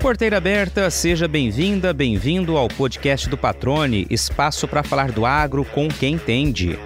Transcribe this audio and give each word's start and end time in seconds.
Porteira 0.00 0.38
aberta, 0.38 0.88
seja 0.88 1.28
bem-vinda, 1.28 1.92
bem-vindo 1.92 2.56
ao 2.56 2.68
podcast 2.68 3.28
do 3.28 3.36
Patrone, 3.36 4.06
espaço 4.08 4.66
para 4.66 4.82
falar 4.82 5.12
do 5.12 5.26
agro 5.26 5.62
com 5.62 5.88
quem 5.88 6.14
entende. 6.14 6.78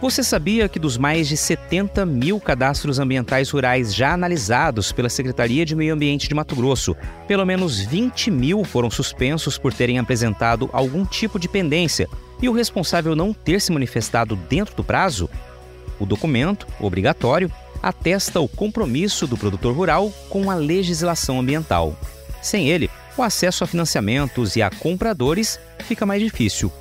Você 0.00 0.24
sabia 0.24 0.70
que 0.70 0.78
dos 0.78 0.96
mais 0.96 1.28
de 1.28 1.36
70 1.36 2.06
mil 2.06 2.40
cadastros 2.40 2.98
ambientais 2.98 3.50
rurais 3.50 3.94
já 3.94 4.14
analisados 4.14 4.90
pela 4.90 5.10
Secretaria 5.10 5.66
de 5.66 5.76
Meio 5.76 5.92
Ambiente 5.92 6.28
de 6.28 6.34
Mato 6.34 6.56
Grosso, 6.56 6.96
pelo 7.28 7.44
menos 7.44 7.78
20 7.78 8.30
mil 8.30 8.64
foram 8.64 8.90
suspensos 8.90 9.58
por 9.58 9.74
terem 9.74 9.98
apresentado 9.98 10.70
algum 10.72 11.04
tipo 11.04 11.38
de 11.38 11.46
pendência 11.46 12.08
e 12.40 12.48
o 12.48 12.54
responsável 12.54 13.14
não 13.14 13.34
ter 13.34 13.60
se 13.60 13.70
manifestado 13.70 14.34
dentro 14.34 14.74
do 14.74 14.82
prazo? 14.82 15.28
O 16.00 16.06
documento, 16.06 16.66
obrigatório, 16.80 17.52
atesta 17.88 18.40
o 18.40 18.48
compromisso 18.48 19.28
do 19.28 19.36
produtor 19.36 19.74
rural 19.74 20.12
com 20.28 20.50
a 20.50 20.54
legislação 20.56 21.38
ambiental. 21.38 21.96
Sem 22.42 22.68
ele, 22.68 22.90
o 23.16 23.22
acesso 23.22 23.62
a 23.62 23.66
financiamentos 23.66 24.56
e 24.56 24.62
a 24.62 24.70
compradores 24.70 25.60
fica 25.80 26.04
mais 26.04 26.20
difícil. 26.20 26.72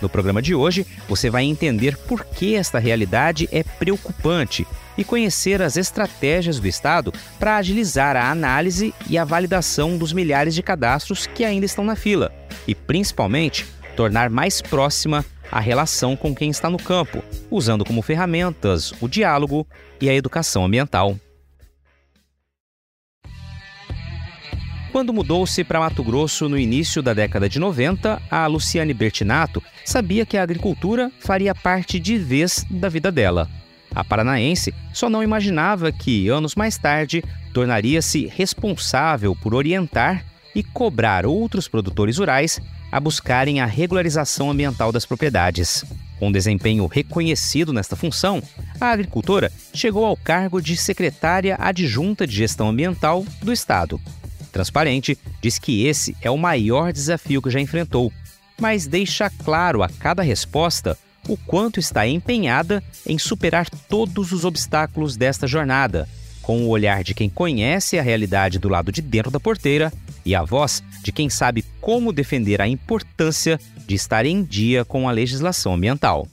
No 0.00 0.08
programa 0.08 0.40
de 0.40 0.54
hoje, 0.54 0.86
você 1.08 1.28
vai 1.28 1.44
entender 1.44 1.96
por 1.96 2.24
que 2.24 2.54
esta 2.54 2.78
realidade 2.78 3.46
é 3.52 3.62
preocupante 3.62 4.66
e 4.96 5.04
conhecer 5.04 5.60
as 5.60 5.76
estratégias 5.76 6.58
do 6.58 6.66
Estado 6.66 7.12
para 7.38 7.56
agilizar 7.56 8.16
a 8.16 8.30
análise 8.30 8.94
e 9.08 9.18
a 9.18 9.24
validação 9.24 9.98
dos 9.98 10.12
milhares 10.12 10.54
de 10.54 10.62
cadastros 10.62 11.26
que 11.26 11.44
ainda 11.44 11.66
estão 11.66 11.84
na 11.84 11.94
fila 11.94 12.32
e, 12.66 12.74
principalmente, 12.74 13.66
tornar 13.96 14.30
mais 14.30 14.62
próxima 14.62 15.24
a 15.50 15.60
relação 15.60 16.16
com 16.16 16.34
quem 16.34 16.50
está 16.50 16.68
no 16.68 16.78
campo, 16.78 17.22
usando 17.50 17.84
como 17.84 18.02
ferramentas 18.02 18.92
o 19.00 19.08
diálogo 19.08 19.66
e 20.00 20.08
a 20.08 20.14
educação 20.14 20.64
ambiental. 20.64 21.16
Quando 24.94 25.12
mudou-se 25.12 25.64
para 25.64 25.80
Mato 25.80 26.04
Grosso 26.04 26.48
no 26.48 26.56
início 26.56 27.02
da 27.02 27.12
década 27.12 27.48
de 27.48 27.58
90, 27.58 28.22
a 28.30 28.46
Luciane 28.46 28.94
Bertinato 28.94 29.60
sabia 29.84 30.24
que 30.24 30.36
a 30.36 30.42
agricultura 30.44 31.10
faria 31.18 31.52
parte 31.52 31.98
de 31.98 32.16
vez 32.16 32.64
da 32.70 32.88
vida 32.88 33.10
dela. 33.10 33.50
A 33.92 34.04
paranaense 34.04 34.72
só 34.92 35.10
não 35.10 35.20
imaginava 35.20 35.90
que, 35.90 36.28
anos 36.28 36.54
mais 36.54 36.78
tarde, 36.78 37.24
tornaria-se 37.52 38.26
responsável 38.26 39.34
por 39.34 39.52
orientar 39.52 40.24
e 40.54 40.62
cobrar 40.62 41.26
outros 41.26 41.66
produtores 41.66 42.18
rurais 42.18 42.60
a 42.94 43.00
buscarem 43.00 43.60
a 43.60 43.66
regularização 43.66 44.52
ambiental 44.52 44.92
das 44.92 45.04
propriedades. 45.04 45.84
Com 46.16 46.30
desempenho 46.30 46.86
reconhecido 46.86 47.72
nesta 47.72 47.96
função, 47.96 48.40
a 48.80 48.86
agricultora 48.86 49.50
chegou 49.72 50.04
ao 50.04 50.16
cargo 50.16 50.62
de 50.62 50.76
secretária 50.76 51.56
adjunta 51.58 52.24
de 52.24 52.36
gestão 52.36 52.68
ambiental 52.68 53.26
do 53.42 53.52
Estado. 53.52 54.00
Transparente 54.52 55.18
diz 55.42 55.58
que 55.58 55.84
esse 55.84 56.16
é 56.22 56.30
o 56.30 56.38
maior 56.38 56.92
desafio 56.92 57.42
que 57.42 57.50
já 57.50 57.58
enfrentou, 57.58 58.12
mas 58.60 58.86
deixa 58.86 59.28
claro 59.28 59.82
a 59.82 59.88
cada 59.88 60.22
resposta 60.22 60.96
o 61.28 61.36
quanto 61.36 61.80
está 61.80 62.06
empenhada 62.06 62.80
em 63.04 63.18
superar 63.18 63.68
todos 63.88 64.30
os 64.30 64.44
obstáculos 64.44 65.16
desta 65.16 65.48
jornada, 65.48 66.08
com 66.40 66.62
o 66.62 66.68
olhar 66.68 67.02
de 67.02 67.12
quem 67.12 67.28
conhece 67.28 67.98
a 67.98 68.02
realidade 68.02 68.60
do 68.60 68.68
lado 68.68 68.92
de 68.92 69.02
dentro 69.02 69.32
da 69.32 69.40
porteira 69.40 69.92
e 70.24 70.34
a 70.34 70.42
voz 70.42 70.82
de 71.02 71.12
quem 71.12 71.28
sabe 71.28 71.64
como 71.80 72.12
defender 72.12 72.60
a 72.60 72.68
importância 72.68 73.58
de 73.86 73.94
estar 73.94 74.24
em 74.24 74.42
dia 74.42 74.84
com 74.84 75.08
a 75.08 75.12
legislação 75.12 75.74
ambiental. 75.74 76.26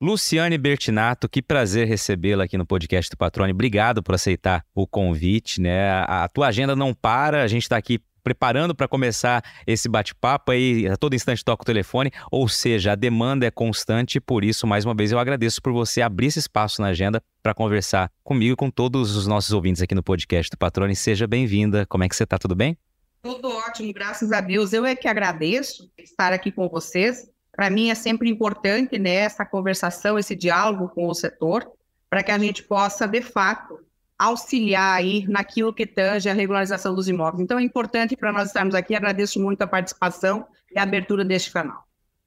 Luciane 0.00 0.58
Bertinato, 0.58 1.28
que 1.28 1.40
prazer 1.40 1.86
recebê-la 1.88 2.44
aqui 2.44 2.58
no 2.58 2.66
podcast 2.66 3.10
do 3.10 3.16
Patrone. 3.16 3.52
Obrigado 3.52 4.02
por 4.02 4.14
aceitar 4.14 4.64
o 4.74 4.86
convite, 4.86 5.60
né? 5.60 5.92
A 6.02 6.28
tua 6.28 6.48
agenda 6.48 6.76
não 6.76 6.92
para, 6.92 7.42
a 7.42 7.46
gente 7.46 7.62
está 7.62 7.76
aqui 7.76 8.00
preparando 8.24 8.74
para 8.74 8.88
começar 8.88 9.44
esse 9.66 9.88
bate-papo 9.88 10.50
aí, 10.50 10.88
a 10.88 10.96
todo 10.96 11.14
instante 11.14 11.44
toca 11.44 11.62
o 11.62 11.66
telefone, 11.66 12.10
ou 12.32 12.48
seja, 12.48 12.92
a 12.92 12.94
demanda 12.94 13.46
é 13.46 13.50
constante, 13.50 14.18
por 14.18 14.42
isso, 14.42 14.66
mais 14.66 14.86
uma 14.86 14.94
vez, 14.94 15.12
eu 15.12 15.18
agradeço 15.18 15.60
por 15.60 15.72
você 15.72 16.00
abrir 16.00 16.28
esse 16.28 16.38
espaço 16.38 16.80
na 16.80 16.88
agenda 16.88 17.22
para 17.42 17.52
conversar 17.52 18.10
comigo 18.24 18.54
e 18.54 18.56
com 18.56 18.70
todos 18.70 19.14
os 19.14 19.26
nossos 19.26 19.52
ouvintes 19.52 19.82
aqui 19.82 19.94
no 19.94 20.02
podcast 20.02 20.50
do 20.50 20.56
Patrone. 20.56 20.96
Seja 20.96 21.26
bem-vinda. 21.26 21.84
Como 21.86 22.02
é 22.02 22.08
que 22.08 22.16
você 22.16 22.24
está? 22.24 22.38
Tudo 22.38 22.56
bem? 22.56 22.78
Tudo 23.22 23.50
ótimo, 23.50 23.92
graças 23.92 24.32
a 24.32 24.40
Deus. 24.40 24.72
Eu 24.72 24.86
é 24.86 24.96
que 24.96 25.06
agradeço 25.06 25.90
estar 25.98 26.32
aqui 26.32 26.50
com 26.50 26.68
vocês. 26.68 27.28
Para 27.52 27.68
mim 27.68 27.90
é 27.90 27.94
sempre 27.94 28.30
importante 28.30 28.98
né, 28.98 29.14
essa 29.16 29.44
conversação, 29.44 30.18
esse 30.18 30.34
diálogo 30.34 30.88
com 30.88 31.06
o 31.06 31.14
setor, 31.14 31.70
para 32.08 32.22
que 32.22 32.30
a 32.30 32.38
gente 32.38 32.62
possa, 32.62 33.06
de 33.06 33.20
fato, 33.20 33.78
auxiliar 34.18 34.96
aí 34.96 35.26
naquilo 35.28 35.72
que 35.72 35.86
tange 35.86 36.28
a 36.28 36.34
regularização 36.34 36.94
dos 36.94 37.08
imóveis. 37.08 37.42
Então 37.42 37.58
é 37.58 37.62
importante 37.62 38.16
para 38.16 38.32
nós 38.32 38.48
estarmos 38.48 38.74
aqui. 38.74 38.94
Agradeço 38.94 39.40
muito 39.40 39.62
a 39.62 39.66
participação 39.66 40.46
e 40.74 40.78
a 40.78 40.82
abertura 40.82 41.24
deste 41.24 41.50
canal. 41.50 41.84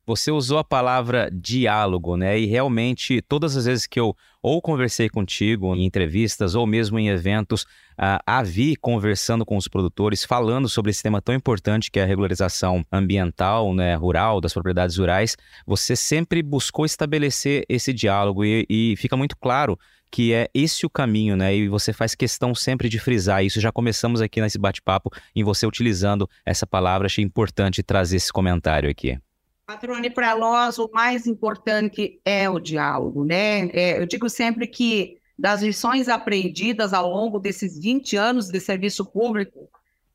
Você 0.07 0.31
usou 0.31 0.57
a 0.57 0.63
palavra 0.63 1.29
diálogo, 1.29 2.15
né? 2.15 2.39
E 2.39 2.45
realmente, 2.45 3.21
todas 3.21 3.57
as 3.57 3.65
vezes 3.65 3.85
que 3.85 3.99
eu 3.99 4.15
ou 4.41 4.61
conversei 4.61 5.09
contigo 5.09 5.75
em 5.75 5.83
entrevistas 5.83 6.55
ou 6.55 6.65
mesmo 6.65 6.97
em 6.97 7.09
eventos, 7.09 7.63
uh, 7.63 8.17
a 8.25 8.41
vi 8.41 8.77
conversando 8.77 9.45
com 9.45 9.57
os 9.57 9.67
produtores, 9.67 10.23
falando 10.23 10.69
sobre 10.69 10.91
esse 10.91 11.03
tema 11.03 11.21
tão 11.21 11.35
importante 11.35 11.91
que 11.91 11.99
é 11.99 12.03
a 12.03 12.05
regularização 12.05 12.85
ambiental, 12.89 13.75
né, 13.75 13.95
rural, 13.95 14.39
das 14.39 14.53
propriedades 14.53 14.95
rurais, 14.95 15.35
você 15.65 15.93
sempre 15.93 16.41
buscou 16.41 16.85
estabelecer 16.85 17.65
esse 17.67 17.91
diálogo 17.91 18.45
e, 18.45 18.65
e 18.69 18.95
fica 18.95 19.17
muito 19.17 19.35
claro 19.35 19.77
que 20.09 20.33
é 20.33 20.49
esse 20.53 20.85
o 20.85 20.89
caminho, 20.89 21.35
né? 21.35 21.55
E 21.55 21.67
você 21.67 21.91
faz 21.91 22.15
questão 22.15 22.55
sempre 22.55 22.89
de 22.89 22.99
frisar 22.99 23.43
isso. 23.43 23.59
Já 23.59 23.71
começamos 23.71 24.21
aqui 24.21 24.41
nesse 24.41 24.57
bate-papo 24.57 25.11
em 25.35 25.43
você 25.43 25.65
utilizando 25.65 26.29
essa 26.45 26.65
palavra. 26.65 27.07
Achei 27.07 27.23
importante 27.23 27.83
trazer 27.83 28.17
esse 28.17 28.31
comentário 28.31 28.89
aqui. 28.89 29.17
Patrone, 29.65 30.09
para 30.09 30.35
nós 30.35 30.79
o 30.79 30.89
mais 30.93 31.27
importante 31.27 32.21
é 32.23 32.49
o 32.49 32.59
diálogo, 32.59 33.25
né? 33.25 33.69
É, 33.73 33.99
eu 33.99 34.05
digo 34.05 34.29
sempre 34.29 34.65
que 34.65 35.17
das 35.37 35.61
lições 35.61 36.07
aprendidas 36.07 36.93
ao 36.93 37.09
longo 37.09 37.37
desses 37.37 37.77
20 37.77 38.15
anos 38.15 38.47
de 38.47 38.59
serviço 38.59 39.05
público, 39.05 39.69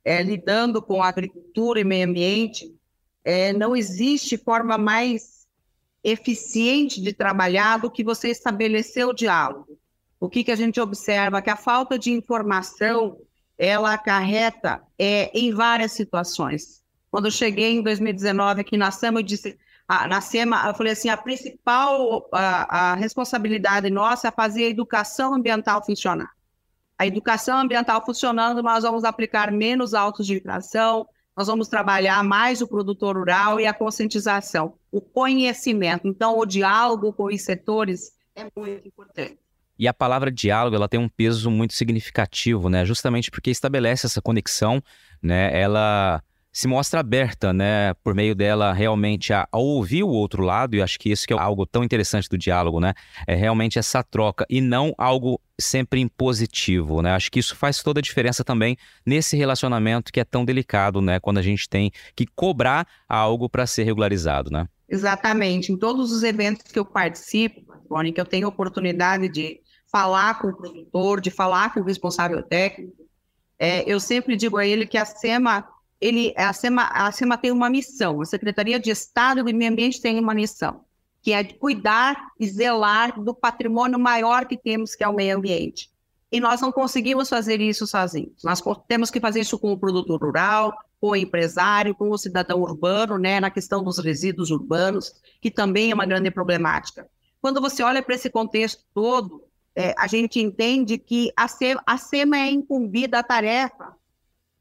é, 0.04 0.22
lidando 0.22 0.82
com 0.82 1.02
agricultura 1.02 1.80
e 1.80 1.84
meio 1.84 2.08
ambiente, 2.08 2.74
é, 3.24 3.52
não 3.52 3.76
existe 3.76 4.36
forma 4.36 4.76
mais 4.76 5.46
eficiente 6.02 7.00
de 7.00 7.12
trabalhar 7.12 7.78
do 7.78 7.90
que 7.90 8.02
você 8.02 8.30
estabelecer 8.30 9.06
o 9.06 9.12
diálogo. 9.12 9.78
O 10.22 10.30
que, 10.30 10.44
que 10.44 10.52
a 10.52 10.56
gente 10.56 10.80
observa? 10.80 11.42
Que 11.42 11.50
a 11.50 11.56
falta 11.56 11.98
de 11.98 12.10
informação, 12.12 13.18
ela 13.58 13.92
acarreta 13.92 14.82
é, 14.98 15.30
em 15.38 15.52
várias 15.52 15.92
situações 15.92 16.82
quando 17.12 17.26
eu 17.26 17.30
cheguei 17.30 17.74
em 17.74 17.82
2019 17.82 18.62
aqui 18.62 18.78
na 18.78 18.90
SEMA, 18.90 19.20
eu 19.20 19.22
disse, 19.22 19.58
ah, 19.86 20.08
na 20.08 20.22
SEMA, 20.22 20.64
eu 20.66 20.74
falei 20.74 20.94
assim, 20.94 21.10
a 21.10 21.16
principal 21.16 22.26
a, 22.32 22.92
a 22.92 22.94
responsabilidade 22.94 23.90
nossa 23.90 24.28
é 24.28 24.30
fazer 24.30 24.64
a 24.64 24.68
educação 24.70 25.34
ambiental 25.34 25.84
funcionar. 25.84 26.30
A 26.98 27.06
educação 27.06 27.58
ambiental 27.58 28.02
funcionando, 28.02 28.62
nós 28.62 28.82
vamos 28.82 29.04
aplicar 29.04 29.52
menos 29.52 29.92
autos 29.92 30.26
de 30.26 30.38
infração, 30.38 31.06
nós 31.36 31.48
vamos 31.48 31.68
trabalhar 31.68 32.24
mais 32.24 32.62
o 32.62 32.66
produtor 32.66 33.14
rural 33.14 33.60
e 33.60 33.66
a 33.66 33.74
conscientização, 33.74 34.78
o 34.90 34.98
conhecimento. 34.98 36.08
Então, 36.08 36.38
o 36.38 36.46
diálogo 36.46 37.12
com 37.12 37.24
os 37.24 37.42
setores 37.42 38.12
é 38.34 38.46
muito 38.56 38.88
importante. 38.88 39.41
E 39.82 39.88
a 39.88 39.92
palavra 39.92 40.30
diálogo, 40.30 40.76
ela 40.76 40.88
tem 40.88 41.00
um 41.00 41.08
peso 41.08 41.50
muito 41.50 41.72
significativo, 41.74 42.68
né? 42.68 42.84
Justamente 42.84 43.32
porque 43.32 43.50
estabelece 43.50 44.06
essa 44.06 44.22
conexão, 44.22 44.80
né? 45.20 45.50
Ela 45.60 46.22
se 46.52 46.68
mostra 46.68 47.00
aberta, 47.00 47.52
né, 47.52 47.92
por 48.04 48.14
meio 48.14 48.32
dela 48.32 48.72
realmente 48.72 49.32
a, 49.32 49.48
a, 49.50 49.58
ouvir 49.58 50.04
o 50.04 50.08
outro 50.08 50.44
lado, 50.44 50.76
e 50.76 50.82
acho 50.82 51.00
que 51.00 51.10
isso 51.10 51.26
que 51.26 51.32
é 51.32 51.36
algo 51.36 51.66
tão 51.66 51.82
interessante 51.82 52.28
do 52.28 52.36
diálogo, 52.36 52.78
né, 52.78 52.92
é 53.26 53.34
realmente 53.34 53.78
essa 53.78 54.02
troca 54.02 54.44
e 54.50 54.60
não 54.60 54.94
algo 54.98 55.40
sempre 55.58 55.98
impositivo, 56.00 57.00
né, 57.00 57.12
acho 57.12 57.32
que 57.32 57.38
isso 57.40 57.56
faz 57.56 57.82
toda 57.82 58.00
a 58.00 58.02
diferença 58.02 58.44
também 58.44 58.76
nesse 59.06 59.34
relacionamento 59.34 60.12
que 60.12 60.20
é 60.20 60.24
tão 60.24 60.44
delicado, 60.44 61.00
né, 61.00 61.18
quando 61.18 61.38
a 61.38 61.42
gente 61.42 61.66
tem 61.66 61.90
que 62.14 62.26
cobrar 62.26 62.86
algo 63.08 63.48
para 63.48 63.66
ser 63.66 63.84
regularizado, 63.84 64.50
né. 64.50 64.68
Exatamente, 64.86 65.72
em 65.72 65.76
todos 65.78 66.12
os 66.12 66.22
eventos 66.22 66.70
que 66.70 66.78
eu 66.78 66.84
participo, 66.84 67.62
Tony, 67.88 68.12
que 68.12 68.20
eu 68.20 68.26
tenho 68.26 68.46
oportunidade 68.46 69.26
de 69.30 69.61
falar 69.92 70.40
com 70.40 70.48
o 70.48 70.56
produtor, 70.56 71.20
de 71.20 71.30
falar 71.30 71.72
com 71.72 71.80
o 71.80 71.84
responsável 71.84 72.42
técnico, 72.42 72.96
é, 73.58 73.84
eu 73.88 74.00
sempre 74.00 74.34
digo 74.34 74.56
a 74.56 74.66
ele 74.66 74.86
que 74.86 74.98
a 74.98 75.04
SEMA 75.04 75.68
ele, 76.00 76.34
a, 76.36 76.52
SEMA, 76.52 76.88
a 76.92 77.12
SEMA 77.12 77.38
tem 77.38 77.52
uma 77.52 77.70
missão, 77.70 78.20
a 78.20 78.24
Secretaria 78.24 78.80
de 78.80 78.90
Estado 78.90 79.44
do 79.44 79.54
Meio 79.54 79.70
Ambiente 79.70 80.02
tem 80.02 80.18
uma 80.18 80.34
missão, 80.34 80.80
que 81.22 81.32
é 81.32 81.44
de 81.44 81.54
cuidar 81.54 82.16
e 82.40 82.48
zelar 82.48 83.22
do 83.22 83.32
patrimônio 83.32 84.00
maior 84.00 84.46
que 84.46 84.56
temos, 84.56 84.96
que 84.96 85.04
é 85.04 85.08
o 85.08 85.14
meio 85.14 85.36
ambiente. 85.36 85.88
E 86.32 86.40
nós 86.40 86.60
não 86.60 86.72
conseguimos 86.72 87.28
fazer 87.28 87.60
isso 87.60 87.86
sozinhos. 87.86 88.42
Nós 88.42 88.60
temos 88.88 89.12
que 89.12 89.20
fazer 89.20 89.40
isso 89.40 89.56
com 89.60 89.70
o 89.70 89.78
produtor 89.78 90.20
rural, 90.20 90.74
com 91.00 91.10
o 91.10 91.16
empresário, 91.16 91.94
com 91.94 92.10
o 92.10 92.18
cidadão 92.18 92.60
urbano, 92.60 93.16
né, 93.16 93.38
na 93.38 93.50
questão 93.50 93.84
dos 93.84 93.98
resíduos 93.98 94.50
urbanos, 94.50 95.14
que 95.40 95.52
também 95.52 95.92
é 95.92 95.94
uma 95.94 96.06
grande 96.06 96.32
problemática. 96.32 97.08
Quando 97.40 97.60
você 97.60 97.82
olha 97.84 98.02
para 98.02 98.16
esse 98.16 98.28
contexto 98.28 98.82
todo, 98.92 99.44
é, 99.74 99.94
a 99.98 100.06
gente 100.06 100.40
entende 100.40 100.98
que 100.98 101.32
a 101.36 101.48
SEMA, 101.48 101.82
a 101.86 101.96
SEMA 101.96 102.36
é 102.36 102.50
incumbida 102.50 103.18
a 103.18 103.22
tarefa 103.22 103.96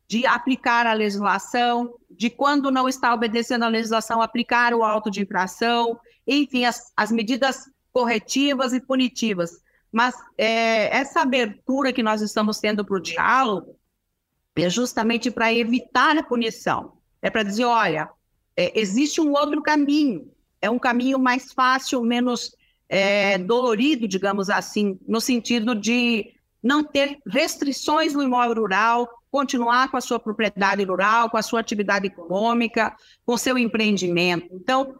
de 0.07 0.25
aplicar 0.25 0.85
a 0.85 0.93
legislação, 0.93 1.95
de 2.09 2.29
quando 2.29 2.69
não 2.71 2.87
está 2.89 3.13
obedecendo 3.13 3.63
a 3.63 3.69
legislação, 3.69 4.21
aplicar 4.21 4.73
o 4.73 4.83
auto 4.83 5.09
de 5.09 5.21
infração, 5.21 5.99
enfim, 6.27 6.65
as, 6.65 6.91
as 6.97 7.11
medidas 7.11 7.69
corretivas 7.93 8.73
e 8.73 8.81
punitivas. 8.81 9.61
Mas 9.91 10.15
é, 10.37 10.95
essa 10.95 11.21
abertura 11.21 11.91
que 11.91 12.03
nós 12.03 12.21
estamos 12.21 12.59
tendo 12.59 12.83
para 12.85 12.95
o 12.95 13.01
diálogo 13.01 13.77
é 14.55 14.69
justamente 14.69 15.31
para 15.31 15.53
evitar 15.53 16.17
a 16.17 16.23
punição. 16.23 16.97
É 17.21 17.29
para 17.29 17.43
dizer, 17.43 17.65
olha, 17.65 18.09
é, 18.55 18.79
existe 18.79 19.21
um 19.21 19.31
outro 19.31 19.61
caminho, 19.61 20.29
é 20.61 20.69
um 20.69 20.79
caminho 20.79 21.19
mais 21.19 21.53
fácil, 21.53 22.01
menos 22.01 22.55
é, 22.91 23.37
dolorido, 23.37 24.05
digamos 24.05 24.49
assim, 24.49 24.99
no 25.07 25.21
sentido 25.21 25.73
de 25.73 26.33
não 26.61 26.83
ter 26.83 27.19
restrições 27.25 28.13
no 28.13 28.21
imóvel 28.21 28.63
rural, 28.63 29.09
continuar 29.31 29.89
com 29.89 29.95
a 29.95 30.01
sua 30.01 30.19
propriedade 30.19 30.83
rural, 30.83 31.29
com 31.29 31.37
a 31.37 31.41
sua 31.41 31.61
atividade 31.61 32.07
econômica, 32.07 32.93
com 33.25 33.37
seu 33.37 33.57
empreendimento. 33.57 34.49
Então, 34.51 34.95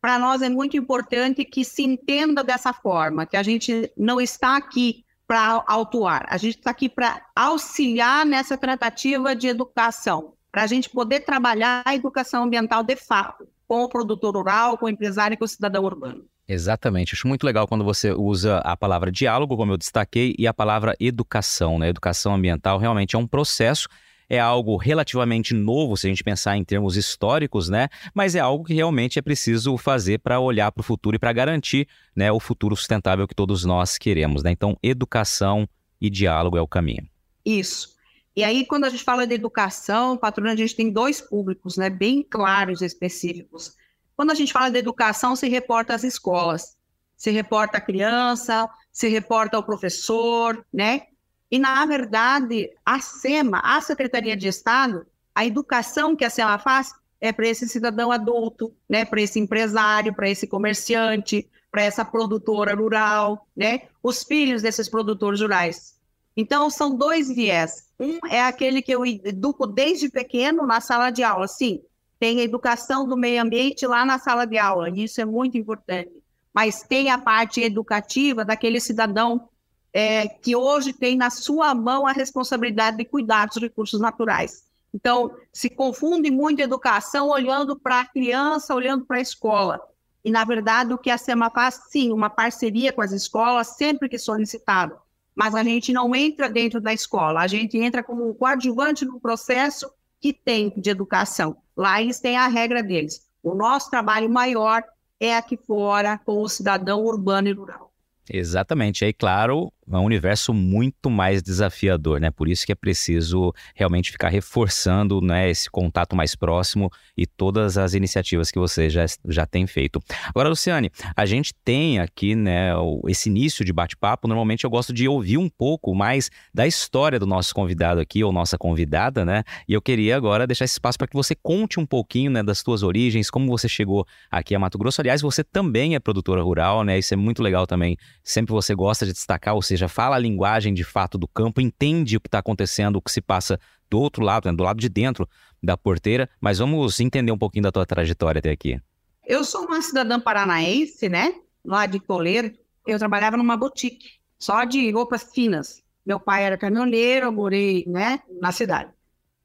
para 0.00 0.20
nós 0.20 0.40
é 0.40 0.48
muito 0.48 0.76
importante 0.76 1.44
que 1.44 1.64
se 1.64 1.82
entenda 1.82 2.44
dessa 2.44 2.72
forma, 2.72 3.26
que 3.26 3.36
a 3.36 3.42
gente 3.42 3.92
não 3.96 4.20
está 4.20 4.56
aqui 4.56 5.04
para 5.26 5.64
autuar, 5.66 6.26
a 6.28 6.36
gente 6.36 6.58
está 6.58 6.70
aqui 6.70 6.88
para 6.88 7.26
auxiliar 7.34 8.24
nessa 8.24 8.56
tratativa 8.56 9.34
de 9.34 9.48
educação, 9.48 10.34
para 10.52 10.62
a 10.62 10.66
gente 10.68 10.88
poder 10.88 11.20
trabalhar 11.20 11.82
a 11.84 11.94
educação 11.94 12.44
ambiental 12.44 12.84
de 12.84 12.94
fato, 12.94 13.48
com 13.66 13.82
o 13.82 13.88
produtor 13.88 14.36
rural, 14.36 14.78
com 14.78 14.86
o 14.86 14.88
empresário 14.88 15.34
e 15.34 15.36
com 15.36 15.44
o 15.44 15.48
cidadão 15.48 15.82
urbano. 15.82 16.24
Exatamente. 16.52 17.14
Acho 17.14 17.26
muito 17.26 17.44
legal 17.44 17.66
quando 17.66 17.84
você 17.84 18.12
usa 18.12 18.58
a 18.58 18.76
palavra 18.76 19.10
diálogo, 19.10 19.56
como 19.56 19.72
eu 19.72 19.78
destaquei, 19.78 20.34
e 20.38 20.46
a 20.46 20.52
palavra 20.52 20.94
educação. 21.00 21.78
Né? 21.78 21.88
Educação 21.88 22.34
ambiental 22.34 22.78
realmente 22.78 23.16
é 23.16 23.18
um 23.18 23.26
processo 23.26 23.88
é 24.28 24.40
algo 24.40 24.78
relativamente 24.78 25.52
novo 25.52 25.94
se 25.94 26.06
a 26.06 26.08
gente 26.08 26.24
pensar 26.24 26.56
em 26.56 26.64
termos 26.64 26.96
históricos, 26.96 27.68
né? 27.68 27.88
Mas 28.14 28.34
é 28.34 28.40
algo 28.40 28.64
que 28.64 28.72
realmente 28.72 29.18
é 29.18 29.22
preciso 29.22 29.76
fazer 29.76 30.20
para 30.20 30.40
olhar 30.40 30.72
para 30.72 30.80
o 30.80 30.84
futuro 30.84 31.16
e 31.16 31.18
para 31.18 31.34
garantir, 31.34 31.86
né, 32.16 32.32
o 32.32 32.40
futuro 32.40 32.74
sustentável 32.74 33.28
que 33.28 33.34
todos 33.34 33.62
nós 33.62 33.98
queremos, 33.98 34.42
né? 34.42 34.50
Então, 34.50 34.74
educação 34.82 35.68
e 36.00 36.08
diálogo 36.08 36.56
é 36.56 36.62
o 36.62 36.66
caminho. 36.66 37.06
Isso. 37.44 37.90
E 38.34 38.42
aí, 38.42 38.64
quando 38.64 38.84
a 38.84 38.88
gente 38.88 39.04
fala 39.04 39.26
de 39.26 39.34
educação, 39.34 40.16
patrona, 40.16 40.52
a 40.52 40.56
gente 40.56 40.74
tem 40.74 40.90
dois 40.90 41.20
públicos, 41.20 41.76
né, 41.76 41.90
bem 41.90 42.22
claros 42.22 42.80
específicos. 42.80 43.76
Quando 44.16 44.30
a 44.30 44.34
gente 44.34 44.52
fala 44.52 44.70
de 44.70 44.78
educação, 44.78 45.34
se 45.34 45.48
reporta 45.48 45.94
às 45.94 46.04
escolas, 46.04 46.76
se 47.16 47.30
reporta 47.30 47.78
à 47.78 47.80
criança, 47.80 48.68
se 48.90 49.08
reporta 49.08 49.56
ao 49.56 49.62
professor, 49.62 50.64
né? 50.72 51.02
E, 51.50 51.58
na 51.58 51.84
verdade, 51.84 52.70
a 52.84 52.98
SEMA, 52.98 53.60
a 53.62 53.80
Secretaria 53.80 54.36
de 54.36 54.48
Estado, 54.48 55.06
a 55.34 55.44
educação 55.44 56.16
que 56.16 56.24
a 56.24 56.30
SEMA 56.30 56.58
faz 56.58 56.92
é 57.20 57.32
para 57.32 57.46
esse 57.46 57.68
cidadão 57.68 58.10
adulto, 58.10 58.74
né? 58.88 59.04
para 59.04 59.20
esse 59.20 59.38
empresário, 59.38 60.14
para 60.14 60.28
esse 60.28 60.46
comerciante, 60.46 61.48
para 61.70 61.82
essa 61.82 62.04
produtora 62.04 62.74
rural, 62.74 63.46
né? 63.56 63.82
os 64.02 64.24
filhos 64.24 64.60
desses 64.62 64.88
produtores 64.88 65.40
rurais. 65.40 65.98
Então, 66.36 66.68
são 66.68 66.96
dois 66.96 67.28
viés. 67.28 67.88
Um 68.00 68.18
é 68.28 68.42
aquele 68.42 68.82
que 68.82 68.92
eu 68.92 69.06
educo 69.06 69.66
desde 69.66 70.08
pequeno 70.08 70.66
na 70.66 70.80
sala 70.80 71.10
de 71.10 71.22
aula, 71.22 71.46
sim, 71.46 71.82
tem 72.22 72.38
a 72.38 72.44
educação 72.44 73.04
do 73.04 73.16
meio 73.16 73.42
ambiente 73.42 73.84
lá 73.84 74.04
na 74.04 74.16
sala 74.16 74.46
de 74.46 74.56
aula, 74.56 74.88
e 74.88 75.02
isso 75.02 75.20
é 75.20 75.24
muito 75.24 75.58
importante. 75.58 76.12
Mas 76.54 76.80
tem 76.80 77.10
a 77.10 77.18
parte 77.18 77.60
educativa 77.60 78.44
daquele 78.44 78.78
cidadão 78.78 79.48
é, 79.92 80.28
que 80.28 80.54
hoje 80.54 80.92
tem 80.92 81.16
na 81.16 81.30
sua 81.30 81.74
mão 81.74 82.06
a 82.06 82.12
responsabilidade 82.12 82.98
de 82.98 83.04
cuidar 83.04 83.46
dos 83.46 83.56
recursos 83.56 84.00
naturais. 84.00 84.62
Então, 84.94 85.34
se 85.52 85.68
confunde 85.68 86.30
muito 86.30 86.62
educação 86.62 87.28
olhando 87.28 87.76
para 87.76 88.02
a 88.02 88.06
criança, 88.06 88.72
olhando 88.72 89.04
para 89.04 89.16
a 89.16 89.20
escola. 89.20 89.80
E, 90.24 90.30
na 90.30 90.44
verdade, 90.44 90.94
o 90.94 90.98
que 90.98 91.10
a 91.10 91.18
SEMA 91.18 91.50
faz, 91.50 91.80
sim, 91.90 92.12
uma 92.12 92.30
parceria 92.30 92.92
com 92.92 93.02
as 93.02 93.10
escolas, 93.10 93.74
sempre 93.76 94.08
que 94.08 94.16
solicitado. 94.16 94.94
Mas 95.34 95.56
a 95.56 95.64
gente 95.64 95.92
não 95.92 96.14
entra 96.14 96.48
dentro 96.48 96.80
da 96.80 96.92
escola, 96.92 97.40
a 97.40 97.48
gente 97.48 97.76
entra 97.78 98.00
como 98.00 98.30
um 98.30 98.32
coadjuvante 98.32 99.04
no 99.04 99.18
processo 99.18 99.90
que 100.20 100.32
tem 100.32 100.72
de 100.76 100.88
educação. 100.88 101.56
Lá 101.76 102.00
eles 102.00 102.20
têm 102.20 102.36
a 102.36 102.48
regra 102.48 102.82
deles. 102.82 103.26
O 103.42 103.54
nosso 103.54 103.90
trabalho 103.90 104.28
maior 104.28 104.82
é 105.18 105.36
aqui 105.36 105.56
fora 105.56 106.18
com 106.18 106.40
o 106.42 106.48
cidadão 106.48 107.04
urbano 107.04 107.48
e 107.48 107.52
rural. 107.52 107.92
Exatamente. 108.30 109.04
Aí, 109.04 109.12
claro, 109.12 109.72
é 109.90 109.96
um 109.96 110.04
universo 110.04 110.54
muito 110.54 111.10
mais 111.10 111.42
desafiador, 111.42 112.20
né? 112.20 112.30
Por 112.30 112.48
isso 112.48 112.64
que 112.64 112.72
é 112.72 112.74
preciso 112.74 113.52
realmente 113.74 114.12
ficar 114.12 114.28
reforçando 114.28 115.20
né, 115.20 115.50
esse 115.50 115.68
contato 115.70 116.14
mais 116.14 116.34
próximo 116.36 116.90
e 117.16 117.26
todas 117.26 117.76
as 117.76 117.94
iniciativas 117.94 118.50
que 118.50 118.58
você 118.58 118.88
já, 118.88 119.04
já 119.28 119.44
tem 119.44 119.66
feito. 119.66 120.00
Agora, 120.28 120.48
Luciane, 120.48 120.90
a 121.16 121.26
gente 121.26 121.52
tem 121.64 121.98
aqui 121.98 122.34
né, 122.34 122.70
esse 123.08 123.28
início 123.28 123.64
de 123.64 123.72
bate-papo. 123.72 124.28
Normalmente 124.28 124.64
eu 124.64 124.70
gosto 124.70 124.92
de 124.92 125.08
ouvir 125.08 125.38
um 125.38 125.48
pouco 125.48 125.94
mais 125.94 126.30
da 126.54 126.66
história 126.66 127.18
do 127.18 127.26
nosso 127.26 127.54
convidado 127.54 128.00
aqui, 128.00 128.22
ou 128.22 128.32
nossa 128.32 128.56
convidada, 128.56 129.24
né? 129.24 129.42
E 129.68 129.72
eu 129.72 129.82
queria 129.82 130.16
agora 130.16 130.46
deixar 130.46 130.64
esse 130.64 130.74
espaço 130.74 130.96
para 130.96 131.08
que 131.08 131.16
você 131.16 131.34
conte 131.34 131.80
um 131.80 131.86
pouquinho 131.86 132.30
né, 132.30 132.42
das 132.42 132.58
suas 132.58 132.82
origens, 132.82 133.30
como 133.30 133.46
você 133.48 133.68
chegou 133.68 134.06
aqui 134.30 134.54
a 134.54 134.58
Mato 134.58 134.78
Grosso. 134.78 135.00
Aliás, 135.00 135.20
você 135.20 135.42
também 135.42 135.94
é 135.94 136.00
produtora 136.00 136.42
rural, 136.42 136.84
né? 136.84 136.98
Isso 136.98 137.12
é 137.14 137.16
muito 137.16 137.42
legal 137.42 137.66
também. 137.66 137.96
Sempre 138.22 138.52
você 138.52 138.74
gosta 138.74 139.04
de 139.04 139.12
destacar, 139.12 139.54
ou 139.54 139.62
seja, 139.72 139.88
fala 139.88 140.16
a 140.16 140.18
linguagem 140.18 140.72
de 140.72 140.84
fato 140.84 141.18
do 141.18 141.26
campo, 141.26 141.60
entende 141.60 142.16
o 142.16 142.20
que 142.20 142.28
está 142.28 142.38
acontecendo, 142.38 142.96
o 142.96 143.02
que 143.02 143.10
se 143.10 143.20
passa 143.20 143.58
do 143.90 143.98
outro 143.98 144.22
lado, 144.22 144.48
né, 144.48 144.56
do 144.56 144.62
lado 144.62 144.80
de 144.80 144.88
dentro 144.88 145.28
da 145.62 145.76
porteira. 145.76 146.28
Mas 146.40 146.58
vamos 146.58 147.00
entender 147.00 147.32
um 147.32 147.38
pouquinho 147.38 147.64
da 147.64 147.72
tua 147.72 147.86
trajetória 147.86 148.38
até 148.38 148.50
aqui. 148.50 148.80
Eu 149.26 149.44
sou 149.44 149.66
uma 149.66 149.80
cidadã 149.80 150.18
paranaense, 150.18 151.08
né? 151.08 151.34
Lá 151.64 151.86
de 151.86 152.00
Toledo. 152.00 152.58
Eu 152.86 152.98
trabalhava 152.98 153.36
numa 153.36 153.56
boutique, 153.56 154.14
só 154.38 154.64
de 154.64 154.90
roupas 154.90 155.30
finas. 155.32 155.82
Meu 156.04 156.18
pai 156.18 156.44
era 156.44 156.58
caminhoneiro, 156.58 157.26
eu 157.26 157.32
morei, 157.32 157.84
né, 157.86 158.20
na 158.40 158.50
cidade. 158.50 158.90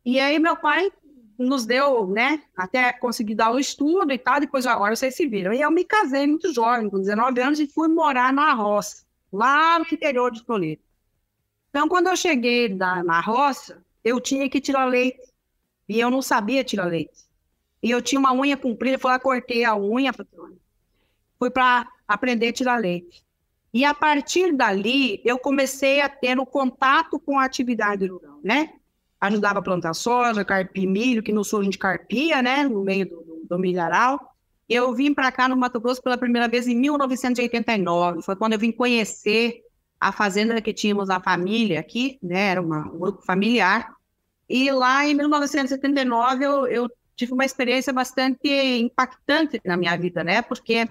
E 0.04 0.20
aí 0.20 0.40
meu 0.40 0.56
pai 0.58 0.92
nos 1.38 1.68
deu, 1.68 2.08
né, 2.08 2.42
até 2.56 2.92
conseguir 2.94 3.36
dar 3.36 3.52
o 3.52 3.60
estudo 3.60 4.12
e 4.12 4.18
tal, 4.18 4.40
depois 4.40 4.66
agora 4.66 4.96
vocês 4.96 5.16
se 5.16 5.28
viram. 5.28 5.54
E 5.54 5.62
eu 5.62 5.70
me 5.70 5.86
casei 5.86 6.26
muito 6.26 6.52
jovem, 6.52 6.90
com 6.90 6.98
19 6.98 7.40
anos, 7.40 7.60
e 7.60 7.68
fui 7.68 7.88
morar 7.88 8.34
na 8.34 8.54
roça 8.54 9.07
lá 9.38 9.78
no 9.78 9.86
interior 9.92 10.32
de 10.32 10.44
Toledo. 10.44 10.82
Então, 11.70 11.88
quando 11.88 12.08
eu 12.08 12.18
cheguei 12.18 12.70
na, 12.70 13.04
na 13.04 13.22
roça, 13.22 13.84
eu 14.04 14.20
tinha 14.20 14.50
que 14.50 14.60
tirar 14.60 14.86
leite. 14.86 15.22
E 15.88 16.00
eu 16.00 16.10
não 16.10 16.22
sabia 16.24 16.64
tirar 16.64 16.86
leite. 16.86 17.28
E 17.84 17.92
eu 17.92 18.02
tinha 18.02 18.20
uma 18.20 18.34
unha 18.34 18.58
comprida, 18.58 18.98
fui 18.98 19.12
lá, 19.12 19.20
cortei 19.20 19.64
a 19.64 19.78
unha, 19.78 20.12
fui 21.38 21.52
para 21.52 21.88
aprender 22.08 22.48
a 22.48 22.54
tirar 22.54 22.82
leite. 22.82 23.24
E 23.72 23.86
a 23.86 23.94
partir 23.94 24.54
dali, 24.54 25.22
eu 25.24 25.38
comecei 25.38 26.02
a 26.02 26.10
ter 26.10 26.40
o 26.40 26.46
contato 26.46 27.20
com 27.20 27.38
a 27.38 27.46
atividade 27.46 28.08
rural, 28.08 28.40
né? 28.44 28.74
Ajudava 29.22 29.60
a 29.60 29.62
plantar 29.62 29.94
soja, 29.94 30.44
carpir 30.44 30.88
milho, 30.88 31.22
que 31.22 31.32
no 31.32 31.44
sul 31.44 31.60
a 31.60 31.64
gente 31.64 31.78
carpia, 31.78 32.42
né? 32.42 32.64
No 32.64 32.84
meio 32.84 33.08
do, 33.08 33.22
do, 33.22 33.46
do 33.48 33.60
milharal. 33.60 34.27
Eu 34.70 34.94
vim 34.94 35.14
para 35.14 35.32
cá 35.32 35.48
no 35.48 35.56
Mato 35.56 35.80
Grosso 35.80 36.04
pela 36.04 36.18
primeira 36.18 36.48
vez 36.48 36.68
em 36.68 36.76
1989. 36.76 38.22
Foi 38.22 38.36
quando 38.36 38.54
eu 38.54 38.60
vim 38.60 38.72
conhecer 38.72 39.62
a 40.00 40.12
fazenda 40.12 40.62
que 40.62 40.74
tínhamos 40.74 41.10
a 41.10 41.20
família 41.20 41.80
aqui, 41.80 42.20
né? 42.22 42.52
Era 42.52 42.62
uma, 42.62 42.86
um 42.88 43.00
grupo 43.00 43.22
familiar. 43.24 43.96
E 44.50 44.72
lá 44.72 45.06
em 45.06 45.14
1979 45.14 46.46
eu, 46.46 46.68
eu, 46.68 46.92
tive 47.16 47.34
uma 47.34 47.46
experiência 47.46 47.92
bastante 47.92 48.48
impactante 48.48 49.60
na 49.66 49.76
minha 49.76 49.98
vida, 49.98 50.24
né? 50.24 50.42
Porque 50.42 50.88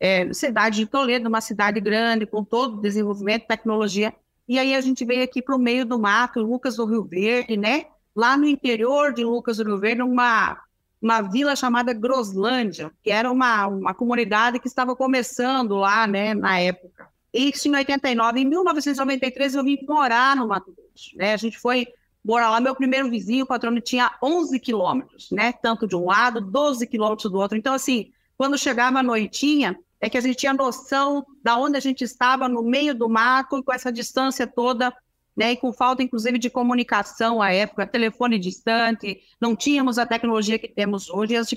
é, 0.00 0.32
cidade 0.32 0.78
de 0.78 0.86
Toledo, 0.86 1.28
uma 1.28 1.40
cidade 1.40 1.80
grande, 1.80 2.26
com 2.26 2.42
todo 2.42 2.78
o 2.78 2.80
desenvolvimento, 2.80 3.46
tecnologia. 3.46 4.12
E 4.48 4.58
aí 4.58 4.74
a 4.74 4.80
gente 4.80 5.04
veio 5.04 5.22
aqui 5.22 5.40
para 5.40 5.54
o 5.54 5.58
meio 5.58 5.86
do 5.86 5.98
mato, 5.98 6.40
Lucas 6.40 6.76
do 6.76 6.84
Rio 6.84 7.04
Verde, 7.04 7.56
né? 7.56 7.86
Lá 8.16 8.36
no 8.36 8.46
interior 8.46 9.12
de 9.12 9.22
Lucas 9.22 9.58
do 9.58 9.64
Rio 9.64 9.78
Verde, 9.78 10.02
uma 10.02 10.58
uma 11.00 11.22
vila 11.22 11.54
chamada 11.54 11.92
Groslândia, 11.92 12.90
que 13.02 13.10
era 13.10 13.30
uma, 13.30 13.66
uma 13.66 13.94
comunidade 13.94 14.58
que 14.58 14.66
estava 14.66 14.96
começando 14.96 15.76
lá, 15.76 16.06
né, 16.06 16.34
na 16.34 16.58
época. 16.58 17.08
Isso 17.32 17.68
em 17.68 17.74
89. 17.74 18.40
Em 18.40 18.44
1993, 18.44 19.54
eu 19.54 19.64
vim 19.64 19.78
morar 19.86 20.34
no 20.36 20.48
Mato 20.48 20.72
Grosso. 20.72 21.16
Né? 21.16 21.32
A 21.32 21.36
gente 21.36 21.58
foi 21.58 21.86
morar 22.24 22.50
lá. 22.50 22.60
Meu 22.60 22.74
primeiro 22.74 23.08
vizinho, 23.08 23.44
o 23.44 23.46
patrão, 23.46 23.78
tinha 23.80 24.12
11 24.22 24.58
quilômetros, 24.58 25.30
né? 25.30 25.52
Tanto 25.52 25.86
de 25.86 25.94
um 25.94 26.06
lado, 26.06 26.40
12 26.40 26.86
quilômetros 26.86 27.30
do 27.30 27.38
outro. 27.38 27.56
Então, 27.56 27.74
assim, 27.74 28.10
quando 28.36 28.58
chegava 28.58 28.98
a 28.98 29.02
noitinha, 29.02 29.78
é 30.00 30.08
que 30.08 30.18
a 30.18 30.20
gente 30.20 30.36
tinha 30.36 30.52
noção 30.52 31.24
da 31.42 31.56
onde 31.56 31.76
a 31.76 31.80
gente 31.80 32.02
estava, 32.02 32.48
no 32.48 32.62
meio 32.62 32.94
do 32.94 33.08
mato, 33.08 33.62
com 33.62 33.72
essa 33.72 33.92
distância 33.92 34.46
toda 34.46 34.92
né, 35.38 35.52
e 35.52 35.56
com 35.56 35.72
falta, 35.72 36.02
inclusive, 36.02 36.36
de 36.36 36.50
comunicação 36.50 37.40
à 37.40 37.52
época, 37.52 37.86
telefone 37.86 38.40
distante, 38.40 39.22
não 39.40 39.54
tínhamos 39.54 39.96
a 39.96 40.04
tecnologia 40.04 40.58
que 40.58 40.66
temos 40.66 41.08
hoje, 41.08 41.34
e 41.34 41.36
as, 41.36 41.48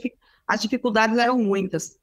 as 0.48 0.62
dificuldades 0.62 1.18
eram 1.18 1.40
muitas. 1.40 1.98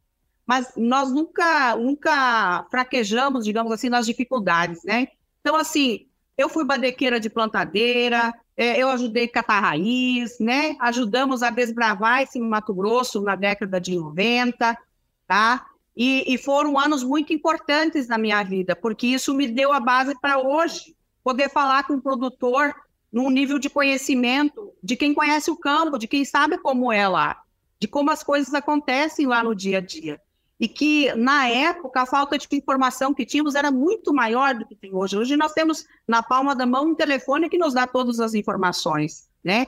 mas 0.45 0.73
nós 0.77 1.13
nunca, 1.13 1.77
nunca 1.77 2.67
fraquejamos, 2.69 3.45
digamos 3.45 3.71
assim, 3.71 3.89
nas 3.89 4.07
dificuldades, 4.07 4.83
né? 4.83 5.07
Então, 5.41 5.55
assim, 5.55 6.09
eu 6.37 6.49
fui 6.49 6.65
badequeira 6.65 7.21
de 7.21 7.31
plantadeira, 7.31 8.35
é, 8.57 8.77
eu 8.83 8.89
ajudei 8.89 9.27
a 9.27 9.33
catar 9.33 9.61
raiz, 9.61 10.37
né? 10.41 10.75
Ajudamos 10.81 11.45
a 11.45 11.51
desbravar 11.51 12.23
esse 12.23 12.41
Mato 12.41 12.75
Grosso 12.75 13.21
na 13.21 13.37
década 13.37 13.81
de 13.81 13.95
90, 13.95 14.77
tá? 15.29 15.65
E, 15.97 16.25
e 16.35 16.39
foram 16.39 16.77
anos 16.77 17.05
muito 17.05 17.33
importantes 17.33 18.09
na 18.09 18.19
minha 18.19 18.43
vida, 18.43 18.75
porque 18.75 19.07
isso 19.07 19.33
me 19.33 19.47
deu 19.47 19.73
a 19.73 19.79
base 19.79 20.19
para 20.21 20.41
hoje 20.41 20.98
poder 21.29 21.51
falar 21.51 21.87
com 21.87 21.93
o 21.93 22.01
produtor 22.01 22.75
num 23.13 23.29
nível 23.29 23.59
de 23.59 23.69
conhecimento 23.69 24.73
de 24.83 24.97
quem 24.97 25.13
conhece 25.13 25.51
o 25.51 25.57
campo, 25.59 25.99
de 25.99 26.09
quem 26.09 26.25
sabe 26.25 26.57
como 26.57 26.91
é 26.91 27.07
lá, 27.07 27.43
de 27.79 27.87
como 27.87 28.11
as 28.11 28.23
coisas 28.23 28.55
acontecem 28.55 29.27
lá 29.27 29.45
no 29.45 29.55
dia 29.55 29.77
a 29.77 29.81
dia. 29.83 30.19
E 30.59 30.67
que, 30.67 31.13
na 31.17 31.47
época, 31.47 32.01
a 32.01 32.07
falta 32.07 32.39
de 32.39 32.49
informação 32.53 33.13
que 33.13 33.27
tínhamos 33.27 33.55
era 33.55 33.71
muito 33.71 34.15
maior 34.15 34.55
do 34.55 34.67
que 34.67 34.75
tem 34.75 34.95
hoje. 34.95 35.19
Hoje 35.19 35.37
nós 35.37 35.53
temos 35.53 35.85
na 36.07 36.23
palma 36.23 36.57
da 36.57 36.65
mão 36.65 36.87
um 36.87 36.95
telefone 36.95 37.51
que 37.51 37.59
nos 37.59 37.75
dá 37.75 37.87
todas 37.87 38.21
as 38.21 38.33
informações, 38.33 39.29
né? 39.45 39.67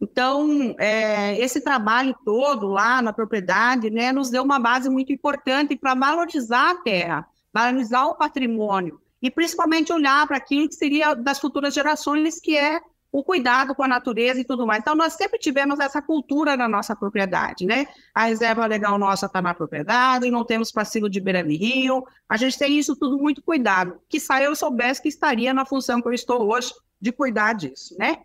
Então, 0.00 0.72
é, 0.78 1.36
esse 1.40 1.60
trabalho 1.60 2.16
todo 2.24 2.68
lá 2.68 3.02
na 3.02 3.12
propriedade 3.12 3.90
né, 3.90 4.12
nos 4.12 4.30
deu 4.30 4.44
uma 4.44 4.60
base 4.60 4.88
muito 4.88 5.12
importante 5.12 5.76
para 5.76 5.94
valorizar 5.94 6.70
a 6.70 6.74
terra, 6.76 7.26
valorizar 7.52 8.06
o 8.06 8.14
patrimônio 8.14 9.02
e 9.22 9.30
principalmente 9.30 9.92
olhar 9.92 10.26
para 10.26 10.36
aquilo 10.36 10.68
que 10.68 10.74
seria 10.74 11.14
das 11.14 11.38
futuras 11.38 11.72
gerações, 11.72 12.40
que 12.40 12.56
é 12.56 12.80
o 13.12 13.22
cuidado 13.22 13.74
com 13.74 13.82
a 13.82 13.88
natureza 13.88 14.40
e 14.40 14.44
tudo 14.44 14.66
mais. 14.66 14.80
Então, 14.80 14.94
nós 14.94 15.12
sempre 15.12 15.38
tivemos 15.38 15.78
essa 15.78 16.00
cultura 16.00 16.56
na 16.56 16.66
nossa 16.66 16.96
propriedade, 16.96 17.66
né? 17.66 17.86
A 18.14 18.24
reserva 18.24 18.64
legal 18.64 18.98
nossa 18.98 19.26
está 19.26 19.42
na 19.42 19.52
propriedade, 19.52 20.30
não 20.30 20.44
temos 20.44 20.72
passivo 20.72 21.10
de 21.10 21.20
beira 21.20 21.44
de 21.44 21.54
rio, 21.54 22.04
a 22.26 22.38
gente 22.38 22.58
tem 22.58 22.78
isso 22.78 22.96
tudo 22.96 23.18
muito 23.18 23.42
cuidado. 23.42 24.00
Que 24.08 24.18
se 24.18 24.42
eu 24.42 24.56
soubesse 24.56 25.02
que 25.02 25.08
estaria 25.08 25.52
na 25.52 25.66
função 25.66 26.00
que 26.00 26.08
eu 26.08 26.12
estou 26.14 26.50
hoje 26.50 26.72
de 26.98 27.12
cuidar 27.12 27.52
disso, 27.52 27.94
né? 27.98 28.22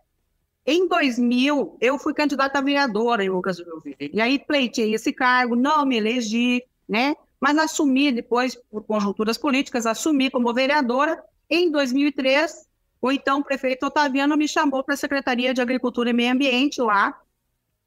Em 0.66 0.88
2000, 0.88 1.78
eu 1.82 2.00
fui 2.00 2.14
candidata 2.14 2.60
a 2.60 2.62
vereadora 2.62 3.24
em 3.24 3.30
Lucas 3.30 3.58
do 3.58 3.64
Rio 3.64 3.82
Verde. 3.82 4.12
E 4.14 4.22
aí 4.22 4.40
pleitei 4.40 4.94
esse 4.94 5.12
cargo, 5.12 5.56
não 5.56 5.86
me 5.86 5.98
elegi, 5.98 6.64
né? 6.88 7.14
Mas 7.40 7.58
assumi 7.58 8.12
depois, 8.12 8.56
por 8.56 8.84
conjunturas 8.84 9.38
políticas, 9.38 9.86
assumi 9.86 10.30
como 10.30 10.54
vereadora. 10.54 11.22
Em 11.50 11.72
2003, 11.72 12.68
o 13.02 13.12
então 13.12 13.44
prefeito 13.44 13.86
Otaviano 13.86 14.36
me 14.36 14.48
chamou 14.48 14.84
para 14.84 14.96
a 14.96 14.98
Secretaria 14.98 15.54
de 15.54 15.62
Agricultura 15.62 16.10
e 16.10 16.14
Meio 16.14 16.34
Ambiente 16.34 16.82
lá. 16.82 17.20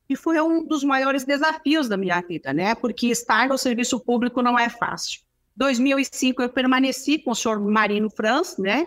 E 0.08 0.16
foi 0.16 0.40
um 0.40 0.64
dos 0.64 0.82
maiores 0.82 1.24
desafios 1.24 1.88
da 1.88 1.96
minha 1.96 2.20
vida, 2.20 2.52
né? 2.52 2.74
Porque 2.74 3.08
estar 3.08 3.48
no 3.48 3.58
serviço 3.58 4.00
público 4.00 4.42
não 4.42 4.58
é 4.58 4.68
fácil. 4.68 5.20
2005 5.56 6.42
eu 6.42 6.48
permaneci 6.48 7.18
com 7.18 7.32
o 7.32 7.34
senhor 7.34 7.60
Marino 7.60 8.08
Franz, 8.10 8.56
né? 8.56 8.86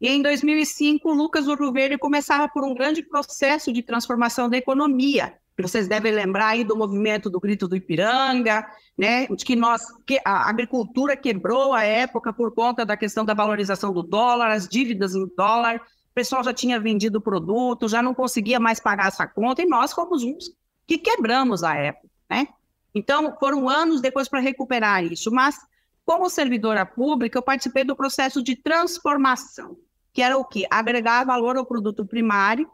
E 0.00 0.08
em 0.08 0.20
2005, 0.20 1.08
o 1.08 1.14
Lucas 1.14 1.46
Rio 1.46 1.72
Verde 1.72 1.96
começava 1.96 2.48
por 2.48 2.64
um 2.64 2.74
grande 2.74 3.04
processo 3.04 3.72
de 3.72 3.82
transformação 3.82 4.48
da 4.50 4.56
economia. 4.56 5.38
Vocês 5.58 5.86
devem 5.86 6.12
lembrar 6.12 6.48
aí 6.48 6.64
do 6.64 6.76
movimento 6.76 7.28
do 7.28 7.38
Grito 7.40 7.68
do 7.68 7.76
Ipiranga, 7.76 8.66
né? 8.96 9.26
De 9.26 9.44
que 9.44 9.54
nós, 9.54 9.82
que 10.06 10.20
a 10.24 10.48
agricultura 10.48 11.16
quebrou 11.16 11.72
a 11.72 11.84
época 11.84 12.32
por 12.32 12.54
conta 12.54 12.84
da 12.84 12.96
questão 12.96 13.24
da 13.24 13.34
valorização 13.34 13.92
do 13.92 14.02
dólar, 14.02 14.50
as 14.50 14.66
dívidas 14.66 15.14
em 15.14 15.26
dólar. 15.36 15.76
O 15.76 16.14
pessoal 16.14 16.42
já 16.42 16.52
tinha 16.52 16.80
vendido 16.80 17.18
o 17.18 17.22
produto, 17.22 17.88
já 17.88 18.02
não 18.02 18.14
conseguia 18.14 18.60
mais 18.60 18.80
pagar 18.80 19.08
essa 19.08 19.26
conta, 19.26 19.62
e 19.62 19.66
nós 19.66 19.92
fomos 19.92 20.22
uns 20.22 20.50
que 20.86 20.98
quebramos 20.98 21.62
a 21.62 21.74
época, 21.74 22.08
né? 22.28 22.48
Então, 22.94 23.34
foram 23.38 23.68
anos 23.68 24.00
depois 24.00 24.28
para 24.28 24.40
recuperar 24.40 25.02
isso. 25.04 25.30
Mas, 25.30 25.56
como 26.04 26.28
servidora 26.28 26.84
pública, 26.84 27.38
eu 27.38 27.42
participei 27.42 27.84
do 27.84 27.96
processo 27.96 28.42
de 28.42 28.56
transformação 28.56 29.76
que 30.12 30.22
era 30.22 30.36
o 30.36 30.44
quê? 30.44 30.66
Agregar 30.70 31.24
valor 31.24 31.56
ao 31.56 31.66
produto 31.66 32.04
primário 32.04 32.70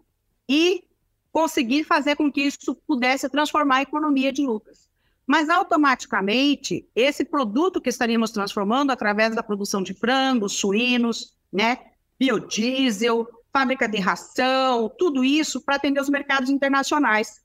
e 0.49 0.85
conseguir 1.32 1.85
fazer 1.85 2.16
com 2.16 2.30
que 2.30 2.42
isso 2.42 2.75
pudesse 2.87 3.28
transformar 3.28 3.76
a 3.76 3.82
economia 3.82 4.32
de 4.32 4.44
Lucas. 4.47 4.88
Mas 5.26 5.49
automaticamente, 5.50 6.88
esse 6.94 7.25
produto 7.25 7.80
que 7.80 7.90
estaríamos 7.90 8.30
transformando 8.30 8.90
através 8.90 9.35
da 9.35 9.42
produção 9.42 9.82
de 9.82 9.92
frangos, 9.92 10.54
suínos, 10.54 11.37
né, 11.52 11.78
biodiesel, 12.18 13.28
fábrica 13.52 13.87
de 13.87 13.99
ração, 13.99 14.90
tudo 14.99 15.23
isso 15.23 15.61
para 15.61 15.76
atender 15.76 16.00
os 16.00 16.08
mercados 16.08 16.49
internacionais. 16.49 17.42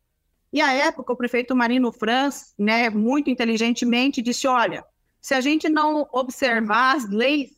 E 0.51 0.61
à 0.61 0.71
época, 0.71 1.11
o 1.11 1.17
prefeito 1.17 1.55
Marino 1.55 1.91
Franz, 1.91 2.53
né, 2.57 2.89
muito 2.89 3.29
inteligentemente, 3.29 4.21
disse: 4.21 4.47
olha, 4.47 4.85
se 5.19 5.33
a 5.33 5.41
gente 5.41 5.67
não 5.67 6.07
observar 6.11 6.95
as 6.95 7.09
leis 7.09 7.51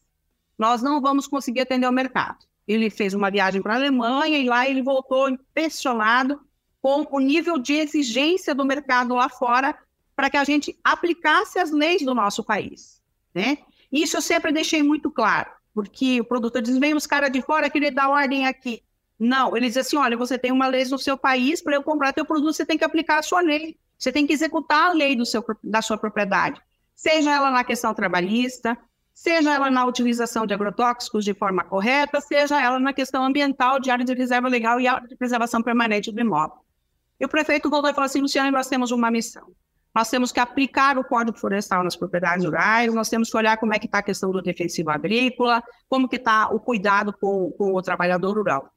nós 0.57 0.81
não 0.81 1.01
vamos 1.01 1.27
conseguir 1.27 1.61
atender 1.61 1.87
o 1.87 1.91
mercado. 1.91 2.44
Ele 2.67 2.89
fez 2.89 3.13
uma 3.13 3.29
viagem 3.29 3.61
para 3.61 3.73
a 3.73 3.77
Alemanha 3.77 4.37
e 4.37 4.47
lá 4.47 4.67
ele 4.67 4.81
voltou 4.81 5.29
impressionado 5.29 6.39
com 6.81 7.05
o 7.11 7.19
nível 7.19 7.57
de 7.57 7.73
exigência 7.73 8.53
do 8.53 8.65
mercado 8.65 9.15
lá 9.15 9.29
fora 9.29 9.77
para 10.15 10.29
que 10.29 10.37
a 10.37 10.43
gente 10.43 10.77
aplicasse 10.83 11.59
as 11.59 11.71
leis 11.71 12.03
do 12.03 12.15
nosso 12.15 12.43
país, 12.43 13.01
né? 13.33 13.57
Isso 13.91 14.17
eu 14.17 14.21
sempre 14.21 14.51
deixei 14.51 14.81
muito 14.81 15.11
claro, 15.11 15.49
porque 15.73 16.21
o 16.21 16.25
produtor 16.25 16.61
diz, 16.61 16.77
vem 16.77 16.93
os 16.93 17.05
caras 17.05 17.31
de 17.31 17.41
fora 17.41 17.69
querer 17.69 17.91
dar 17.91 18.09
ordem 18.09 18.45
aqui. 18.45 18.81
Não, 19.17 19.55
ele 19.55 19.67
diz 19.67 19.77
assim, 19.77 19.97
olha, 19.97 20.17
você 20.17 20.37
tem 20.37 20.51
uma 20.51 20.67
lei 20.67 20.85
no 20.85 20.97
seu 20.97 21.17
país, 21.17 21.61
para 21.61 21.75
eu 21.75 21.83
comprar 21.83 22.13
teu 22.13 22.25
produto, 22.25 22.53
você 22.53 22.65
tem 22.65 22.77
que 22.77 22.83
aplicar 22.83 23.19
a 23.19 23.23
sua 23.23 23.41
lei. 23.41 23.77
Você 23.97 24.11
tem 24.11 24.27
que 24.27 24.33
executar 24.33 24.89
a 24.89 24.93
lei 24.93 25.15
do 25.15 25.25
seu, 25.25 25.43
da 25.63 25.81
sua 25.81 25.97
propriedade. 25.97 26.61
Seja 26.93 27.31
ela 27.31 27.49
na 27.49 27.63
questão 27.63 27.93
trabalhista, 27.93 28.77
seja 29.15 29.53
ela 29.53 29.71
na 29.71 29.85
utilização 29.85 30.45
de 30.45 30.53
agrotóxicos 30.53 31.23
de 31.23 31.33
forma 31.33 31.63
correta, 31.63 32.19
seja 32.19 32.61
ela 32.61 32.77
na 32.77 32.91
questão 32.91 33.23
ambiental 33.23 33.79
de 33.79 33.89
área 33.89 34.03
de 34.03 34.13
reserva 34.13 34.49
legal 34.49 34.79
e 34.79 34.87
área 34.87 35.07
de 35.07 35.15
preservação 35.15 35.63
permanente 35.63 36.11
do 36.11 36.19
imóvel. 36.19 36.57
E 37.17 37.25
o 37.25 37.29
prefeito 37.29 37.69
voltou 37.69 37.89
e 37.89 37.93
falou 37.93 38.05
assim, 38.05 38.19
Luciano, 38.19 38.51
nós 38.51 38.67
temos 38.67 38.91
uma 38.91 39.09
missão. 39.09 39.47
Nós 39.95 40.09
temos 40.09 40.33
que 40.33 40.39
aplicar 40.41 40.97
o 40.97 41.03
Código 41.05 41.37
Florestal 41.37 41.81
nas 41.81 41.95
propriedades 41.95 42.43
rurais, 42.43 42.93
nós 42.93 43.07
temos 43.07 43.29
que 43.29 43.37
olhar 43.37 43.55
como 43.55 43.73
é 43.73 43.79
que 43.79 43.85
está 43.85 43.99
a 43.99 44.03
questão 44.03 44.29
do 44.29 44.41
defensivo 44.41 44.89
agrícola, 44.89 45.63
como 45.87 46.09
que 46.09 46.17
está 46.17 46.49
o 46.49 46.59
cuidado 46.59 47.13
com, 47.13 47.49
com 47.51 47.73
o 47.73 47.81
trabalhador 47.81 48.35
rural. 48.35 48.69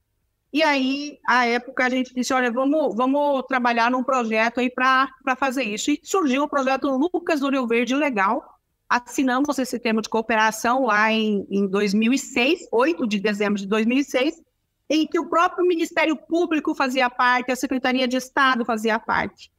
E 0.52 0.62
aí, 0.62 1.18
à 1.26 1.46
época, 1.46 1.84
a 1.84 1.88
gente 1.90 2.14
disse, 2.14 2.32
olha, 2.32 2.52
vamos, 2.52 2.94
vamos 2.94 3.42
trabalhar 3.48 3.90
num 3.90 4.04
projeto 4.04 4.60
aí 4.60 4.70
para 4.70 5.08
fazer 5.36 5.64
isso. 5.64 5.90
E 5.90 6.00
surgiu 6.04 6.44
o 6.44 6.48
projeto 6.48 6.88
Lucas 6.88 7.40
do 7.40 7.50
Rio 7.50 7.66
Verde 7.66 7.96
Legal, 7.96 8.57
assinamos 8.88 9.58
esse 9.58 9.78
termo 9.78 10.00
de 10.00 10.08
cooperação 10.08 10.86
lá 10.86 11.12
em, 11.12 11.46
em 11.50 11.66
2006, 11.66 12.68
8 12.72 13.06
de 13.06 13.20
dezembro 13.20 13.58
de 13.60 13.66
2006, 13.66 14.42
em 14.88 15.06
que 15.06 15.18
o 15.18 15.28
próprio 15.28 15.66
Ministério 15.66 16.16
Público 16.16 16.74
fazia 16.74 17.10
parte, 17.10 17.52
a 17.52 17.56
Secretaria 17.56 18.08
de 18.08 18.16
Estado 18.16 18.64
fazia 18.64 18.98
parte. 18.98 19.52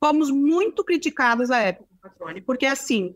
Fomos 0.00 0.30
muito 0.30 0.82
criticados 0.82 1.50
à 1.50 1.58
época, 1.58 1.88
Patrone, 2.00 2.40
porque 2.40 2.64
assim, 2.64 3.14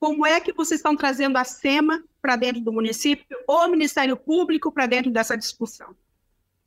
como 0.00 0.26
é 0.26 0.40
que 0.40 0.52
vocês 0.52 0.80
estão 0.80 0.96
trazendo 0.96 1.36
a 1.36 1.44
SEMA 1.44 2.02
para 2.20 2.36
dentro 2.36 2.62
do 2.62 2.72
município 2.72 3.36
ou 3.46 3.66
o 3.66 3.68
Ministério 3.68 4.16
Público 4.16 4.72
para 4.72 4.86
dentro 4.86 5.10
dessa 5.10 5.36
discussão? 5.36 5.94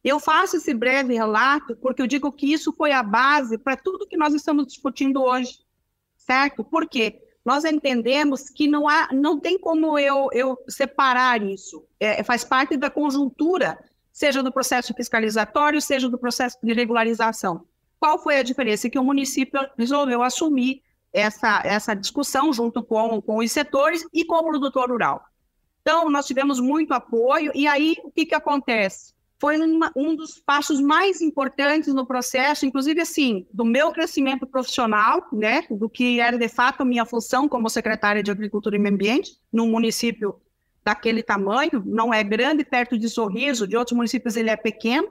Eu 0.04 0.20
faço 0.20 0.58
esse 0.58 0.74
breve 0.74 1.16
relato 1.16 1.76
porque 1.76 2.02
eu 2.02 2.08
digo 2.08 2.32
que 2.32 2.54
isso 2.54 2.72
foi 2.72 2.92
a 2.92 3.02
base 3.02 3.58
para 3.58 3.76
tudo 3.76 4.08
que 4.08 4.16
nós 4.16 4.34
estamos 4.34 4.68
discutindo 4.68 5.22
hoje, 5.22 5.60
certo? 6.16 6.64
Por 6.64 6.88
quê? 6.88 7.20
Nós 7.48 7.64
entendemos 7.64 8.50
que 8.50 8.68
não, 8.68 8.90
há, 8.90 9.08
não 9.14 9.40
tem 9.40 9.58
como 9.58 9.98
eu, 9.98 10.28
eu 10.34 10.58
separar 10.68 11.42
isso. 11.42 11.82
É, 11.98 12.22
faz 12.22 12.44
parte 12.44 12.76
da 12.76 12.90
conjuntura, 12.90 13.82
seja 14.12 14.44
do 14.44 14.52
processo 14.52 14.94
fiscalizatório, 14.94 15.82
seja 15.82 16.10
do 16.10 16.18
processo 16.18 16.58
de 16.62 16.74
regularização. 16.74 17.64
Qual 18.02 18.20
foi 18.20 18.38
a 18.38 18.44
diferença? 18.44 18.90
Que 18.90 19.00
o 19.00 19.04
município 19.04 19.62
resolveu 19.78 20.22
assumir 20.24 20.84
essa, 21.14 21.62
essa 21.64 21.96
discussão 21.96 22.52
junto 22.52 22.84
com, 22.84 23.22
com 23.22 23.38
os 23.38 23.50
setores 23.50 24.06
e 24.14 24.26
com 24.26 24.36
o 24.36 24.44
produtor 24.44 24.92
rural. 24.92 25.24
Então, 25.82 26.10
nós 26.10 26.28
tivemos 26.28 26.60
muito 26.60 26.94
apoio, 26.94 27.54
e 27.56 27.66
aí 27.66 27.96
o 28.04 28.12
que, 28.12 28.26
que 28.26 28.36
acontece? 28.36 29.14
Foi 29.40 29.58
uma, 29.60 29.92
um 29.96 30.16
dos 30.16 30.40
passos 30.40 30.82
mais 30.82 31.22
importantes 31.22 31.94
no 31.94 32.06
processo, 32.06 32.66
inclusive 32.66 33.02
assim, 33.02 33.46
do 33.54 33.64
meu 33.64 33.92
crescimento 33.92 34.48
profissional, 34.48 35.28
né, 35.32 35.64
do 35.70 35.90
que 35.90 36.20
era 36.20 36.38
de 36.38 36.48
fato 36.48 36.82
a 36.82 36.86
minha 36.86 37.06
função 37.06 37.48
como 37.48 37.70
secretária 37.70 38.24
de 38.24 38.32
Agricultura 38.32 38.76
e 38.76 38.80
Meio 38.80 38.96
Ambiente, 38.96 39.32
num 39.54 39.70
município 39.70 40.42
daquele 40.84 41.22
tamanho, 41.22 41.84
não 41.86 42.14
é 42.14 42.24
grande, 42.24 42.64
perto 42.64 42.98
de 42.98 43.10
Sorriso, 43.10 43.68
de 43.68 43.78
outros 43.78 43.96
municípios 43.96 44.36
ele 44.36 44.50
é 44.50 44.56
pequeno, 44.56 45.10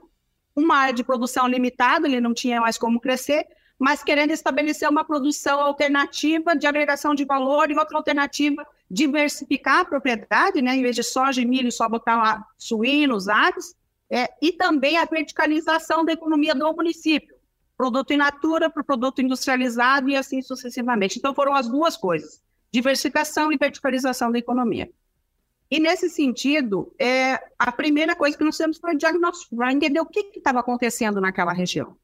uma 0.55 0.75
área 0.75 0.93
de 0.93 1.03
produção 1.03 1.47
limitada, 1.47 2.07
ele 2.07 2.19
não 2.19 2.33
tinha 2.33 2.59
mais 2.59 2.77
como 2.77 2.99
crescer, 2.99 3.45
mas 3.79 4.03
querendo 4.03 4.31
estabelecer 4.31 4.89
uma 4.89 5.05
produção 5.05 5.59
alternativa 5.59 6.55
de 6.55 6.65
agregação 6.65 7.13
de 7.13 7.23
valor 7.23 7.69
e 7.69 7.77
outra 7.77 7.97
alternativa 7.97 8.65
diversificar 8.89 9.81
a 9.81 9.85
propriedade, 9.85 10.61
né, 10.61 10.75
em 10.75 10.81
vez 10.81 10.95
de 10.95 11.03
soja 11.03 11.41
e 11.41 11.45
milho, 11.45 11.71
só 11.71 11.87
botar 11.87 12.17
lá 12.17 12.45
suínos, 12.57 13.27
aves, 13.27 13.75
é, 14.09 14.29
e 14.41 14.51
também 14.51 14.97
a 14.97 15.05
verticalização 15.05 16.05
da 16.05 16.13
economia 16.13 16.55
do 16.55 16.73
município, 16.73 17.35
produto 17.77 18.11
in 18.11 18.17
natura 18.17 18.69
para 18.69 18.83
produto 18.83 19.21
industrializado 19.21 20.09
e 20.09 20.15
assim 20.15 20.41
sucessivamente. 20.41 21.19
Então, 21.19 21.33
foram 21.33 21.53
as 21.53 21.67
duas 21.67 21.95
coisas. 21.95 22.41
diversificação 22.71 23.51
e 23.51 23.57
verticalização 23.57 24.31
da 24.31 24.37
economia. 24.37 24.89
E 25.69 25.79
nesse 25.79 26.09
sentido, 26.09 26.93
é, 26.99 27.39
a 27.57 27.71
primeira 27.71 28.15
coisa 28.15 28.37
que 28.37 28.43
nós 28.43 28.57
temos 28.57 28.77
foi 28.77 28.93
o 28.93 28.97
diagnóstico, 28.97 29.55
para 29.55 29.71
entender 29.71 29.99
o 29.99 30.05
que 30.05 30.31
estava 30.35 30.59
acontecendo 30.59 31.19
naquela 31.19 31.53
região. 31.53 31.97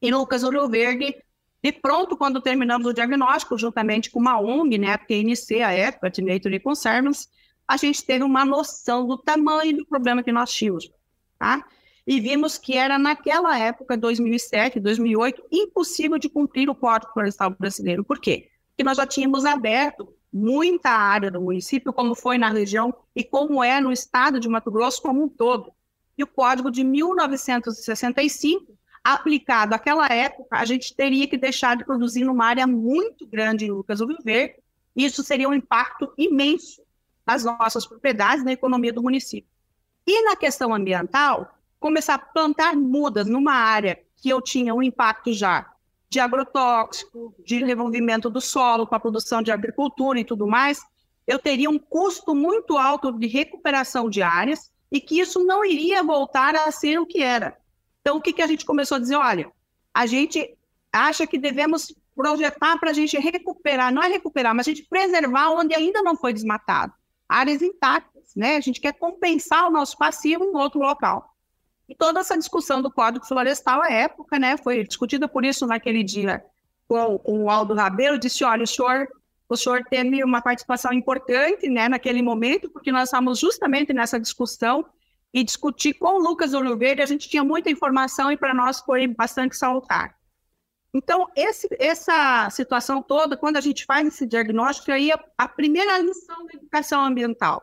E 0.00 0.10
Lucas 0.10 0.42
Ouro 0.42 0.68
Verde, 0.68 1.14
de 1.62 1.72
pronto, 1.72 2.16
quando 2.16 2.40
terminamos 2.40 2.86
o 2.86 2.92
diagnóstico, 2.92 3.58
juntamente 3.58 4.10
com 4.10 4.18
uma 4.18 4.38
ONG, 4.38 4.78
né, 4.78 4.96
porque 4.96 5.14
a 5.62 5.72
época, 5.72 6.12
Nature 6.22 6.60
Conservance, 6.60 7.28
a 7.66 7.76
gente 7.76 8.04
teve 8.04 8.24
uma 8.24 8.44
noção 8.44 9.06
do 9.06 9.18
tamanho 9.18 9.78
do 9.78 9.86
problema 9.86 10.22
que 10.22 10.32
nós 10.32 10.50
tínhamos, 10.52 10.90
tá? 11.38 11.64
E 12.06 12.20
vimos 12.20 12.56
que 12.56 12.76
era 12.76 12.98
naquela 12.98 13.58
época, 13.58 13.96
2007, 13.96 14.78
2008, 14.78 15.42
impossível 15.50 16.18
de 16.18 16.28
cumprir 16.28 16.70
o 16.70 16.74
Código 16.74 17.12
Florestal 17.12 17.50
Brasileiro. 17.50 18.04
Por 18.04 18.20
quê? 18.20 18.48
Porque 18.68 18.84
nós 18.84 18.96
já 18.96 19.06
tínhamos 19.06 19.44
aberto 19.44 20.14
muita 20.32 20.90
área 20.90 21.30
do 21.30 21.40
município, 21.40 21.92
como 21.92 22.14
foi 22.14 22.38
na 22.38 22.50
região 22.50 22.94
e 23.14 23.24
como 23.24 23.64
é 23.64 23.80
no 23.80 23.90
estado 23.90 24.38
de 24.38 24.48
Mato 24.48 24.70
Grosso 24.70 25.02
como 25.02 25.24
um 25.24 25.28
todo. 25.28 25.72
E 26.16 26.22
o 26.22 26.26
Código 26.26 26.70
de 26.70 26.84
1965, 26.84 28.72
aplicado 29.02 29.74
àquela 29.74 30.06
época, 30.06 30.56
a 30.56 30.64
gente 30.64 30.94
teria 30.94 31.26
que 31.26 31.36
deixar 31.36 31.76
de 31.76 31.84
produzir 31.84 32.24
numa 32.24 32.46
área 32.46 32.66
muito 32.66 33.26
grande 33.26 33.64
em 33.64 33.70
Lucas 33.70 33.98
do 33.98 34.06
Viver. 34.06 34.60
Isso 34.94 35.22
seria 35.24 35.48
um 35.48 35.54
impacto 35.54 36.12
imenso 36.16 36.82
nas 37.26 37.44
nossas 37.44 37.84
propriedades, 37.86 38.44
na 38.44 38.52
economia 38.52 38.92
do 38.92 39.02
município. 39.02 39.50
E 40.06 40.22
na 40.22 40.36
questão 40.36 40.72
ambiental, 40.72 41.50
começar 41.80 42.14
a 42.14 42.18
plantar 42.18 42.76
mudas 42.76 43.26
numa 43.26 43.52
área 43.52 44.00
que 44.16 44.28
eu 44.28 44.40
tinha 44.40 44.74
um 44.74 44.82
impacto 44.82 45.32
já 45.32 45.72
de 46.08 46.20
agrotóxico, 46.20 47.34
de 47.44 47.64
revolvimento 47.64 48.30
do 48.30 48.40
solo 48.40 48.86
com 48.86 48.94
a 48.94 49.00
produção 49.00 49.42
de 49.42 49.50
agricultura 49.50 50.20
e 50.20 50.24
tudo 50.24 50.46
mais, 50.46 50.80
eu 51.26 51.38
teria 51.38 51.68
um 51.68 51.78
custo 51.78 52.34
muito 52.34 52.78
alto 52.78 53.10
de 53.12 53.26
recuperação 53.26 54.08
de 54.08 54.22
áreas 54.22 54.70
e 54.90 55.00
que 55.00 55.18
isso 55.18 55.44
não 55.44 55.64
iria 55.64 56.02
voltar 56.02 56.54
a 56.54 56.70
ser 56.70 57.00
o 57.00 57.06
que 57.06 57.20
era. 57.20 57.58
Então, 58.00 58.18
o 58.18 58.20
que, 58.20 58.32
que 58.32 58.42
a 58.42 58.46
gente 58.46 58.64
começou 58.64 58.96
a 58.96 59.00
dizer? 59.00 59.16
Olha, 59.16 59.50
a 59.92 60.06
gente 60.06 60.56
acha 60.92 61.26
que 61.26 61.36
devemos 61.36 61.92
projetar 62.14 62.78
para 62.78 62.90
a 62.90 62.94
gente 62.94 63.18
recuperar, 63.18 63.92
não 63.92 64.02
é 64.02 64.06
recuperar, 64.06 64.54
mas 64.54 64.68
a 64.68 64.70
gente 64.70 64.88
preservar 64.88 65.50
onde 65.50 65.74
ainda 65.74 66.02
não 66.02 66.16
foi 66.16 66.32
desmatado 66.32 66.94
áreas 67.28 67.60
intactas, 67.60 68.15
né? 68.34 68.56
A 68.56 68.60
gente 68.60 68.80
quer 68.80 68.92
compensar 68.92 69.66
o 69.66 69.70
nosso 69.70 69.96
passivo 69.96 70.44
em 70.44 70.56
outro 70.56 70.80
local. 70.80 71.30
E 71.88 71.94
toda 71.94 72.20
essa 72.20 72.36
discussão 72.36 72.82
do 72.82 72.90
Código 72.90 73.26
Florestal 73.26 73.80
à 73.82 73.90
época, 73.90 74.38
né, 74.38 74.56
foi 74.56 74.82
discutida 74.84 75.28
por 75.28 75.44
isso 75.44 75.66
naquele 75.66 76.02
dia 76.02 76.44
com, 76.88 77.20
o 77.24 77.50
Aldo 77.50 77.74
Rabelo, 77.74 78.18
disse, 78.18 78.44
olha, 78.44 78.64
o 78.64 78.66
senhor, 78.66 79.08
o 79.48 79.56
senhor 79.56 79.82
teve 79.88 80.22
uma 80.24 80.40
participação 80.40 80.92
importante, 80.92 81.68
né, 81.68 81.88
naquele 81.88 82.22
momento, 82.22 82.70
porque 82.70 82.92
nós 82.92 83.04
estávamos 83.04 83.38
justamente 83.38 83.92
nessa 83.92 84.18
discussão 84.18 84.84
e 85.32 85.44
discutir 85.44 85.94
com 85.94 86.18
o 86.18 86.22
Lucas 86.22 86.54
Oliveira, 86.54 87.02
a 87.02 87.06
gente 87.06 87.28
tinha 87.28 87.44
muita 87.44 87.70
informação 87.70 88.30
e 88.32 88.36
para 88.36 88.54
nós 88.54 88.80
foi 88.80 89.06
bastante 89.06 89.56
salutar. 89.56 90.16
Então, 90.94 91.28
esse, 91.36 91.68
essa 91.78 92.48
situação 92.48 93.02
toda, 93.02 93.36
quando 93.36 93.58
a 93.58 93.60
gente 93.60 93.84
faz 93.84 94.06
esse 94.08 94.26
diagnóstico, 94.26 94.90
aí 94.90 95.12
a, 95.12 95.22
a 95.36 95.46
primeira 95.46 95.98
lição 95.98 96.46
da 96.46 96.54
educação 96.54 97.04
ambiental. 97.04 97.62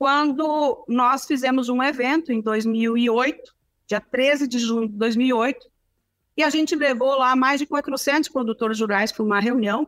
Quando 0.00 0.82
nós 0.88 1.26
fizemos 1.26 1.68
um 1.68 1.82
evento 1.82 2.32
em 2.32 2.40
2008, 2.40 3.54
dia 3.86 4.00
13 4.00 4.48
de 4.48 4.58
junho 4.58 4.88
de 4.88 4.94
2008, 4.94 5.70
e 6.38 6.42
a 6.42 6.48
gente 6.48 6.74
levou 6.74 7.18
lá 7.18 7.36
mais 7.36 7.60
de 7.60 7.66
400 7.66 8.30
produtores 8.30 8.80
rurais 8.80 9.12
para 9.12 9.22
uma 9.22 9.38
reunião, 9.38 9.86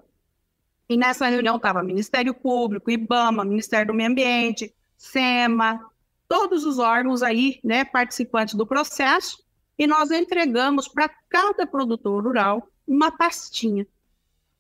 e 0.86 0.98
nessa 0.98 1.28
reunião 1.28 1.56
estava 1.56 1.82
Ministério 1.82 2.34
Público, 2.34 2.90
IBAMA, 2.90 3.42
Ministério 3.42 3.86
do 3.86 3.94
Meio 3.94 4.10
Ambiente, 4.10 4.74
SEMA, 4.98 5.80
todos 6.28 6.66
os 6.66 6.78
órgãos 6.78 7.22
aí, 7.22 7.58
né, 7.64 7.82
participantes 7.82 8.54
do 8.54 8.66
processo, 8.66 9.42
e 9.78 9.86
nós 9.86 10.10
entregamos 10.10 10.88
para 10.88 11.08
cada 11.26 11.66
produtor 11.66 12.22
rural 12.22 12.68
uma 12.86 13.10
pastinha 13.10 13.86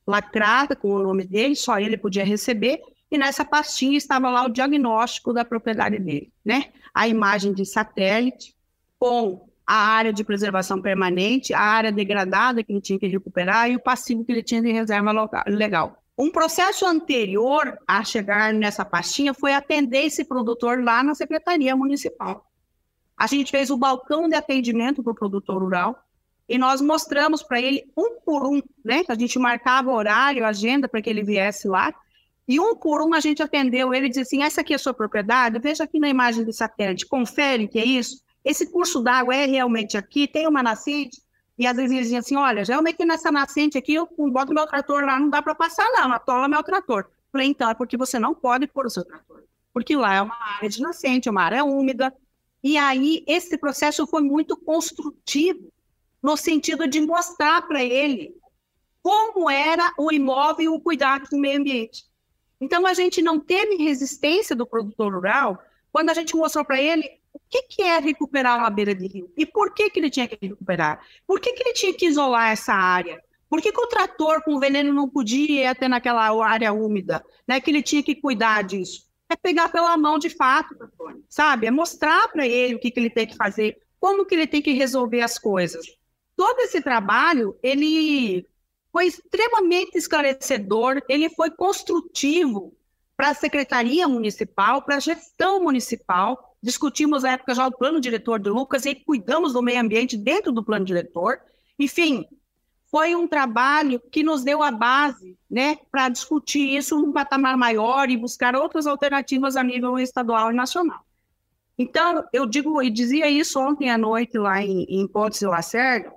lacrada 0.06 0.74
com 0.74 0.94
o 0.94 1.02
nome 1.02 1.26
dele, 1.26 1.54
só 1.54 1.78
ele 1.78 1.98
podia 1.98 2.24
receber, 2.24 2.80
e 3.12 3.18
nessa 3.18 3.44
pastinha 3.44 3.98
estava 3.98 4.30
lá 4.30 4.46
o 4.46 4.48
diagnóstico 4.48 5.34
da 5.34 5.44
propriedade 5.44 5.98
dele, 5.98 6.32
né? 6.42 6.70
A 6.94 7.06
imagem 7.06 7.52
de 7.52 7.66
satélite 7.66 8.54
com 8.98 9.46
a 9.66 9.76
área 9.76 10.12
de 10.12 10.24
preservação 10.24 10.80
permanente, 10.80 11.52
a 11.52 11.60
área 11.60 11.92
degradada 11.92 12.64
que 12.64 12.72
ele 12.72 12.80
tinha 12.80 12.98
que 12.98 13.06
recuperar 13.06 13.70
e 13.70 13.76
o 13.76 13.80
passivo 13.80 14.24
que 14.24 14.32
ele 14.32 14.42
tinha 14.42 14.62
de 14.62 14.72
reserva 14.72 15.12
legal. 15.46 16.02
Um 16.16 16.30
processo 16.30 16.86
anterior 16.86 17.78
a 17.86 18.02
chegar 18.02 18.54
nessa 18.54 18.84
pastinha 18.84 19.34
foi 19.34 19.52
atender 19.52 20.06
esse 20.06 20.24
produtor 20.24 20.82
lá 20.82 21.02
na 21.02 21.14
Secretaria 21.14 21.76
Municipal. 21.76 22.46
A 23.16 23.26
gente 23.26 23.50
fez 23.50 23.70
o 23.70 23.76
balcão 23.76 24.26
de 24.26 24.34
atendimento 24.34 25.02
para 25.02 25.12
o 25.12 25.16
produtor 25.16 25.62
rural 25.62 25.98
e 26.48 26.56
nós 26.56 26.80
mostramos 26.80 27.42
para 27.42 27.60
ele 27.60 27.84
um 27.96 28.20
por 28.20 28.46
um, 28.46 28.62
né? 28.82 29.02
A 29.06 29.14
gente 29.14 29.38
marcava 29.38 29.90
horário, 29.90 30.46
agenda 30.46 30.88
para 30.88 31.02
que 31.02 31.10
ele 31.10 31.22
viesse 31.22 31.68
lá. 31.68 31.94
E 32.52 32.60
um 32.60 32.76
por 32.76 33.00
um 33.00 33.14
a 33.14 33.20
gente 33.20 33.42
atendeu 33.42 33.94
ele 33.94 34.06
e 34.06 34.08
disse 34.10 34.20
assim: 34.20 34.42
essa 34.42 34.60
aqui 34.60 34.74
é 34.74 34.76
a 34.76 34.78
sua 34.78 34.92
propriedade, 34.92 35.58
veja 35.58 35.84
aqui 35.84 35.98
na 35.98 36.10
imagem 36.10 36.44
do 36.44 36.52
satélite, 36.52 37.06
confere 37.06 37.66
que 37.66 37.78
é 37.78 37.84
isso. 37.84 38.22
Esse 38.44 38.70
curso 38.70 39.00
d'água 39.00 39.34
é 39.34 39.46
realmente 39.46 39.96
aqui, 39.96 40.28
tem 40.28 40.46
uma 40.46 40.62
nascente. 40.62 41.22
E 41.56 41.66
às 41.66 41.74
vezes 41.74 41.92
ele 41.92 42.02
dizia 42.02 42.18
assim: 42.18 42.36
olha, 42.36 42.62
realmente 42.62 43.02
nessa 43.06 43.32
nascente 43.32 43.78
aqui, 43.78 43.94
eu 43.94 44.06
boto 44.30 44.52
meu 44.52 44.66
trator 44.66 45.02
lá, 45.02 45.18
não 45.18 45.30
dá 45.30 45.40
para 45.40 45.54
passar, 45.54 45.88
não, 45.92 46.12
atola 46.12 46.46
meu 46.46 46.62
trator. 46.62 47.08
Falei, 47.32 47.48
então, 47.48 47.70
é 47.70 47.74
porque 47.74 47.96
você 47.96 48.18
não 48.18 48.34
pode 48.34 48.66
pôr 48.66 48.84
o 48.84 48.90
seu 48.90 49.02
trator. 49.02 49.44
Porque 49.72 49.96
lá 49.96 50.14
é 50.14 50.20
uma 50.20 50.36
área 50.56 50.68
de 50.68 50.82
nascente, 50.82 51.28
é 51.28 51.32
uma 51.32 51.44
área 51.44 51.64
úmida, 51.64 52.14
e 52.62 52.76
aí, 52.76 53.24
esse 53.26 53.56
processo 53.56 54.06
foi 54.06 54.20
muito 54.20 54.58
construtivo, 54.58 55.72
no 56.22 56.36
sentido 56.36 56.86
de 56.86 57.00
mostrar 57.00 57.66
para 57.66 57.82
ele 57.82 58.36
como 59.02 59.48
era 59.48 59.90
o 59.98 60.12
imóvel 60.12 60.64
e 60.64 60.68
o 60.68 60.78
cuidado 60.78 61.28
do 61.30 61.38
meio 61.38 61.58
ambiente. 61.58 62.11
Então, 62.62 62.86
a 62.86 62.94
gente 62.94 63.20
não 63.20 63.38
teve 63.38 63.76
resistência 63.76 64.54
do 64.56 64.66
produtor 64.66 65.12
rural 65.12 65.62
quando 65.92 66.10
a 66.10 66.14
gente 66.14 66.36
mostrou 66.36 66.64
para 66.64 66.80
ele 66.80 67.20
o 67.34 67.40
que, 67.50 67.62
que 67.64 67.82
é 67.82 67.98
recuperar 67.98 68.58
uma 68.58 68.70
beira 68.70 68.94
de 68.94 69.06
rio 69.06 69.32
e 69.36 69.44
por 69.44 69.74
que, 69.74 69.90
que 69.90 69.98
ele 69.98 70.10
tinha 70.10 70.28
que 70.28 70.38
recuperar, 70.40 71.04
por 71.26 71.40
que, 71.40 71.52
que 71.52 71.62
ele 71.62 71.72
tinha 71.72 71.92
que 71.92 72.06
isolar 72.06 72.52
essa 72.52 72.72
área, 72.72 73.22
por 73.48 73.60
que, 73.60 73.72
que 73.72 73.80
o 73.80 73.86
trator 73.86 74.42
com 74.42 74.60
veneno 74.60 74.92
não 74.92 75.08
podia 75.08 75.74
ter 75.74 75.88
naquela 75.88 76.24
área 76.46 76.72
úmida, 76.72 77.24
né, 77.46 77.60
que 77.60 77.70
ele 77.70 77.82
tinha 77.82 78.02
que 78.02 78.14
cuidar 78.14 78.62
disso 78.62 79.12
é 79.32 79.36
pegar 79.36 79.70
pela 79.70 79.96
mão 79.96 80.18
de 80.18 80.30
fato, 80.30 80.76
sabe? 81.28 81.66
É 81.66 81.70
mostrar 81.70 82.28
para 82.28 82.46
ele 82.46 82.74
o 82.74 82.78
que, 82.78 82.90
que 82.90 83.00
ele 83.00 83.10
tem 83.10 83.26
que 83.26 83.36
fazer, 83.36 83.78
como 83.98 84.24
que 84.24 84.34
ele 84.34 84.46
tem 84.46 84.62
que 84.62 84.72
resolver 84.72 85.20
as 85.20 85.38
coisas. 85.38 85.84
Todo 86.36 86.60
esse 86.60 86.80
trabalho, 86.80 87.56
ele 87.62 88.46
foi 88.92 89.06
extremamente 89.06 89.96
esclarecedor, 89.96 91.02
ele 91.08 91.30
foi 91.30 91.50
construtivo 91.50 92.76
para 93.16 93.30
a 93.30 93.34
Secretaria 93.34 94.06
Municipal, 94.06 94.82
para 94.82 94.96
a 94.96 95.00
gestão 95.00 95.62
municipal. 95.62 96.56
Discutimos 96.62 97.22
na 97.22 97.32
época 97.32 97.54
já 97.54 97.66
o 97.66 97.72
plano 97.72 98.00
diretor 98.00 98.38
do 98.38 98.52
Lucas 98.52 98.84
e 98.84 98.94
cuidamos 98.94 99.54
do 99.54 99.62
meio 99.62 99.80
ambiente 99.80 100.16
dentro 100.16 100.52
do 100.52 100.62
plano 100.62 100.84
diretor. 100.84 101.40
Enfim, 101.78 102.26
foi 102.90 103.14
um 103.14 103.26
trabalho 103.26 103.98
que 103.98 104.22
nos 104.22 104.44
deu 104.44 104.62
a 104.62 104.70
base 104.70 105.38
né, 105.50 105.78
para 105.90 106.10
discutir 106.10 106.76
isso 106.76 106.98
num 106.98 107.12
patamar 107.12 107.56
maior 107.56 108.10
e 108.10 108.16
buscar 108.18 108.54
outras 108.54 108.86
alternativas 108.86 109.56
a 109.56 109.62
nível 109.62 109.98
estadual 109.98 110.52
e 110.52 110.54
nacional. 110.54 111.00
Então, 111.78 112.22
eu 112.32 112.44
digo 112.44 112.82
e 112.82 112.90
dizia 112.90 113.30
isso 113.30 113.58
ontem 113.58 113.90
à 113.90 113.96
noite 113.96 114.36
lá 114.36 114.62
em, 114.62 114.84
em 114.84 115.08
Pontes 115.08 115.40
e 115.40 115.46
Lacerda, 115.46 116.12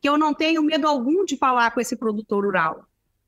que 0.00 0.08
eu 0.08 0.16
não 0.16 0.32
tenho 0.32 0.62
medo 0.62 0.86
algum 0.86 1.24
de 1.24 1.36
falar 1.36 1.70
com 1.70 1.80
esse 1.80 1.96
produtor 1.96 2.44
rural, 2.44 2.84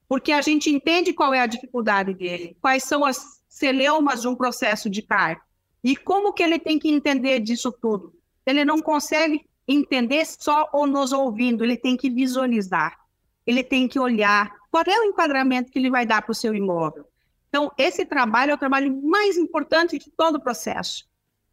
porque 0.09 0.33
a 0.33 0.41
gente 0.41 0.71
entende 0.71 1.13
qual 1.13 1.33
é 1.35 1.41
a 1.41 1.47
dificuldade 1.47 2.15
dele, 2.15 2.57
quais 2.61 2.85
são 2.85 3.05
as 3.05 3.43
celeumas 3.49 4.23
de 4.23 4.29
um 4.29 4.35
processo 4.35 4.89
de 4.89 5.03
CAR, 5.03 5.41
e 5.83 5.97
como 5.97 6.33
que 6.33 6.43
ele 6.43 6.59
tem 6.59 6.79
que 6.79 6.91
entender 6.91 7.41
disso 7.41 7.73
tudo. 7.73 8.13
Ele 8.47 8.65
não 8.65 8.81
consegue 8.81 9.45
entender 9.67 10.25
só 10.27 10.69
ou 10.73 10.87
nos 10.87 11.13
ouvindo, 11.13 11.65
ele 11.65 11.77
tem 11.77 11.97
que 11.97 12.11
visualizar, 12.11 12.99
ele 13.47 13.63
tem 13.63 13.89
que 13.89 13.99
olhar 13.99 14.53
qual 14.71 14.85
é 14.87 14.99
o 15.01 15.05
enquadramento 15.05 15.71
que 15.71 15.79
ele 15.79 15.91
vai 15.91 16.07
dar 16.07 16.23
para 16.23 16.33
o 16.33 16.35
seu 16.35 16.55
imóvel. 16.55 17.07
Então, 17.49 17.71
esse 17.77 18.05
trabalho 18.05 18.53
é 18.53 18.55
o 18.55 18.59
trabalho 18.59 19.03
mais 19.03 19.37
importante 19.37 19.99
de 19.99 20.11
todo 20.11 20.37
o 20.37 20.41
processo. 20.41 21.05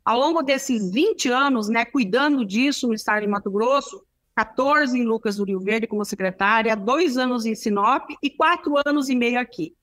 Ao 0.05 0.17
longo 0.17 0.41
desses 0.41 0.91
20 0.91 1.29
anos, 1.29 1.67
né, 1.67 1.83
cuidando 1.83 2.45
disso 2.45 2.87
no 2.87 2.93
estado 2.93 3.21
de 3.21 3.27
Mato 3.27 3.49
Grosso, 3.49 4.03
14 4.37 4.95
em 4.95 5.03
Lucas 5.03 5.37
do 5.37 5.45
Rio 5.45 5.59
Verde 5.59 5.87
como 5.87 6.05
secretária, 6.05 6.75
dois 6.75 7.17
anos 7.17 7.43
em 7.43 7.55
Sinop 7.55 8.11
e 8.21 8.29
quatro 8.29 8.75
anos 8.85 9.09
e 9.09 9.15
meio 9.15 9.39
aqui. 9.39 9.75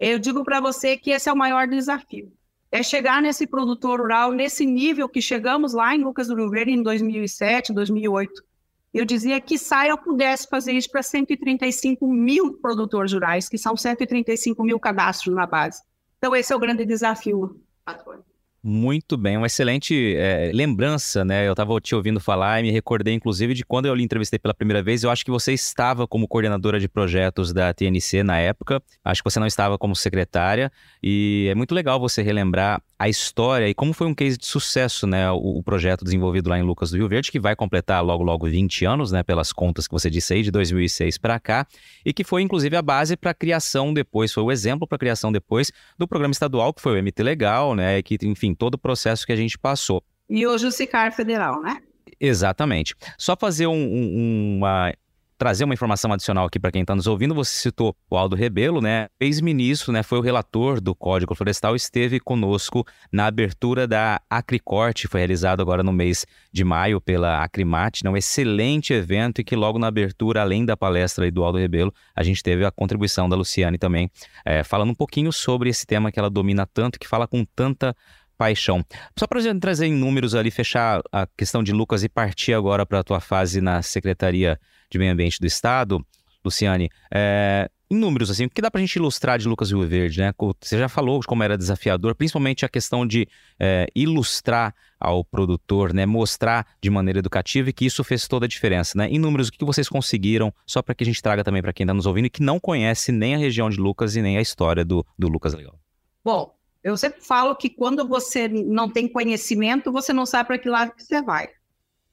Eu 0.00 0.18
digo 0.18 0.42
para 0.42 0.60
você 0.60 0.96
que 0.96 1.12
esse 1.12 1.28
é 1.28 1.32
o 1.32 1.36
maior 1.36 1.68
desafio 1.68 2.32
é 2.70 2.82
chegar 2.82 3.22
nesse 3.22 3.46
produtor 3.46 4.00
rural, 4.00 4.32
nesse 4.32 4.66
nível 4.66 5.08
que 5.08 5.22
chegamos 5.22 5.72
lá 5.72 5.94
em 5.94 6.02
Lucas 6.02 6.28
do 6.28 6.34
Rio 6.34 6.50
Verde 6.50 6.72
em 6.72 6.82
2007, 6.82 7.72
2008. 7.72 8.44
eu 8.92 9.04
dizia 9.04 9.40
que 9.40 9.56
sai 9.56 9.90
eu 9.90 9.96
pudesse 9.96 10.48
fazer 10.48 10.72
isso 10.72 10.90
para 10.90 11.02
135 11.02 12.06
mil 12.06 12.54
produtores 12.54 13.12
rurais, 13.12 13.48
que 13.48 13.56
são 13.56 13.76
135 13.76 14.62
mil 14.64 14.78
cadastros 14.80 15.34
na 15.34 15.46
base. 15.46 15.82
Então, 16.18 16.34
esse 16.34 16.52
é 16.52 16.56
o 16.56 16.58
grande 16.58 16.84
desafio, 16.84 17.62
Antônio. 17.86 18.24
Muito 18.70 19.16
bem, 19.16 19.38
uma 19.38 19.46
excelente 19.46 20.14
é, 20.14 20.50
lembrança, 20.52 21.24
né? 21.24 21.48
Eu 21.48 21.52
estava 21.52 21.80
te 21.80 21.94
ouvindo 21.94 22.20
falar 22.20 22.60
e 22.60 22.64
me 22.64 22.70
recordei, 22.70 23.14
inclusive, 23.14 23.54
de 23.54 23.64
quando 23.64 23.86
eu 23.86 23.94
lhe 23.94 24.04
entrevistei 24.04 24.38
pela 24.38 24.52
primeira 24.52 24.82
vez. 24.82 25.02
Eu 25.02 25.10
acho 25.10 25.24
que 25.24 25.30
você 25.30 25.54
estava 25.54 26.06
como 26.06 26.28
coordenadora 26.28 26.78
de 26.78 26.86
projetos 26.86 27.50
da 27.50 27.72
TNC 27.72 28.22
na 28.22 28.38
época. 28.38 28.82
Acho 29.02 29.22
que 29.22 29.30
você 29.30 29.40
não 29.40 29.46
estava 29.46 29.78
como 29.78 29.96
secretária. 29.96 30.70
E 31.02 31.48
é 31.50 31.54
muito 31.54 31.74
legal 31.74 31.98
você 31.98 32.20
relembrar 32.20 32.82
a 32.98 33.08
história 33.08 33.66
e 33.68 33.72
como 33.72 33.94
foi 33.94 34.06
um 34.06 34.14
case 34.14 34.36
de 34.36 34.44
sucesso, 34.44 35.06
né? 35.06 35.30
O, 35.30 35.58
o, 35.58 35.62
projeto 35.62 36.04
desenvolvido 36.04 36.50
lá 36.50 36.58
em 36.58 36.62
Lucas 36.62 36.90
do 36.90 36.98
Rio 36.98 37.08
Verde, 37.08 37.30
que 37.30 37.40
vai 37.40 37.56
completar 37.56 38.04
logo, 38.04 38.22
logo 38.22 38.50
20 38.50 38.84
anos, 38.84 39.10
né? 39.10 39.22
Pelas 39.22 39.50
contas 39.50 39.86
que 39.86 39.92
você 39.92 40.10
disse 40.10 40.34
aí, 40.34 40.42
de 40.42 40.50
2006 40.50 41.16
para 41.16 41.40
cá. 41.40 41.66
E 42.04 42.12
que 42.12 42.22
foi, 42.22 42.42
inclusive, 42.42 42.76
a 42.76 42.82
base 42.82 43.16
para 43.16 43.30
a 43.30 43.34
criação 43.34 43.94
depois, 43.94 44.30
foi 44.30 44.42
o 44.42 44.52
exemplo 44.52 44.86
para 44.86 44.96
a 44.96 44.98
criação 44.98 45.32
depois 45.32 45.72
do 45.96 46.06
programa 46.06 46.32
estadual, 46.32 46.74
que 46.74 46.82
foi 46.82 47.00
o 47.00 47.02
MT 47.02 47.22
Legal, 47.22 47.74
né? 47.74 48.02
Que, 48.02 48.18
enfim, 48.24 48.52
todo 48.58 48.74
o 48.74 48.78
processo 48.78 49.24
que 49.24 49.32
a 49.32 49.36
gente 49.36 49.56
passou. 49.58 50.02
E 50.28 50.46
hoje 50.46 50.66
o 50.66 50.72
SICAR 50.72 51.12
federal, 51.12 51.62
né? 51.62 51.78
Exatamente. 52.20 52.94
Só 53.16 53.36
fazer 53.36 53.66
um, 53.66 53.72
um, 53.72 54.56
uma 54.58 54.92
trazer 55.38 55.64
uma 55.64 55.72
informação 55.72 56.12
adicional 56.12 56.46
aqui 56.46 56.58
para 56.58 56.72
quem 56.72 56.82
está 56.82 56.96
nos 56.96 57.06
ouvindo. 57.06 57.34
Você 57.34 57.54
citou 57.54 57.96
o 58.10 58.16
Aldo 58.16 58.34
Rebelo, 58.34 58.80
né? 58.80 59.06
Ex-ministro, 59.20 59.92
né? 59.92 60.02
Foi 60.02 60.18
o 60.18 60.20
relator 60.20 60.80
do 60.80 60.94
Código 60.96 61.34
Florestal, 61.34 61.76
esteve 61.76 62.18
conosco 62.18 62.84
na 63.12 63.26
abertura 63.26 63.86
da 63.86 64.20
Acricorte, 64.28 65.06
foi 65.06 65.20
realizado 65.20 65.60
agora 65.60 65.84
no 65.84 65.92
mês 65.92 66.26
de 66.52 66.64
maio 66.64 67.00
pela 67.00 67.42
Acrimate, 67.42 68.02
né? 68.02 68.10
um 68.10 68.16
excelente 68.16 68.92
evento 68.92 69.40
e 69.40 69.44
que 69.44 69.54
logo 69.54 69.78
na 69.78 69.86
abertura, 69.86 70.42
além 70.42 70.66
da 70.66 70.76
palestra 70.76 71.30
do 71.30 71.44
Aldo 71.44 71.58
Rebelo, 71.58 71.94
a 72.16 72.24
gente 72.24 72.42
teve 72.42 72.64
a 72.64 72.70
contribuição 72.70 73.28
da 73.28 73.36
Luciane 73.36 73.78
também, 73.78 74.10
é, 74.44 74.64
falando 74.64 74.90
um 74.90 74.94
pouquinho 74.94 75.32
sobre 75.32 75.70
esse 75.70 75.86
tema 75.86 76.10
que 76.10 76.18
ela 76.18 76.28
domina 76.28 76.66
tanto, 76.66 76.98
que 76.98 77.06
fala 77.06 77.28
com 77.28 77.44
tanta 77.44 77.94
paixão. 78.38 78.84
Só 79.18 79.26
para 79.26 79.40
trazer 79.60 79.86
em 79.86 79.92
números 79.92 80.34
ali, 80.34 80.50
fechar 80.50 81.02
a 81.12 81.26
questão 81.36 81.62
de 81.62 81.72
Lucas 81.72 82.04
e 82.04 82.08
partir 82.08 82.54
agora 82.54 82.86
para 82.86 83.00
a 83.00 83.04
tua 83.04 83.20
fase 83.20 83.60
na 83.60 83.82
Secretaria 83.82 84.58
de 84.88 84.98
Meio 84.98 85.12
Ambiente 85.12 85.40
do 85.40 85.46
Estado, 85.46 86.02
Luciane, 86.44 86.88
é, 87.12 87.68
em 87.90 87.96
números, 87.96 88.30
assim, 88.30 88.44
o 88.44 88.50
que 88.50 88.60
dá 88.60 88.70
para 88.70 88.80
a 88.80 88.84
gente 88.84 88.96
ilustrar 88.96 89.38
de 89.38 89.48
Lucas 89.48 89.70
Rio 89.70 89.86
Verde, 89.86 90.20
né? 90.20 90.32
Você 90.60 90.78
já 90.78 90.88
falou 90.88 91.20
como 91.26 91.42
era 91.42 91.56
desafiador, 91.56 92.14
principalmente 92.14 92.64
a 92.64 92.68
questão 92.68 93.06
de 93.06 93.26
é, 93.58 93.86
ilustrar 93.94 94.74
ao 95.00 95.24
produtor, 95.24 95.94
né? 95.94 96.04
Mostrar 96.04 96.66
de 96.82 96.90
maneira 96.90 97.18
educativa 97.18 97.70
e 97.70 97.72
que 97.72 97.86
isso 97.86 98.04
fez 98.04 98.28
toda 98.28 98.44
a 98.44 98.48
diferença, 98.48 98.96
né? 98.96 99.08
Em 99.08 99.18
números, 99.18 99.48
o 99.48 99.52
que 99.52 99.64
vocês 99.64 99.88
conseguiram, 99.88 100.52
só 100.66 100.82
para 100.82 100.94
que 100.94 101.02
a 101.02 101.06
gente 101.06 101.22
traga 101.22 101.42
também 101.42 101.62
para 101.62 101.72
quem 101.72 101.84
está 101.84 101.94
nos 101.94 102.04
ouvindo 102.04 102.26
e 102.26 102.30
que 102.30 102.42
não 102.42 102.60
conhece 102.60 103.10
nem 103.10 103.34
a 103.34 103.38
região 103.38 103.70
de 103.70 103.78
Lucas 103.78 104.16
e 104.16 104.22
nem 104.22 104.36
a 104.36 104.42
história 104.42 104.84
do, 104.84 105.04
do 105.18 105.26
Lucas 105.26 105.54
Legal. 105.54 105.78
Bom, 106.22 106.57
eu 106.88 106.96
sempre 106.96 107.20
falo 107.24 107.54
que 107.54 107.68
quando 107.68 108.06
você 108.06 108.48
não 108.48 108.90
tem 108.90 109.08
conhecimento, 109.08 109.92
você 109.92 110.12
não 110.12 110.26
sabe 110.26 110.48
para 110.48 110.58
que 110.58 110.68
lado 110.68 110.92
que 110.92 111.02
você 111.02 111.22
vai. 111.22 111.48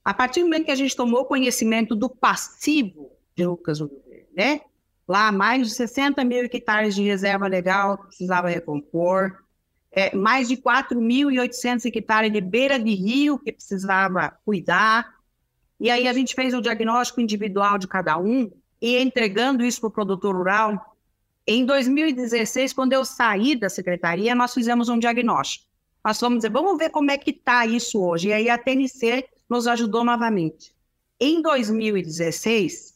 A 0.03 0.13
partir 0.13 0.41
do 0.41 0.45
momento 0.45 0.65
que 0.65 0.71
a 0.71 0.75
gente 0.75 0.95
tomou 0.95 1.25
conhecimento 1.25 1.95
do 1.95 2.09
passivo 2.09 3.11
de 3.35 3.45
Lucas 3.45 3.79
né? 4.35 4.61
Lá, 5.07 5.31
mais 5.31 5.67
de 5.67 5.73
60 5.73 6.23
mil 6.23 6.43
hectares 6.43 6.95
de 6.95 7.03
reserva 7.03 7.47
legal 7.47 7.97
que 7.97 8.07
precisava 8.07 8.49
recompor, 8.49 9.43
é, 9.91 10.15
mais 10.15 10.47
de 10.47 10.57
4.800 10.57 11.85
hectares 11.85 12.31
de 12.31 12.41
beira 12.41 12.77
de 12.77 12.93
rio 12.93 13.39
que 13.39 13.51
precisava 13.51 14.37
cuidar. 14.43 15.13
E 15.79 15.89
aí 15.89 16.07
a 16.07 16.13
gente 16.13 16.35
fez 16.35 16.53
o 16.53 16.61
diagnóstico 16.61 17.21
individual 17.21 17.77
de 17.77 17.87
cada 17.87 18.17
um 18.17 18.51
e 18.81 18.97
entregando 18.97 19.63
isso 19.63 19.79
para 19.79 19.87
o 19.87 19.91
produtor 19.91 20.35
rural, 20.35 20.94
em 21.47 21.65
2016, 21.65 22.73
quando 22.73 22.93
eu 22.93 23.05
saí 23.05 23.55
da 23.55 23.69
secretaria, 23.69 24.33
nós 24.33 24.53
fizemos 24.53 24.89
um 24.89 24.97
diagnóstico. 24.97 25.65
Nós 26.03 26.19
fomos 26.19 26.39
dizer, 26.39 26.51
vamos 26.51 26.77
ver 26.77 26.89
como 26.89 27.11
é 27.11 27.17
que 27.17 27.31
está 27.31 27.65
isso 27.65 28.01
hoje. 28.01 28.29
E 28.29 28.33
aí 28.33 28.49
a 28.49 28.57
TNC 28.57 29.27
nos 29.49 29.67
ajudou 29.67 30.03
novamente. 30.03 30.73
Em 31.19 31.41
2016, 31.41 32.95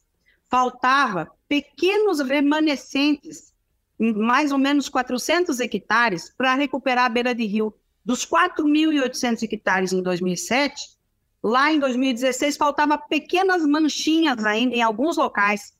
faltava 0.49 1.31
pequenos 1.47 2.19
remanescentes, 2.19 3.53
mais 3.99 4.51
ou 4.51 4.57
menos 4.57 4.89
400 4.89 5.59
hectares, 5.59 6.33
para 6.35 6.55
recuperar 6.55 7.05
a 7.05 7.09
beira 7.09 7.35
de 7.35 7.45
rio. 7.45 7.73
Dos 8.03 8.25
4.800 8.25 9.43
hectares 9.43 9.93
em 9.93 10.01
2007, 10.01 10.97
lá 11.43 11.71
em 11.71 11.79
2016 11.79 12.57
faltava 12.57 12.97
pequenas 12.97 13.63
manchinhas 13.65 14.43
ainda 14.43 14.75
em 14.75 14.81
alguns 14.81 15.17
locais 15.17 15.73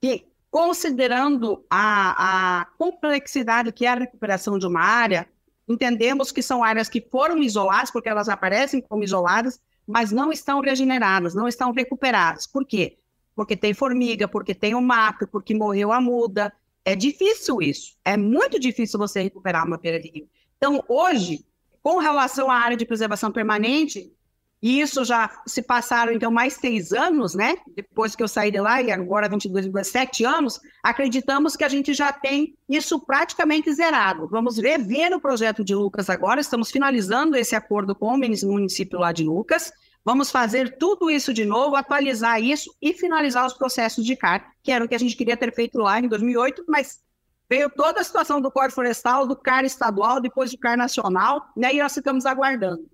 que 0.00 0.26
Considerando 0.50 1.64
a, 1.68 2.60
a 2.60 2.64
complexidade 2.78 3.72
que 3.72 3.84
é 3.84 3.90
a 3.90 3.94
recuperação 3.94 4.58
de 4.58 4.66
uma 4.66 4.80
área, 4.80 5.28
entendemos 5.68 6.32
que 6.32 6.42
são 6.42 6.64
áreas 6.64 6.88
que 6.88 7.00
foram 7.00 7.38
isoladas, 7.38 7.90
porque 7.90 8.08
elas 8.08 8.28
aparecem 8.28 8.80
como 8.80 9.04
isoladas, 9.04 9.60
mas 9.86 10.10
não 10.10 10.32
estão 10.32 10.60
regeneradas, 10.60 11.34
não 11.34 11.46
estão 11.46 11.72
recuperadas. 11.72 12.46
Por 12.46 12.64
quê? 12.64 12.98
Porque 13.34 13.56
tem 13.56 13.74
formiga, 13.74 14.26
porque 14.26 14.54
tem 14.54 14.74
o 14.74 14.80
mato, 14.80 15.28
porque 15.28 15.54
morreu 15.54 15.92
a 15.92 16.00
muda. 16.00 16.52
É 16.84 16.96
difícil 16.96 17.60
isso. 17.60 17.96
É 18.04 18.16
muito 18.16 18.58
difícil 18.58 18.98
você 18.98 19.22
recuperar 19.22 19.66
uma 19.66 19.76
beira 19.76 20.00
de 20.00 20.08
rio. 20.08 20.28
Então, 20.56 20.82
hoje, 20.88 21.44
com 21.82 21.98
relação 21.98 22.50
à 22.50 22.56
área 22.56 22.76
de 22.76 22.84
preservação 22.84 23.30
permanente, 23.30 24.12
e 24.60 24.80
isso 24.80 25.04
já 25.04 25.30
se 25.46 25.62
passaram, 25.62 26.12
então, 26.12 26.30
mais 26.30 26.54
seis 26.54 26.92
anos, 26.92 27.34
né? 27.34 27.56
Depois 27.76 28.16
que 28.16 28.22
eu 28.22 28.28
saí 28.28 28.50
de 28.50 28.60
lá, 28.60 28.82
e 28.82 28.90
agora 28.90 29.28
22, 29.28 29.86
sete 29.86 30.24
anos, 30.24 30.60
acreditamos 30.82 31.56
que 31.56 31.62
a 31.62 31.68
gente 31.68 31.94
já 31.94 32.12
tem 32.12 32.56
isso 32.68 32.98
praticamente 32.98 33.72
zerado. 33.72 34.26
Vamos 34.28 34.58
rever 34.58 35.14
o 35.14 35.20
projeto 35.20 35.62
de 35.62 35.74
Lucas 35.74 36.10
agora, 36.10 36.40
estamos 36.40 36.70
finalizando 36.70 37.36
esse 37.36 37.54
acordo 37.54 37.94
com 37.94 38.06
o 38.06 38.18
município 38.18 38.98
lá 38.98 39.12
de 39.12 39.22
Lucas. 39.22 39.72
Vamos 40.04 40.30
fazer 40.30 40.76
tudo 40.78 41.10
isso 41.10 41.32
de 41.32 41.44
novo, 41.44 41.76
atualizar 41.76 42.42
isso 42.42 42.74
e 42.80 42.94
finalizar 42.94 43.46
os 43.46 43.52
processos 43.52 44.04
de 44.04 44.16
CAR, 44.16 44.52
que 44.62 44.72
era 44.72 44.84
o 44.84 44.88
que 44.88 44.94
a 44.94 44.98
gente 44.98 45.14
queria 45.14 45.36
ter 45.36 45.54
feito 45.54 45.78
lá 45.78 46.00
em 46.00 46.08
2008, 46.08 46.64
mas 46.66 47.00
veio 47.48 47.70
toda 47.70 48.00
a 48.00 48.04
situação 48.04 48.40
do 48.40 48.50
Código 48.50 48.74
Florestal, 48.74 49.26
do 49.26 49.36
CAR 49.36 49.64
estadual, 49.64 50.20
depois 50.20 50.50
do 50.50 50.58
CAR 50.58 50.76
nacional, 50.76 51.48
né? 51.56 51.74
E 51.74 51.78
nós 51.78 51.94
ficamos 51.94 52.26
aguardando. 52.26 52.88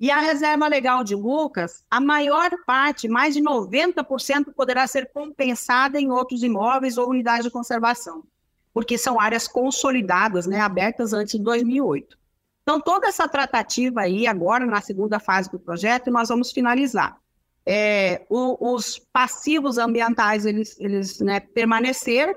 E 0.00 0.10
a 0.12 0.20
reserva 0.20 0.68
legal 0.68 1.02
de 1.02 1.14
Lucas, 1.14 1.84
a 1.90 2.00
maior 2.00 2.50
parte, 2.64 3.08
mais 3.08 3.34
de 3.34 3.42
90%, 3.42 4.54
poderá 4.54 4.86
ser 4.86 5.10
compensada 5.12 6.00
em 6.00 6.10
outros 6.10 6.42
imóveis 6.42 6.96
ou 6.96 7.10
unidades 7.10 7.44
de 7.44 7.50
conservação, 7.50 8.22
porque 8.72 8.96
são 8.96 9.20
áreas 9.20 9.48
consolidadas, 9.48 10.46
né, 10.46 10.60
abertas 10.60 11.12
antes 11.12 11.32
de 11.36 11.42
2008. 11.42 12.16
Então, 12.62 12.80
toda 12.80 13.08
essa 13.08 13.26
tratativa 13.26 14.02
aí, 14.02 14.26
agora 14.26 14.66
na 14.66 14.80
segunda 14.80 15.18
fase 15.18 15.50
do 15.50 15.58
projeto, 15.58 16.10
nós 16.10 16.28
vamos 16.28 16.52
finalizar. 16.52 17.16
É, 17.66 18.24
o, 18.28 18.74
os 18.74 18.98
passivos 19.12 19.78
ambientais, 19.78 20.46
eles, 20.46 20.78
eles 20.78 21.18
né, 21.18 21.40
permaneceram 21.40 22.34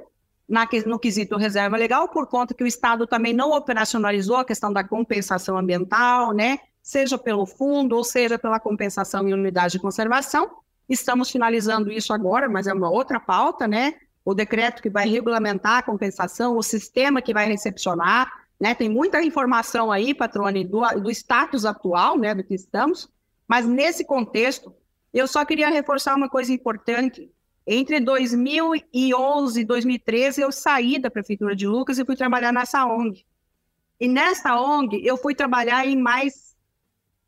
na, 0.49 0.67
no 0.85 0.97
quesito 0.97 1.37
reserva 1.37 1.77
legal, 1.77 2.09
por 2.09 2.27
conta 2.27 2.53
que 2.53 2.63
o 2.63 2.67
Estado 2.67 3.05
também 3.05 3.33
não 3.33 3.51
operacionalizou 3.51 4.37
a 4.37 4.45
questão 4.45 4.73
da 4.73 4.83
compensação 4.83 5.57
ambiental, 5.57 6.33
né? 6.33 6.59
Seja 6.81 7.17
pelo 7.17 7.45
fundo 7.45 7.95
ou 7.95 8.03
seja 8.03 8.39
pela 8.39 8.59
compensação 8.59 9.27
em 9.27 9.33
unidade 9.33 9.73
de 9.73 9.79
conservação. 9.79 10.49
Estamos 10.89 11.29
finalizando 11.29 11.91
isso 11.91 12.11
agora, 12.11 12.49
mas 12.49 12.67
é 12.67 12.73
uma 12.73 12.89
outra 12.89 13.19
pauta, 13.19 13.67
né? 13.67 13.95
O 14.25 14.33
decreto 14.33 14.81
que 14.81 14.89
vai 14.89 15.07
regulamentar 15.07 15.77
a 15.77 15.83
compensação, 15.83 16.57
o 16.57 16.63
sistema 16.63 17.21
que 17.21 17.33
vai 17.33 17.45
recepcionar, 17.45 18.31
né? 18.59 18.75
Tem 18.75 18.89
muita 18.89 19.23
informação 19.23 19.91
aí, 19.91 20.13
Patrone, 20.13 20.63
do, 20.63 20.81
do 20.99 21.09
status 21.09 21.65
atual, 21.65 22.17
né, 22.17 22.35
do 22.35 22.43
que 22.43 22.53
estamos, 22.53 23.09
mas 23.47 23.65
nesse 23.65 24.05
contexto, 24.05 24.73
eu 25.13 25.27
só 25.27 25.43
queria 25.43 25.69
reforçar 25.69 26.15
uma 26.15 26.29
coisa 26.29 26.53
importante. 26.53 27.29
Entre 27.65 27.99
2011 27.99 29.59
e 29.59 29.65
2013, 29.65 30.41
eu 30.41 30.51
saí 30.51 30.99
da 30.99 31.11
Prefeitura 31.11 31.55
de 31.55 31.67
Lucas 31.67 31.99
e 31.99 32.05
fui 32.05 32.15
trabalhar 32.15 32.51
nessa 32.51 32.85
ONG. 32.85 33.25
E 33.99 34.07
nessa 34.07 34.59
ONG, 34.59 35.01
eu 35.05 35.17
fui 35.17 35.35
trabalhar 35.35 35.85
em 35.85 35.95
mais 35.95 36.50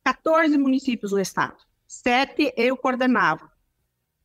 14 0.04 0.58
municípios 0.58 1.12
no 1.12 1.20
estado. 1.20 1.58
Sete 1.88 2.54
eu 2.58 2.76
coordenava. 2.76 3.52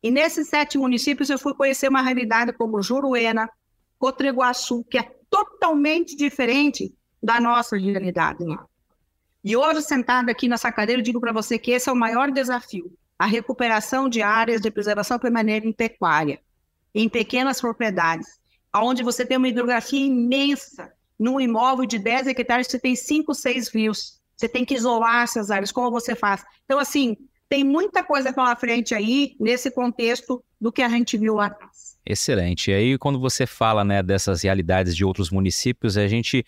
E 0.01 0.11
nesses 0.11 0.47
sete 0.47 0.77
municípios 0.77 1.29
eu 1.29 1.37
fui 1.37 1.53
conhecer 1.53 1.89
uma 1.89 2.01
realidade 2.01 2.53
como 2.53 2.81
Juruena, 2.81 3.49
Cotreguaçu, 3.97 4.83
que 4.85 4.97
é 4.97 5.11
totalmente 5.29 6.15
diferente 6.15 6.95
da 7.21 7.39
nossa 7.39 7.77
realidade 7.77 8.43
lá. 8.43 8.65
E 9.43 9.55
hoje, 9.55 9.81
sentado 9.81 10.29
aqui 10.29 10.47
nessa 10.47 10.71
cadeira, 10.71 10.99
eu 10.99 11.03
digo 11.03 11.19
para 11.19 11.31
você 11.31 11.57
que 11.57 11.71
esse 11.71 11.89
é 11.89 11.91
o 11.91 11.95
maior 11.95 12.31
desafio, 12.31 12.91
a 13.17 13.25
recuperação 13.25 14.09
de 14.09 14.21
áreas 14.21 14.61
de 14.61 14.71
preservação 14.71 15.17
permanente 15.17 15.67
em 15.67 15.73
pecuária, 15.73 16.41
em 16.93 17.07
pequenas 17.07 17.61
propriedades, 17.61 18.39
onde 18.75 19.03
você 19.03 19.25
tem 19.25 19.37
uma 19.37 19.47
hidrografia 19.47 20.05
imensa, 20.05 20.91
num 21.17 21.39
imóvel 21.39 21.85
de 21.85 21.99
10 21.99 22.27
hectares 22.27 22.67
você 22.67 22.79
tem 22.79 22.95
5, 22.95 23.33
6 23.33 23.69
rios, 23.69 24.18
você 24.39 24.47
tem 24.47 24.63
que 24.63 24.73
isolar 24.73 25.23
essas 25.23 25.51
áreas, 25.51 25.69
como 25.69 25.91
você 25.91 26.15
faz? 26.15 26.45
Então, 26.63 26.79
assim, 26.79 27.17
tem 27.49 27.61
muita 27.61 28.01
coisa 28.01 28.31
pela 28.31 28.55
frente 28.55 28.95
aí, 28.95 29.35
nesse 29.37 29.69
contexto 29.69 30.41
do 30.61 30.71
que 30.71 30.81
a 30.81 30.87
gente 30.87 31.17
viu 31.17 31.35
lá 31.35 31.47
atrás. 31.47 31.97
Excelente. 32.05 32.71
E 32.71 32.73
aí, 32.73 32.97
quando 32.97 33.19
você 33.19 33.45
fala 33.45 33.83
né, 33.83 34.01
dessas 34.01 34.41
realidades 34.41 34.95
de 34.95 35.03
outros 35.03 35.29
municípios, 35.29 35.97
a 35.97 36.07
gente 36.07 36.45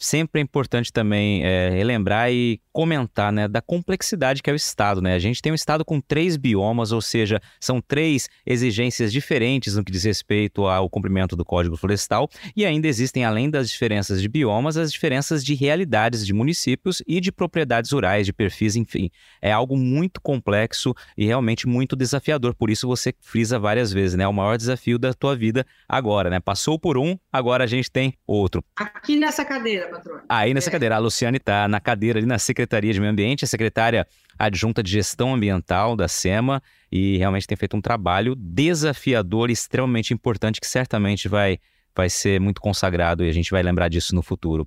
sempre 0.00 0.40
é 0.40 0.42
importante 0.42 0.90
também 0.90 1.44
é, 1.44 1.68
relembrar 1.68 2.32
e 2.32 2.58
comentar 2.72 3.30
né, 3.30 3.46
da 3.46 3.60
complexidade 3.60 4.42
que 4.42 4.48
é 4.48 4.52
o 4.52 4.56
Estado. 4.56 5.02
Né? 5.02 5.14
A 5.14 5.18
gente 5.18 5.42
tem 5.42 5.52
um 5.52 5.54
Estado 5.54 5.84
com 5.84 6.00
três 6.00 6.38
biomas, 6.38 6.90
ou 6.90 7.02
seja, 7.02 7.40
são 7.60 7.80
três 7.80 8.28
exigências 8.46 9.12
diferentes 9.12 9.76
no 9.76 9.84
que 9.84 9.92
diz 9.92 10.04
respeito 10.04 10.66
ao 10.66 10.88
cumprimento 10.88 11.36
do 11.36 11.44
Código 11.44 11.76
Florestal, 11.76 12.30
e 12.56 12.64
ainda 12.64 12.88
existem, 12.88 13.24
além 13.24 13.50
das 13.50 13.68
diferenças 13.68 14.22
de 14.22 14.28
biomas, 14.28 14.78
as 14.78 14.90
diferenças 14.90 15.44
de 15.44 15.54
realidades 15.54 16.24
de 16.24 16.32
municípios 16.32 17.02
e 17.06 17.20
de 17.20 17.30
propriedades 17.30 17.90
rurais, 17.90 18.24
de 18.24 18.32
perfis, 18.32 18.76
enfim. 18.76 19.10
É 19.42 19.52
algo 19.52 19.76
muito 19.76 20.20
complexo 20.20 20.94
e 21.16 21.26
realmente 21.26 21.66
muito 21.66 21.94
desafiador. 21.94 22.54
Por 22.54 22.70
isso 22.70 22.88
você 22.88 23.12
frisa 23.20 23.58
várias 23.58 23.92
vezes, 23.92 24.16
né? 24.16 24.24
É 24.24 24.28
o 24.28 24.32
maior 24.32 24.56
desafio 24.56 24.98
da 24.98 25.12
tua 25.12 25.36
vida 25.36 25.66
agora, 25.86 26.30
né? 26.30 26.40
Passou 26.40 26.78
por 26.78 26.96
um, 26.96 27.18
agora 27.30 27.64
a 27.64 27.66
gente 27.66 27.90
tem 27.90 28.14
outro. 28.26 28.64
Aqui 28.76 29.16
nessa 29.16 29.44
cadeira 29.44 29.89
patrônio. 29.90 30.22
Aí 30.28 30.54
nessa 30.54 30.70
é. 30.70 30.72
cadeira, 30.72 30.96
a 30.96 30.98
Luciane 30.98 31.36
está 31.36 31.68
na 31.68 31.80
cadeira 31.80 32.18
ali 32.18 32.26
na 32.26 32.38
Secretaria 32.38 32.92
de 32.92 33.00
Meio 33.00 33.12
Ambiente, 33.12 33.44
a 33.44 33.48
secretária 33.48 34.06
adjunta 34.38 34.82
de 34.82 34.90
Gestão 34.90 35.34
Ambiental 35.34 35.94
da 35.96 36.08
SEMA 36.08 36.62
e 36.90 37.18
realmente 37.18 37.46
tem 37.46 37.56
feito 37.56 37.76
um 37.76 37.80
trabalho 37.80 38.34
desafiador 38.34 39.50
e 39.50 39.52
extremamente 39.52 40.14
importante 40.14 40.60
que 40.60 40.66
certamente 40.66 41.28
vai, 41.28 41.58
vai 41.94 42.08
ser 42.08 42.40
muito 42.40 42.60
consagrado 42.60 43.24
e 43.24 43.28
a 43.28 43.32
gente 43.32 43.50
vai 43.50 43.62
lembrar 43.62 43.88
disso 43.88 44.14
no 44.14 44.22
futuro. 44.22 44.66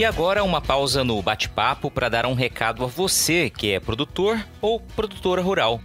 E 0.00 0.04
agora 0.04 0.42
uma 0.42 0.62
pausa 0.62 1.04
no 1.04 1.20
bate-papo 1.20 1.90
para 1.90 2.08
dar 2.08 2.24
um 2.24 2.32
recado 2.32 2.82
a 2.82 2.86
você 2.86 3.50
que 3.50 3.72
é 3.72 3.78
produtor 3.78 4.42
ou 4.58 4.80
produtora 4.80 5.42
rural. 5.42 5.78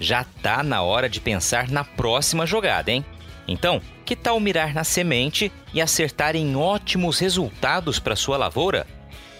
Já 0.00 0.24
tá 0.24 0.64
na 0.64 0.82
hora 0.82 1.08
de 1.08 1.20
pensar 1.20 1.70
na 1.70 1.84
próxima 1.84 2.44
jogada, 2.44 2.90
hein? 2.90 3.04
Então, 3.46 3.80
que 4.04 4.14
tal 4.14 4.38
mirar 4.38 4.74
na 4.74 4.84
semente 4.84 5.50
e 5.74 5.80
acertar 5.80 6.36
em 6.36 6.54
ótimos 6.56 7.18
resultados 7.18 7.98
para 7.98 8.16
sua 8.16 8.36
lavoura? 8.36 8.86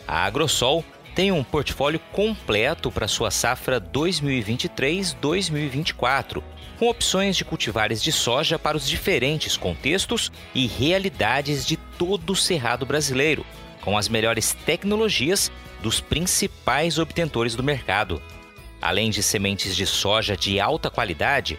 A 0.06 0.24
Agrosol 0.24 0.84
tem 1.14 1.30
um 1.30 1.44
portfólio 1.44 2.00
completo 2.12 2.90
para 2.90 3.06
sua 3.06 3.30
safra 3.30 3.78
2023-2024, 3.80 6.42
com 6.78 6.88
opções 6.88 7.36
de 7.36 7.44
cultivares 7.44 8.02
de 8.02 8.10
soja 8.10 8.58
para 8.58 8.76
os 8.76 8.88
diferentes 8.88 9.56
contextos 9.56 10.32
e 10.54 10.66
realidades 10.66 11.64
de 11.66 11.76
todo 11.76 12.30
o 12.30 12.36
cerrado 12.36 12.86
brasileiro, 12.86 13.44
com 13.82 13.98
as 13.98 14.08
melhores 14.08 14.56
tecnologias 14.64 15.52
dos 15.82 16.00
principais 16.00 16.98
obtentores 16.98 17.54
do 17.54 17.62
mercado. 17.62 18.22
Além 18.80 19.10
de 19.10 19.22
sementes 19.22 19.76
de 19.76 19.86
soja 19.86 20.34
de 20.36 20.58
alta 20.58 20.90
qualidade, 20.90 21.58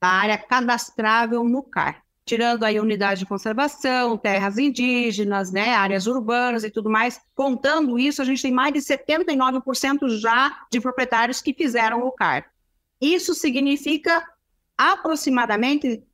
da 0.00 0.08
área 0.08 0.38
cadastrável 0.38 1.44
no 1.44 1.62
CAR 1.62 2.02
tirando 2.30 2.62
aí 2.62 2.78
unidade 2.78 3.18
de 3.18 3.26
conservação, 3.26 4.16
terras 4.16 4.56
indígenas, 4.56 5.50
né, 5.50 5.74
áreas 5.74 6.06
urbanas 6.06 6.62
e 6.62 6.70
tudo 6.70 6.88
mais. 6.88 7.20
Contando 7.34 7.98
isso, 7.98 8.22
a 8.22 8.24
gente 8.24 8.40
tem 8.40 8.52
mais 8.52 8.72
de 8.72 8.78
79% 8.78 10.08
já 10.20 10.64
de 10.70 10.80
proprietários 10.80 11.42
que 11.42 11.52
fizeram 11.52 12.06
o 12.06 12.12
CAR. 12.12 12.48
Isso 13.00 13.34
significa 13.34 14.24
aproximadamente 14.78 16.04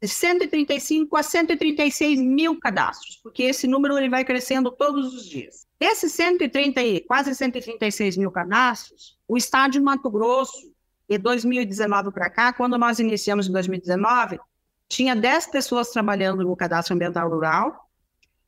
135 0.00 1.16
a 1.16 1.24
136 1.24 2.20
mil 2.20 2.56
cadastros, 2.60 3.16
porque 3.20 3.42
esse 3.42 3.66
número 3.66 3.98
ele 3.98 4.08
vai 4.08 4.24
crescendo 4.24 4.70
todos 4.70 5.12
os 5.12 5.28
dias. 5.28 5.66
Desses 5.80 6.12
130, 6.12 6.80
quase 7.08 7.34
136 7.34 8.16
mil 8.16 8.30
cadastros, 8.30 9.18
o 9.26 9.36
estado 9.36 9.72
de 9.72 9.80
Mato 9.80 10.08
Grosso, 10.08 10.72
de 11.10 11.18
2019 11.18 12.12
para 12.12 12.30
cá, 12.30 12.52
quando 12.52 12.78
nós 12.78 13.00
iniciamos 13.00 13.48
em 13.48 13.52
2019, 13.52 14.38
tinha 14.88 15.14
10 15.14 15.48
pessoas 15.48 15.90
trabalhando 15.90 16.42
no 16.42 16.56
cadastro 16.56 16.94
ambiental 16.94 17.28
rural 17.28 17.88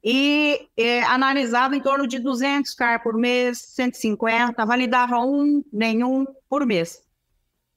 e 0.03 0.69
é, 0.77 1.03
analisava 1.03 1.77
em 1.77 1.81
torno 1.81 2.07
de 2.07 2.19
200 2.19 2.75
CAR 2.75 3.03
por 3.03 3.15
mês, 3.15 3.59
150, 3.59 4.65
validava 4.65 5.19
um, 5.19 5.63
nenhum 5.73 6.27
por 6.49 6.65
mês. 6.65 7.03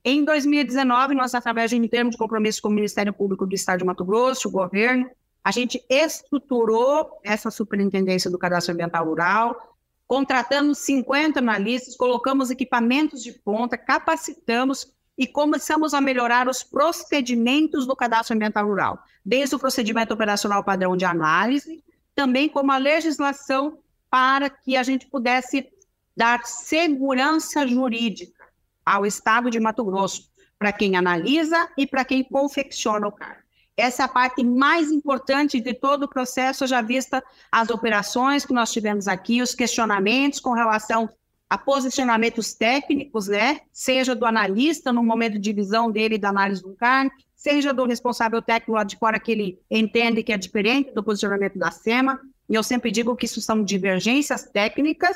Em 0.05 0.23
2019, 0.23 1.15
nós, 1.15 1.33
através 1.33 1.69
de 1.69 1.77
um 1.77 1.87
termo 1.87 2.11
de 2.11 2.17
compromisso 2.17 2.61
com 2.61 2.69
o 2.69 2.71
Ministério 2.71 3.13
Público 3.13 3.45
do 3.45 3.53
Estado 3.53 3.79
de 3.79 3.85
Mato 3.85 4.03
Grosso, 4.03 4.47
o 4.47 4.51
governo, 4.51 5.09
a 5.43 5.51
gente 5.51 5.83
estruturou 5.89 7.19
essa 7.23 7.51
superintendência 7.51 8.31
do 8.31 8.37
cadastro 8.37 8.73
ambiental 8.73 9.05
rural, 9.05 9.77
contratamos 10.07 10.77
50 10.79 11.39
analistas, 11.39 11.95
colocamos 11.95 12.49
equipamentos 12.49 13.21
de 13.21 13.33
ponta, 13.33 13.77
capacitamos 13.77 14.92
e 15.17 15.27
começamos 15.27 15.93
a 15.93 16.01
melhorar 16.01 16.47
os 16.47 16.63
procedimentos 16.63 17.85
do 17.85 17.95
cadastro 17.95 18.35
ambiental 18.35 18.65
rural, 18.65 19.03
desde 19.23 19.55
o 19.55 19.59
procedimento 19.59 20.13
operacional 20.13 20.63
padrão 20.63 20.97
de 20.97 21.05
análise, 21.05 21.83
também 22.15 22.49
como 22.49 22.71
a 22.71 22.77
legislação 22.77 23.79
para 24.09 24.49
que 24.49 24.75
a 24.75 24.83
gente 24.83 25.07
pudesse 25.07 25.67
dar 26.15 26.45
segurança 26.45 27.67
jurídica 27.67 28.43
ao 28.85 29.05
Estado 29.05 29.49
de 29.49 29.59
Mato 29.59 29.83
Grosso, 29.83 30.31
para 30.57 30.71
quem 30.71 30.95
analisa 30.95 31.69
e 31.77 31.87
para 31.87 32.05
quem 32.05 32.23
confecciona 32.23 33.07
o 33.07 33.11
CAR. 33.11 33.43
Essa 33.75 34.03
é 34.03 34.05
a 34.05 34.09
parte 34.09 34.43
mais 34.43 34.91
importante 34.91 35.59
de 35.59 35.73
todo 35.73 36.03
o 36.03 36.07
processo, 36.07 36.67
já 36.67 36.81
vista 36.81 37.23
as 37.51 37.69
operações 37.69 38.45
que 38.45 38.53
nós 38.53 38.71
tivemos 38.71 39.07
aqui, 39.07 39.41
os 39.41 39.55
questionamentos 39.55 40.39
com 40.39 40.53
relação 40.53 41.09
a 41.53 41.57
posicionamentos 41.57 42.55
técnicos, 42.55 43.27
né? 43.27 43.59
Seja 43.71 44.15
do 44.15 44.25
analista 44.25 44.91
no 44.91 45.03
momento 45.03 45.37
de 45.37 45.53
visão 45.53 45.91
dele 45.91 46.17
da 46.17 46.29
análise 46.29 46.63
do 46.63 46.73
carne, 46.73 47.11
seja 47.35 47.71
do 47.71 47.85
responsável 47.85 48.41
técnico 48.41 48.71
lá 48.71 48.83
de 48.83 48.97
fora 48.97 49.19
que 49.19 49.31
ele 49.31 49.59
entende 49.69 50.23
que 50.23 50.33
é 50.33 50.37
diferente 50.37 50.91
do 50.95 51.03
posicionamento 51.03 51.59
da 51.59 51.69
SEMA. 51.69 52.19
E 52.49 52.55
eu 52.55 52.63
sempre 52.63 52.89
digo 52.89 53.15
que 53.15 53.27
isso 53.27 53.39
são 53.39 53.63
divergências 53.63 54.49
técnicas 54.49 55.15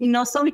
e 0.00 0.08
não 0.08 0.24
são 0.24 0.46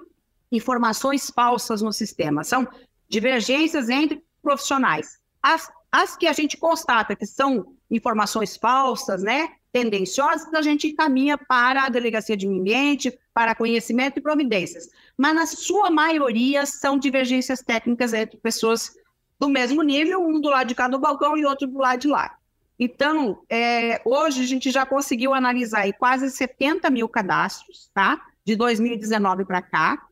informações 0.53 1.31
falsas 1.31 1.81
no 1.81 1.91
sistema, 1.91 2.45
são 2.45 2.69
divergências 3.09 3.89
entre 3.89 4.23
profissionais. 4.43 5.19
As, 5.43 5.73
as 5.91 6.19
que 6.19 6.27
a 6.27 6.35
gente 6.35 6.59
constata 6.59 7.17
que 7.17 7.25
são 7.25 7.75
informações 7.91 8.59
falsas, 8.59 9.23
né, 9.23 9.49
tendenciosas, 9.75 10.55
a 10.55 10.63
gente 10.63 10.87
encaminha 10.87 11.37
para 11.37 11.83
a 11.83 11.89
delegacia 11.89 12.37
de 12.37 12.47
ambiente, 12.47 13.13
para 13.35 13.57
conhecimento 13.57 14.19
e 14.19 14.23
providências 14.23 14.89
mas 15.17 15.35
na 15.35 15.47
sua 15.47 15.91
maioria 15.91 16.67
são 16.67 16.99
divergências 16.99 17.63
técnicas 17.63 18.13
entre 18.13 18.37
pessoas 18.37 18.97
do 19.39 19.49
mesmo 19.49 19.83
nível, 19.83 20.21
um 20.21 20.41
do 20.41 20.49
lado 20.49 20.69
de 20.69 20.75
cá 20.75 20.89
do 20.89 20.99
balcão 20.99 21.37
e 21.37 21.45
outro 21.45 21.67
do 21.67 21.79
lado 21.79 22.01
de 22.01 22.09
lá. 22.09 22.37
Então, 22.79 23.43
é, 23.49 24.03
hoje 24.05 24.43
a 24.43 24.47
gente 24.47 24.71
já 24.71 24.85
conseguiu 24.85 25.33
analisar 25.33 25.91
quase 25.93 26.31
70 26.31 26.91
mil 26.91 27.09
cadastros, 27.09 27.91
tá? 27.95 28.21
De 28.45 28.57
2019 28.57 29.45
para 29.45 29.63
cá. 29.63 30.07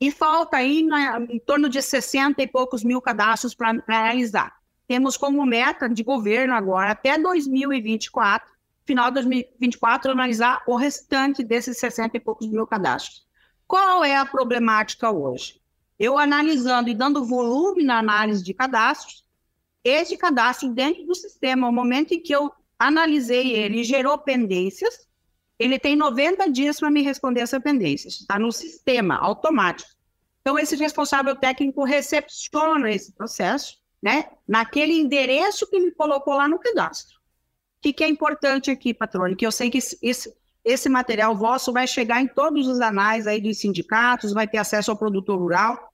E 0.00 0.10
falta 0.10 0.56
aí 0.56 0.82
na, 0.82 1.20
em 1.20 1.38
torno 1.38 1.68
de 1.68 1.80
60 1.80 2.42
e 2.42 2.46
poucos 2.46 2.82
mil 2.82 3.00
cadastros 3.00 3.54
para 3.54 3.70
analisar. 3.86 4.54
Temos 4.86 5.16
como 5.16 5.44
meta 5.44 5.88
de 5.88 6.02
governo 6.02 6.54
agora, 6.54 6.90
até 6.90 7.18
2024, 7.18 8.52
final 8.84 9.10
de 9.10 9.14
2024, 9.14 10.12
analisar 10.12 10.62
o 10.66 10.76
restante 10.76 11.42
desses 11.42 11.78
60 11.78 12.16
e 12.16 12.20
poucos 12.20 12.46
mil 12.46 12.66
cadastros. 12.66 13.26
Qual 13.66 14.04
é 14.04 14.16
a 14.16 14.24
problemática 14.24 15.10
hoje? 15.10 15.60
Eu 15.98 16.18
analisando 16.18 16.88
e 16.88 16.94
dando 16.94 17.24
volume 17.24 17.82
na 17.82 17.98
análise 17.98 18.44
de 18.44 18.54
cadastros, 18.54 19.24
esse 19.82 20.16
cadastro 20.16 20.68
dentro 20.68 21.04
do 21.04 21.14
sistema, 21.14 21.66
no 21.66 21.72
momento 21.72 22.12
em 22.12 22.20
que 22.20 22.34
eu 22.34 22.52
analisei 22.78 23.52
ele 23.52 23.80
e 23.80 23.84
gerou 23.84 24.18
pendências, 24.18 25.06
ele 25.58 25.78
tem 25.78 25.96
90 25.96 26.50
dias 26.50 26.78
para 26.78 26.90
me 26.90 27.02
responder 27.02 27.40
essa 27.40 27.60
pendência. 27.60 28.08
Está 28.08 28.38
no 28.38 28.52
sistema 28.52 29.16
automático. 29.16 29.90
Então, 30.40 30.58
esse 30.58 30.76
responsável 30.76 31.34
técnico 31.34 31.82
recepciona 31.84 32.90
esse 32.90 33.12
processo, 33.12 33.78
né, 34.06 34.26
naquele 34.46 34.92
endereço 34.92 35.66
que 35.68 35.74
ele 35.74 35.90
colocou 35.90 36.34
lá 36.34 36.46
no 36.46 36.60
cadastro. 36.60 37.16
O 37.16 37.82
que, 37.82 37.92
que 37.92 38.04
é 38.04 38.08
importante 38.08 38.70
aqui, 38.70 38.94
patrone? 38.94 39.34
Que 39.34 39.44
eu 39.44 39.50
sei 39.50 39.68
que 39.68 39.78
esse, 39.78 40.32
esse 40.64 40.88
material 40.88 41.34
vosso 41.34 41.72
vai 41.72 41.88
chegar 41.88 42.22
em 42.22 42.28
todos 42.28 42.68
os 42.68 42.80
anais 42.80 43.26
aí 43.26 43.40
dos 43.40 43.58
sindicatos, 43.58 44.32
vai 44.32 44.46
ter 44.46 44.58
acesso 44.58 44.92
ao 44.92 44.96
produtor 44.96 45.40
rural. 45.40 45.92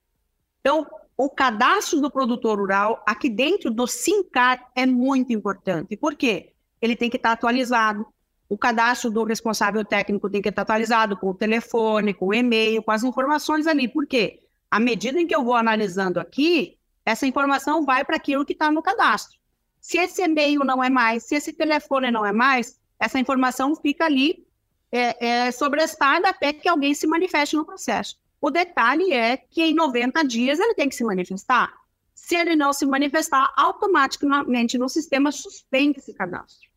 Então, 0.60 0.86
o 1.16 1.30
cadastro 1.30 2.02
do 2.02 2.10
produtor 2.10 2.58
rural 2.58 3.02
aqui 3.06 3.30
dentro 3.30 3.70
do 3.70 3.86
SINCAR 3.86 4.62
é 4.76 4.84
muito 4.84 5.32
importante. 5.32 5.96
Por 5.96 6.14
quê? 6.14 6.52
Ele 6.82 6.94
tem 6.94 7.08
que 7.08 7.16
estar 7.16 7.32
atualizado, 7.32 8.06
o 8.46 8.58
cadastro 8.58 9.10
do 9.10 9.24
responsável 9.24 9.82
técnico 9.86 10.28
tem 10.28 10.42
que 10.42 10.50
estar 10.50 10.62
atualizado 10.62 11.16
com 11.16 11.30
o 11.30 11.34
telefone, 11.34 12.12
com 12.12 12.26
o 12.26 12.34
e-mail, 12.34 12.82
com 12.82 12.90
as 12.90 13.04
informações 13.04 13.66
ali. 13.66 13.88
Por 13.88 14.06
quê? 14.06 14.40
À 14.70 14.78
medida 14.78 15.18
em 15.18 15.26
que 15.26 15.34
eu 15.34 15.42
vou 15.42 15.54
analisando 15.54 16.20
aqui, 16.20 16.76
essa 17.04 17.26
informação 17.26 17.84
vai 17.84 18.04
para 18.04 18.16
aquilo 18.16 18.44
que 18.44 18.52
está 18.52 18.70
no 18.70 18.82
cadastro. 18.82 19.38
Se 19.80 19.98
esse 19.98 20.22
e-mail 20.22 20.60
não 20.64 20.82
é 20.82 20.88
mais, 20.88 21.24
se 21.24 21.34
esse 21.34 21.52
telefone 21.52 22.10
não 22.10 22.24
é 22.24 22.32
mais, 22.32 22.78
essa 22.98 23.18
informação 23.18 23.74
fica 23.74 24.04
ali 24.04 24.46
é, 24.90 25.26
é, 25.26 25.50
sobrestada 25.50 26.28
até 26.28 26.52
que 26.52 26.68
alguém 26.68 26.94
se 26.94 27.06
manifeste 27.06 27.56
no 27.56 27.64
processo. 27.64 28.16
O 28.40 28.50
detalhe 28.50 29.12
é 29.12 29.36
que 29.36 29.62
em 29.62 29.74
90 29.74 30.22
dias 30.24 30.60
ele 30.60 30.74
tem 30.74 30.88
que 30.88 30.94
se 30.94 31.04
manifestar. 31.04 31.72
Se 32.14 32.36
ele 32.36 32.54
não 32.54 32.72
se 32.72 32.86
manifestar, 32.86 33.52
automaticamente 33.56 34.78
no 34.78 34.88
sistema 34.88 35.32
suspende 35.32 35.98
esse 35.98 36.14
cadastro 36.14 36.72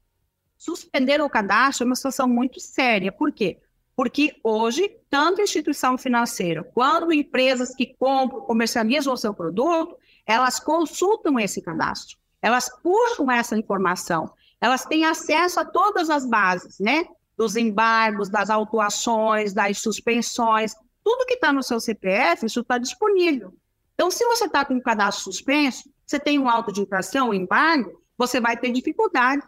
suspender 0.65 1.21
o 1.21 1.29
cadastro 1.29 1.83
é 1.83 1.87
uma 1.87 1.95
situação 1.95 2.27
muito 2.27 2.59
séria. 2.59 3.11
Por 3.11 3.31
quê? 3.31 3.59
Porque 3.95 4.35
hoje, 4.43 4.89
tanto 5.09 5.41
instituição 5.41 5.97
financeira 5.97 6.63
quanto 6.63 7.13
empresas 7.13 7.73
que 7.75 7.95
compram, 7.97 8.41
comercializam 8.41 9.13
o 9.13 9.17
seu 9.17 9.33
produto, 9.33 9.95
elas 10.25 10.59
consultam 10.59 11.39
esse 11.39 11.61
cadastro, 11.61 12.17
elas 12.41 12.69
puxam 12.81 13.29
essa 13.31 13.57
informação, 13.57 14.31
elas 14.59 14.85
têm 14.85 15.05
acesso 15.05 15.59
a 15.59 15.65
todas 15.65 16.09
as 16.09 16.25
bases, 16.25 16.79
né? 16.79 17.05
Dos 17.37 17.55
embargos, 17.55 18.29
das 18.29 18.49
autuações, 18.49 19.53
das 19.53 19.79
suspensões, 19.79 20.73
tudo 21.03 21.25
que 21.25 21.35
está 21.35 21.53
no 21.53 21.61
seu 21.61 21.79
CPF, 21.79 22.45
isso 22.45 22.61
está 22.61 22.77
disponível. 22.77 23.53
Então, 23.93 24.09
se 24.09 24.25
você 24.25 24.45
está 24.45 24.65
com 24.65 24.73
um 24.73 24.81
cadastro 24.81 25.25
suspenso, 25.25 25.89
você 26.05 26.19
tem 26.19 26.39
um 26.39 26.49
auto 26.49 26.71
de 26.71 26.81
infração, 26.81 27.29
um 27.29 27.33
embargo, 27.33 28.01
você 28.17 28.39
vai 28.39 28.57
ter 28.57 28.71
dificuldade 28.71 29.43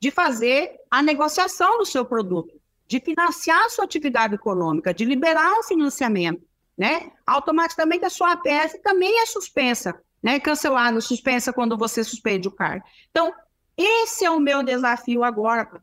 de 0.00 0.10
fazer 0.10 0.72
a 0.90 1.02
negociação 1.02 1.78
do 1.78 1.86
seu 1.86 2.04
produto, 2.04 2.54
de 2.86 3.00
financiar 3.00 3.64
a 3.64 3.68
sua 3.68 3.84
atividade 3.84 4.34
econômica, 4.34 4.92
de 4.92 5.04
liberar 5.04 5.58
o 5.58 5.62
financiamento, 5.62 6.42
né? 6.76 7.10
Automaticamente 7.26 8.04
a 8.04 8.10
sua 8.10 8.32
APS 8.32 8.78
também 8.82 9.20
é 9.22 9.26
suspensa, 9.26 9.98
né? 10.26 10.40
Cancelada, 10.40 11.00
suspensa 11.00 11.52
quando 11.52 11.78
você 11.78 12.02
suspende 12.02 12.48
o 12.48 12.50
CAR. 12.50 12.84
Então, 13.12 13.32
esse 13.76 14.24
é 14.24 14.30
o 14.30 14.40
meu 14.40 14.60
desafio 14.60 15.22
agora, 15.22 15.80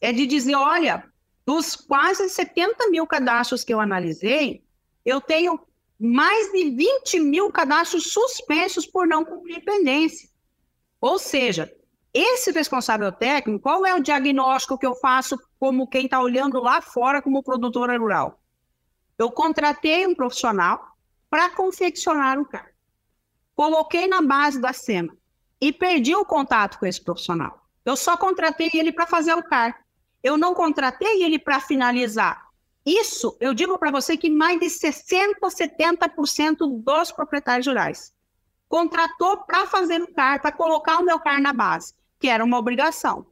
é 0.00 0.12
de 0.12 0.26
dizer, 0.26 0.56
olha, 0.56 1.04
dos 1.46 1.76
quase 1.76 2.28
70 2.28 2.90
mil 2.90 3.06
cadastros 3.06 3.62
que 3.62 3.72
eu 3.72 3.78
analisei, 3.78 4.64
eu 5.04 5.20
tenho 5.20 5.60
mais 6.00 6.50
de 6.50 6.68
20 6.68 7.20
mil 7.20 7.52
cadastros 7.52 8.12
suspensos 8.12 8.88
por 8.88 9.06
não 9.06 9.24
cumprir 9.24 9.64
pendência. 9.64 10.28
Ou 11.00 11.16
seja, 11.16 11.72
esse 12.12 12.50
responsável 12.50 13.12
técnico, 13.12 13.62
qual 13.62 13.86
é 13.86 13.94
o 13.94 14.02
diagnóstico 14.02 14.76
que 14.76 14.86
eu 14.86 14.96
faço 14.96 15.38
como 15.60 15.86
quem 15.86 16.06
está 16.06 16.20
olhando 16.20 16.60
lá 16.60 16.82
fora 16.82 17.22
como 17.22 17.40
produtora 17.40 17.96
rural? 17.96 18.42
Eu 19.16 19.30
contratei 19.30 20.08
um 20.08 20.14
profissional 20.16 20.96
para 21.30 21.50
confeccionar 21.50 22.36
o 22.36 22.44
carro. 22.44 22.69
Coloquei 23.54 24.06
na 24.06 24.22
base 24.22 24.60
da 24.60 24.72
SEMA 24.72 25.16
e 25.60 25.72
perdi 25.72 26.14
o 26.14 26.24
contato 26.24 26.78
com 26.78 26.86
esse 26.86 27.02
profissional. 27.02 27.60
Eu 27.84 27.96
só 27.96 28.16
contratei 28.16 28.70
ele 28.72 28.92
para 28.92 29.06
fazer 29.06 29.34
o 29.34 29.42
CAR. 29.42 29.78
Eu 30.22 30.36
não 30.36 30.54
contratei 30.54 31.22
ele 31.22 31.38
para 31.38 31.60
finalizar. 31.60 32.48
Isso, 32.84 33.36
eu 33.40 33.52
digo 33.52 33.78
para 33.78 33.90
você 33.90 34.16
que 34.16 34.30
mais 34.30 34.58
de 34.58 34.66
60% 34.66 35.36
a 35.42 35.48
70% 35.48 36.82
dos 36.82 37.12
proprietários 37.12 37.66
rurais 37.66 38.12
contratou 38.68 39.38
para 39.38 39.66
fazer 39.66 40.00
o 40.00 40.14
CAR, 40.14 40.40
para 40.40 40.52
colocar 40.52 40.98
o 40.98 41.04
meu 41.04 41.18
CAR 41.18 41.40
na 41.40 41.52
base 41.52 41.92
que 42.20 42.28
era 42.28 42.44
uma 42.44 42.58
obrigação. 42.58 43.26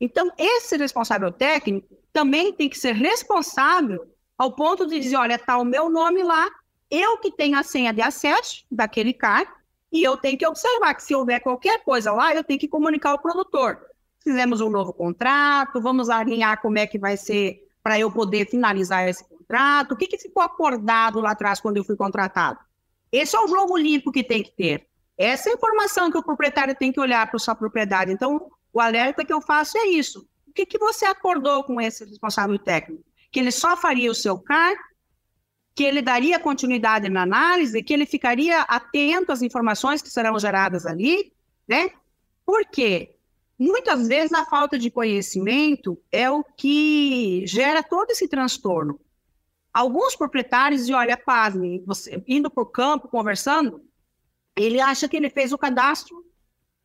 Então, 0.00 0.32
esse 0.38 0.76
responsável 0.78 1.30
técnico 1.30 1.94
também 2.12 2.52
tem 2.52 2.68
que 2.68 2.78
ser 2.78 2.94
responsável 2.94 4.10
ao 4.36 4.56
ponto 4.56 4.86
de 4.86 4.98
dizer, 4.98 5.16
olha, 5.16 5.34
está 5.34 5.58
o 5.58 5.64
meu 5.64 5.90
nome 5.90 6.22
lá, 6.22 6.50
eu 6.90 7.18
que 7.18 7.30
tenho 7.30 7.58
a 7.58 7.62
senha 7.62 7.92
de 7.92 8.02
acesso 8.02 8.64
daquele 8.70 9.12
CAR, 9.12 9.60
e 9.92 10.02
eu 10.02 10.16
tenho 10.16 10.38
que 10.38 10.46
observar 10.46 10.94
que 10.94 11.02
se 11.02 11.14
houver 11.14 11.40
qualquer 11.40 11.82
coisa 11.82 12.12
lá, 12.12 12.34
eu 12.34 12.44
tenho 12.44 12.60
que 12.60 12.68
comunicar 12.68 13.10
ao 13.10 13.18
produtor. 13.18 13.80
Fizemos 14.22 14.60
um 14.60 14.70
novo 14.70 14.92
contrato, 14.92 15.80
vamos 15.80 16.08
alinhar 16.08 16.60
como 16.60 16.78
é 16.78 16.86
que 16.86 16.98
vai 16.98 17.16
ser 17.16 17.66
para 17.82 17.98
eu 17.98 18.10
poder 18.10 18.48
finalizar 18.48 19.08
esse 19.08 19.24
contrato, 19.24 19.92
o 19.92 19.96
que, 19.96 20.06
que 20.06 20.18
ficou 20.18 20.42
acordado 20.42 21.20
lá 21.20 21.32
atrás 21.32 21.60
quando 21.60 21.78
eu 21.78 21.84
fui 21.84 21.96
contratado. 21.96 22.58
Esse 23.10 23.34
é 23.34 23.40
o 23.40 23.48
jogo 23.48 23.76
limpo 23.76 24.12
que 24.12 24.22
tem 24.22 24.42
que 24.42 24.52
ter. 24.52 24.86
Essa 25.18 25.48
é 25.48 25.52
a 25.52 25.56
informação 25.56 26.10
que 26.10 26.18
o 26.18 26.22
proprietário 26.22 26.74
tem 26.74 26.92
que 26.92 27.00
olhar 27.00 27.28
para 27.28 27.38
sua 27.38 27.54
propriedade. 27.54 28.12
Então, 28.12 28.50
o 28.72 28.80
alerta 28.80 29.24
que 29.24 29.32
eu 29.32 29.40
faço 29.40 29.76
é 29.76 29.86
isso. 29.86 30.26
O 30.46 30.52
que, 30.52 30.64
que 30.64 30.78
você 30.78 31.04
acordou 31.04 31.64
com 31.64 31.80
esse 31.80 32.04
responsável 32.04 32.58
técnico? 32.58 33.04
Que 33.32 33.40
ele 33.40 33.50
só 33.50 33.76
faria 33.76 34.10
o 34.10 34.14
seu 34.14 34.38
CAR, 34.38 34.74
que 35.80 35.84
ele 35.84 36.02
daria 36.02 36.38
continuidade 36.38 37.08
na 37.08 37.22
análise, 37.22 37.82
que 37.82 37.94
ele 37.94 38.04
ficaria 38.04 38.60
atento 38.60 39.32
às 39.32 39.40
informações 39.40 40.02
que 40.02 40.10
serão 40.10 40.38
geradas 40.38 40.84
ali, 40.84 41.32
né? 41.66 41.90
Por 42.44 42.66
quê? 42.66 43.16
Muitas 43.58 44.06
vezes 44.06 44.34
a 44.34 44.44
falta 44.44 44.78
de 44.78 44.90
conhecimento 44.90 45.98
é 46.12 46.30
o 46.30 46.44
que 46.44 47.46
gera 47.46 47.82
todo 47.82 48.10
esse 48.10 48.28
transtorno. 48.28 49.00
Alguns 49.72 50.14
proprietários, 50.14 50.86
e 50.86 50.92
olha, 50.92 51.16
pasmem, 51.16 51.82
você 51.86 52.22
indo 52.28 52.50
para 52.50 52.62
o 52.62 52.66
campo, 52.66 53.08
conversando, 53.08 53.82
ele 54.54 54.82
acha 54.82 55.08
que 55.08 55.16
ele 55.16 55.30
fez 55.30 55.50
o 55.50 55.56
cadastro, 55.56 56.22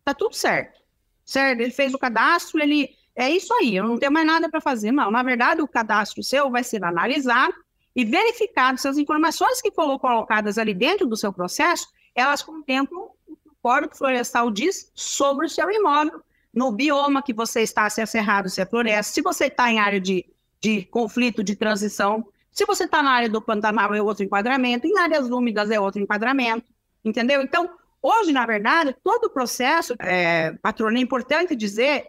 tá 0.06 0.14
tudo 0.14 0.38
certo. 0.38 0.80
Certo? 1.26 1.60
Ele 1.60 1.72
fez 1.72 1.94
o 1.94 2.00
cadastro, 2.00 2.62
ele 2.62 2.96
é 3.14 3.30
isso 3.30 3.54
aí, 3.56 3.76
eu 3.76 3.86
não 3.86 3.98
tenho 3.98 4.14
mais 4.14 4.26
nada 4.26 4.50
para 4.50 4.62
fazer. 4.62 4.94
Não, 4.94 5.12
na 5.12 5.22
verdade, 5.22 5.62
o 5.62 5.68
cadastro 5.68 6.24
seu 6.24 6.50
vai 6.50 6.64
ser 6.64 6.82
analisado 6.82 7.65
e 7.96 8.04
verificado 8.04 8.80
se 8.80 8.88
as 8.88 8.98
informações 8.98 9.62
que 9.62 9.72
foram 9.72 9.98
colocadas 9.98 10.58
ali 10.58 10.74
dentro 10.74 11.08
do 11.08 11.16
seu 11.16 11.32
processo, 11.32 11.88
elas 12.14 12.42
contemplam 12.42 13.10
o 13.28 13.36
que 13.36 13.50
o 13.50 13.56
Código 13.62 13.96
Florestal 13.96 14.52
diz 14.52 14.92
sobre 14.94 15.46
o 15.46 15.50
seu 15.50 15.70
imóvel, 15.72 16.22
no 16.54 16.72
bioma 16.72 17.22
que 17.22 17.34
você 17.34 17.62
está, 17.62 17.90
se 17.90 18.02
é 18.02 18.06
cerrado, 18.06 18.50
se 18.50 18.62
é 18.62 18.66
floresta, 18.66 19.14
se 19.14 19.22
você 19.22 19.46
está 19.46 19.72
em 19.72 19.80
área 19.80 20.00
de, 20.00 20.26
de 20.60 20.84
conflito, 20.86 21.44
de 21.44 21.56
transição, 21.56 22.28
se 22.52 22.66
você 22.66 22.86
está 22.86 23.04
na 23.04 23.12
área 23.12 23.30
do 23.30 23.42
Pantanal 23.42 23.94
é 23.94 24.02
outro 24.02 24.24
enquadramento, 24.24 24.88
em 24.88 24.98
áreas 24.98 25.30
úmidas 25.30 25.70
é 25.70 25.80
outro 25.80 26.02
enquadramento 26.02 26.76
entendeu? 27.06 27.42
Então, 27.42 27.70
hoje, 28.02 28.34
na 28.34 28.46
verdade, 28.46 28.96
todo 29.04 29.26
o 29.26 29.30
processo, 29.30 29.96
é, 30.00 30.54
patrona, 30.62 30.98
é 30.98 31.02
importante 31.02 31.56
dizer 31.56 32.08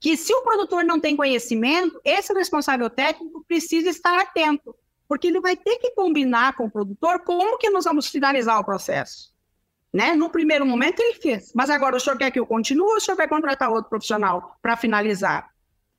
que 0.00 0.16
se 0.16 0.34
o 0.34 0.42
produtor 0.42 0.84
não 0.84 1.00
tem 1.00 1.16
conhecimento, 1.16 1.98
esse 2.04 2.34
responsável 2.34 2.90
técnico 2.90 3.44
precisa 3.46 3.88
estar 3.88 4.20
atento, 4.20 4.76
porque 5.08 5.28
ele 5.28 5.40
vai 5.40 5.56
ter 5.56 5.76
que 5.76 5.90
combinar 5.92 6.54
com 6.54 6.66
o 6.66 6.70
produtor 6.70 7.20
como 7.20 7.58
que 7.58 7.70
nós 7.70 7.84
vamos 7.84 8.08
finalizar 8.08 8.58
o 8.58 8.64
processo. 8.64 9.32
Né? 9.92 10.14
No 10.14 10.28
primeiro 10.28 10.66
momento 10.66 11.00
ele 11.00 11.14
fez, 11.14 11.52
mas 11.54 11.70
agora 11.70 11.96
o 11.96 12.00
senhor 12.00 12.16
quer 12.16 12.30
que 12.30 12.38
eu 12.38 12.46
continue 12.46 12.82
ou 12.82 12.96
o 12.96 13.00
senhor 13.00 13.16
vai 13.16 13.28
contratar 13.28 13.70
outro 13.70 13.88
profissional 13.88 14.58
para 14.60 14.76
finalizar? 14.76 15.50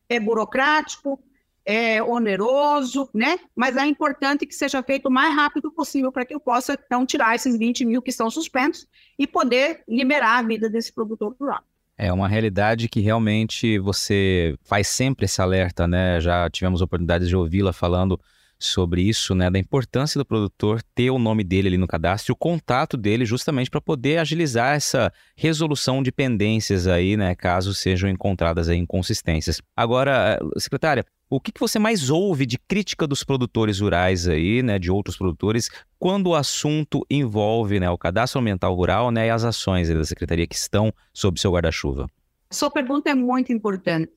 É 0.10 0.20
burocrático, 0.20 1.20
é 1.66 2.02
oneroso, 2.04 3.10
né? 3.14 3.40
Mas 3.56 3.76
é 3.76 3.86
importante 3.86 4.46
que 4.46 4.54
seja 4.54 4.84
feito 4.84 5.08
o 5.08 5.12
mais 5.12 5.34
rápido 5.34 5.72
possível 5.72 6.12
para 6.12 6.24
que 6.24 6.36
eu 6.36 6.40
possa, 6.40 6.78
então, 6.86 7.06
tirar 7.06 7.36
esses 7.36 7.58
20 7.58 7.86
mil 7.86 8.02
que 8.02 8.12
estão 8.12 8.30
suspensos 8.30 8.88
e 9.18 9.26
poder 9.26 9.82
liberar 9.88 10.38
a 10.38 10.44
vida 10.44 10.70
desse 10.70 10.94
produtor 10.94 11.36
rural. 11.40 11.64
É 11.98 12.12
uma 12.12 12.28
realidade 12.28 12.88
que 12.88 13.00
realmente 13.00 13.80
você 13.80 14.56
faz 14.64 14.88
sempre 14.90 15.26
esse 15.26 15.42
alerta, 15.42 15.88
né? 15.88 16.20
Já 16.20 16.50
tivemos 16.50 16.82
oportunidades 16.82 17.28
de 17.28 17.36
ouvi-la 17.36 17.74
falando 17.74 18.20
sobre 18.58 19.02
isso, 19.02 19.36
né, 19.36 19.50
da 19.50 19.60
importância 19.60 20.18
do 20.18 20.26
produtor 20.26 20.82
ter 20.94 21.10
o 21.10 21.20
nome 21.20 21.44
dele 21.44 21.68
ali 21.68 21.78
no 21.78 21.88
cadastro, 21.88 22.34
o 22.34 22.38
contato 22.38 22.96
dele 22.98 23.26
justamente 23.26 23.70
para 23.70 23.82
poder 23.82 24.18
agilizar 24.18 24.76
essa 24.76 25.12
resolução 25.36 26.02
de 26.02 26.12
pendências 26.12 26.88
aí, 26.88 27.18
né, 27.18 27.36
caso 27.36 27.74
sejam 27.74 28.10
encontradas 28.10 28.70
inconsistências. 28.70 29.62
Agora, 29.76 30.40
eh, 30.42 30.60
secretária, 30.60 31.06
o 31.30 31.40
que, 31.40 31.52
que 31.52 31.60
você 31.60 31.80
mais 31.80 32.10
ouve 32.10 32.46
de 32.46 32.58
crítica 32.58 33.08
dos 33.08 33.24
produtores 33.24 33.80
rurais 33.80 34.28
aí, 34.28 34.62
né, 34.62 34.78
de 34.80 34.92
outros 34.92 35.18
produtores, 35.18 35.70
quando 36.00 36.28
o 36.28 36.36
assunto 36.36 37.06
envolve, 37.10 37.80
né, 37.80 37.90
o 37.90 37.98
cadastro 37.98 38.40
ambiental 38.40 38.74
rural, 38.76 39.12
né, 39.12 39.28
e 39.28 39.30
as 39.30 39.44
ações 39.44 39.90
da 39.90 40.04
secretaria 40.04 40.48
que 40.48 40.56
estão 40.56 40.94
sob 41.14 41.40
seu 41.40 41.52
guarda-chuva? 41.52 42.08
Sua 42.52 42.70
pergunta 42.70 43.10
é 43.10 43.16
muito 43.16 43.52
importante 43.52 44.12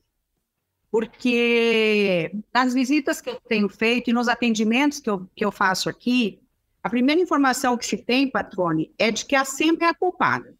porque 0.91 2.31
nas 2.53 2.73
visitas 2.73 3.21
que 3.21 3.29
eu 3.29 3.39
tenho 3.47 3.69
feito 3.69 4.09
e 4.09 4.13
nos 4.13 4.27
atendimentos 4.27 4.99
que 4.99 5.09
eu, 5.09 5.29
que 5.35 5.45
eu 5.45 5.51
faço 5.51 5.89
aqui, 5.89 6.41
a 6.83 6.89
primeira 6.89 7.21
informação 7.21 7.77
que 7.77 7.85
se 7.85 7.97
tem, 7.97 8.29
Patrone, 8.29 8.91
é 8.97 9.11
de 9.11 9.25
que 9.25 9.35
a 9.35 9.45
SEMA 9.45 9.77
é 9.81 9.85
a 9.85 9.93
culpada. 9.93 10.57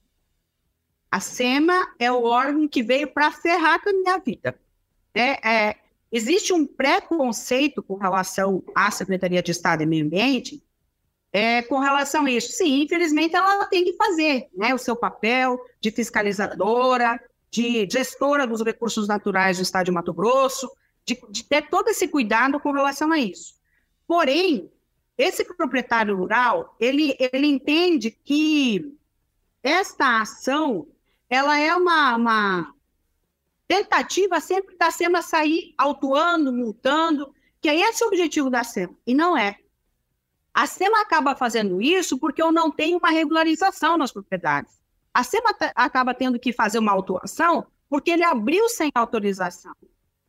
A 1.12 1.20
SEMA 1.20 1.94
é 1.98 2.12
o 2.12 2.24
órgão 2.24 2.68
que 2.68 2.84
veio 2.84 3.08
para 3.08 3.32
ferrar 3.32 3.82
com 3.82 3.90
a 3.90 3.94
minha 3.94 4.18
vida. 4.20 4.60
É, 5.14 5.50
é, 5.50 5.76
existe 6.12 6.54
um 6.54 6.68
preconceito 6.68 7.82
com 7.82 7.96
relação 7.96 8.64
à 8.76 8.92
Secretaria 8.92 9.42
de 9.42 9.52
Estado 9.52 9.82
e 9.82 9.86
Meio 9.86 10.06
Ambiente 10.06 10.62
é, 11.32 11.62
com 11.64 11.80
relação 11.80 12.26
a 12.26 12.32
isso. 12.32 12.52
Sim, 12.52 12.84
infelizmente 12.84 13.36
ela 13.36 13.66
tem 13.66 13.84
que 13.84 13.94
fazer 13.94 14.50
né, 14.56 14.74
o 14.74 14.78
seu 14.78 14.96
papel 14.96 15.60
de 15.80 15.90
fiscalizadora, 15.90 17.20
de 17.52 17.88
gestora 17.90 18.46
dos 18.46 18.64
recursos 18.64 19.08
naturais 19.08 19.58
do 19.58 19.64
Estado 19.64 19.86
de 19.86 19.92
Mato 19.92 20.14
Grosso, 20.14 20.70
de, 21.06 21.20
de 21.30 21.44
ter 21.44 21.70
todo 21.70 21.90
esse 21.90 22.08
cuidado 22.08 22.60
com 22.60 22.72
relação 22.72 23.12
a 23.12 23.20
isso. 23.20 23.56
Porém, 24.08 24.72
esse 25.18 25.44
proprietário 25.44 26.16
rural, 26.16 26.76
ele, 26.80 27.16
ele 27.20 27.48
entende 27.48 28.12
que 28.12 28.96
esta 29.62 30.22
ação, 30.22 30.88
ela 31.30 31.60
é 31.60 31.76
uma, 31.76 32.16
uma 32.16 32.76
tentativa 33.68 34.40
sempre 34.40 34.78
da 34.78 34.92
SEMA 34.92 35.22
sair 35.22 35.74
autuando, 35.78 36.54
multando, 36.54 37.34
que 37.62 37.68
é 37.68 37.76
esse 37.76 38.04
o 38.04 38.08
objetivo 38.08 38.50
da 38.50 38.64
SEMA, 38.64 38.96
e 39.06 39.14
não 39.14 39.38
é. 39.38 39.58
A 40.54 40.66
SEMA 40.66 41.02
acaba 41.02 41.36
fazendo 41.36 41.82
isso 41.82 42.18
porque 42.18 42.42
eu 42.42 42.52
não 42.52 42.72
tenho 42.72 42.98
uma 42.98 43.12
regularização 43.12 43.98
nas 43.98 44.12
propriedades. 44.12 44.79
A 45.14 45.24
SEMA 45.24 45.56
acaba 45.76 46.14
tendo 46.14 46.40
que 46.40 46.54
fazer 46.54 46.80
uma 46.80 46.92
autuação 46.92 47.66
porque 47.90 48.12
ele 48.12 48.24
abriu 48.24 48.70
sem 48.70 48.92
autorização, 48.94 49.74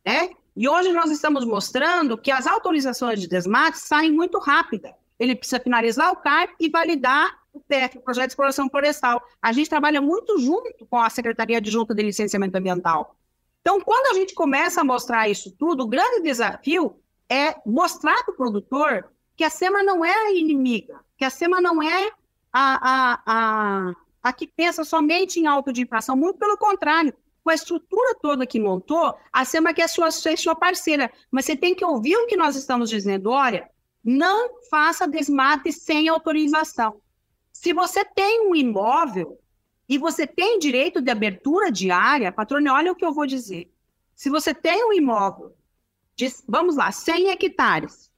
né? 0.05 0.31
E 0.55 0.67
hoje 0.67 0.91
nós 0.91 1.11
estamos 1.11 1.45
mostrando 1.45 2.17
que 2.17 2.31
as 2.31 2.45
autorizações 2.45 3.19
de 3.19 3.27
desmate 3.27 3.77
saem 3.77 4.11
muito 4.11 4.37
rápida. 4.39 4.93
Ele 5.17 5.35
precisa 5.35 5.61
finalizar 5.61 6.11
o 6.11 6.17
CARP 6.17 6.55
e 6.59 6.69
validar 6.69 7.39
o 7.53 7.59
PF, 7.59 7.97
o 7.97 8.01
Projeto 8.01 8.27
de 8.27 8.31
Exploração 8.31 8.69
Florestal. 8.69 9.21
A 9.41 9.51
gente 9.51 9.69
trabalha 9.69 10.01
muito 10.01 10.37
junto 10.39 10.85
com 10.89 10.97
a 10.97 11.09
Secretaria 11.09 11.61
de 11.61 11.69
Junta 11.69 11.93
de 11.93 12.01
Licenciamento 12.01 12.57
Ambiental. 12.57 13.15
Então, 13.61 13.79
quando 13.79 14.15
a 14.15 14.19
gente 14.19 14.33
começa 14.33 14.81
a 14.81 14.83
mostrar 14.83 15.29
isso 15.29 15.51
tudo, 15.51 15.83
o 15.83 15.87
grande 15.87 16.21
desafio 16.21 16.99
é 17.29 17.55
mostrar 17.65 18.23
para 18.23 18.33
o 18.33 18.37
produtor 18.37 19.11
que 19.35 19.43
a 19.43 19.49
SEMA 19.49 19.83
não 19.83 20.03
é 20.03 20.13
a 20.13 20.31
inimiga, 20.31 20.99
que 21.17 21.23
a 21.23 21.29
SEMA 21.29 21.61
não 21.61 21.81
é 21.81 22.11
a, 22.51 22.89
a, 22.91 23.21
a, 23.25 23.95
a 24.21 24.31
que 24.31 24.47
pensa 24.47 24.83
somente 24.83 25.39
em 25.39 25.47
auto 25.47 25.73
de 25.73 25.81
infração, 25.81 26.15
muito 26.15 26.37
pelo 26.37 26.57
contrário. 26.57 27.13
Com 27.43 27.49
a 27.49 27.55
estrutura 27.55 28.15
toda 28.21 28.45
que 28.45 28.59
montou, 28.59 29.15
a 29.33 29.43
SEMA 29.43 29.73
quer 29.73 29.89
sua, 29.89 30.11
ser 30.11 30.37
sua 30.37 30.55
parceira. 30.55 31.11
Mas 31.31 31.45
você 31.45 31.55
tem 31.55 31.73
que 31.73 31.83
ouvir 31.83 32.15
o 32.15 32.27
que 32.27 32.37
nós 32.37 32.55
estamos 32.55 32.89
dizendo. 32.89 33.31
Olha, 33.31 33.67
não 34.03 34.61
faça 34.69 35.07
desmate 35.07 35.73
sem 35.73 36.07
autorização. 36.07 37.01
Se 37.51 37.73
você 37.73 38.05
tem 38.05 38.47
um 38.47 38.55
imóvel 38.55 39.39
e 39.89 39.97
você 39.97 40.27
tem 40.27 40.59
direito 40.59 41.01
de 41.01 41.09
abertura 41.09 41.71
de 41.71 41.89
área, 41.89 42.31
patrone, 42.31 42.69
olha 42.69 42.91
o 42.91 42.95
que 42.95 43.05
eu 43.05 43.13
vou 43.13 43.25
dizer. 43.25 43.71
Se 44.15 44.29
você 44.29 44.53
tem 44.53 44.85
um 44.85 44.93
imóvel 44.93 45.55
de, 46.15 46.31
vamos 46.47 46.75
lá, 46.75 46.91
100 46.91 47.31
hectares, 47.31 48.11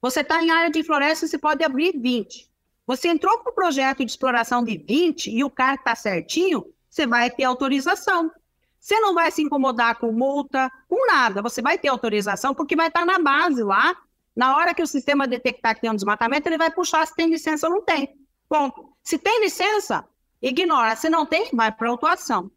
você 0.00 0.20
está 0.20 0.42
em 0.42 0.50
área 0.50 0.70
de 0.70 0.82
floresta, 0.82 1.26
você 1.26 1.38
pode 1.38 1.64
abrir 1.64 1.98
20. 1.98 2.49
Você 2.90 3.06
entrou 3.06 3.38
com 3.38 3.50
o 3.50 3.54
projeto 3.54 4.04
de 4.04 4.10
exploração 4.10 4.64
de 4.64 4.76
20 4.76 5.30
e 5.30 5.44
o 5.44 5.48
cara 5.48 5.76
está 5.76 5.94
certinho, 5.94 6.66
você 6.88 7.06
vai 7.06 7.30
ter 7.30 7.44
autorização. 7.44 8.32
Você 8.80 8.98
não 8.98 9.14
vai 9.14 9.30
se 9.30 9.40
incomodar 9.40 9.96
com 10.00 10.10
multa, 10.10 10.68
com 10.88 11.06
nada. 11.06 11.40
Você 11.40 11.62
vai 11.62 11.78
ter 11.78 11.86
autorização 11.86 12.52
porque 12.52 12.74
vai 12.74 12.88
estar 12.88 13.06
tá 13.06 13.06
na 13.06 13.20
base 13.20 13.62
lá. 13.62 13.96
Na 14.34 14.56
hora 14.56 14.74
que 14.74 14.82
o 14.82 14.88
sistema 14.88 15.28
detectar 15.28 15.76
que 15.76 15.82
tem 15.82 15.90
um 15.90 15.94
desmatamento, 15.94 16.48
ele 16.48 16.58
vai 16.58 16.68
puxar 16.68 17.06
se 17.06 17.14
tem 17.14 17.30
licença 17.30 17.68
ou 17.68 17.74
não 17.74 17.84
tem. 17.84 18.12
Ponto. 18.48 18.92
Se 19.04 19.16
tem 19.16 19.40
licença, 19.40 20.04
ignora. 20.42 20.96
Se 20.96 21.08
não 21.08 21.24
tem, 21.24 21.48
vai 21.52 21.70
para 21.70 21.90
autuação. 21.90 22.50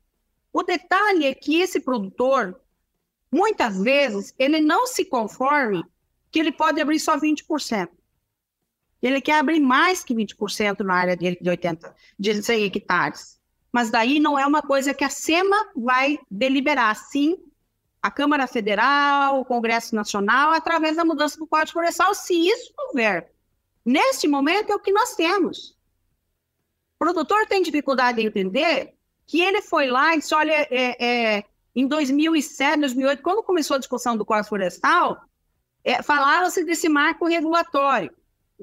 O 0.51 0.63
detalhe 0.63 1.27
é 1.27 1.35
que 1.35 1.61
esse 1.61 1.79
produtor, 1.79 2.59
muitas 3.31 3.79
vezes, 3.79 4.33
ele 4.39 4.59
não 4.59 4.87
se 4.87 5.05
conforme 5.05 5.83
que 6.31 6.39
ele 6.39 6.51
pode 6.51 6.81
abrir 6.81 6.99
só 6.99 7.19
20%. 7.19 7.87
Ele 9.03 9.21
quer 9.21 9.39
abrir 9.39 9.59
mais 9.59 10.03
que 10.03 10.15
20% 10.15 10.79
na 10.79 10.95
área 10.95 11.15
dele 11.15 11.37
de 11.39 11.49
80, 11.49 11.95
de 12.17 12.41
100 12.41 12.63
hectares. 12.63 13.39
Mas 13.71 13.91
daí 13.91 14.19
não 14.19 14.39
é 14.39 14.45
uma 14.47 14.61
coisa 14.61 14.93
que 14.93 15.03
a 15.03 15.09
SEMA 15.09 15.71
vai 15.75 16.17
deliberar, 16.31 16.95
sim 16.95 17.37
a 18.03 18.11
Câmara 18.11 18.45
Federal, 18.47 19.39
o 19.39 19.45
Congresso 19.45 19.95
Nacional, 19.95 20.51
através 20.51 20.97
da 20.97 21.05
mudança 21.05 21.37
do 21.37 21.47
Código 21.47 21.71
Florestal, 21.71 22.13
se 22.13 22.33
isso 22.33 22.73
houver. 22.77 23.31
Neste 23.85 24.27
momento 24.27 24.71
é 24.71 24.75
o 24.75 24.79
que 24.79 24.91
nós 24.91 25.15
temos. 25.15 25.77
O 26.95 26.99
produtor 26.99 27.47
tem 27.47 27.63
dificuldade 27.63 28.21
em 28.21 28.25
entender 28.25 28.93
que 29.25 29.39
ele 29.39 29.61
foi 29.61 29.87
lá 29.87 30.13
e 30.13 30.19
disse, 30.19 30.35
olha, 30.35 30.51
é, 30.51 31.37
é, 31.37 31.43
em 31.73 31.87
2007, 31.87 32.81
2008, 32.81 33.23
quando 33.23 33.41
começou 33.41 33.75
a 33.75 33.79
discussão 33.79 34.17
do 34.17 34.25
Código 34.25 34.49
Florestal, 34.49 35.23
é, 35.81 36.03
falaram-se 36.03 36.65
desse 36.65 36.89
marco 36.89 37.25
regulatório. 37.25 38.13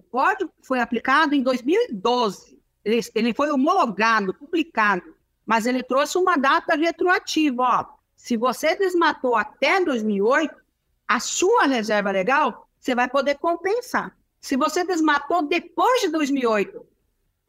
O 0.01 0.03
código 0.03 0.51
foi 0.62 0.80
aplicado 0.80 1.34
em 1.34 1.42
2012. 1.42 2.59
Ele, 2.82 3.01
ele 3.14 3.34
foi 3.34 3.51
homologado, 3.51 4.32
publicado, 4.32 5.03
mas 5.44 5.66
ele 5.66 5.82
trouxe 5.82 6.16
uma 6.16 6.38
data 6.38 6.74
retroativa. 6.74 7.62
Ó, 7.62 7.86
se 8.16 8.34
você 8.34 8.74
desmatou 8.74 9.36
até 9.36 9.78
2008, 9.84 10.57
a 11.07 11.20
sua 11.20 11.66
reserva 11.66 12.11
legal, 12.11 12.66
você 12.78 12.94
vai 12.94 13.11
poder 13.11 13.36
compensar. 13.36 14.16
Se 14.40 14.57
você 14.57 14.84
desmatou 14.84 15.42
depois 15.42 16.01
de 16.01 16.09
2008, 16.09 16.82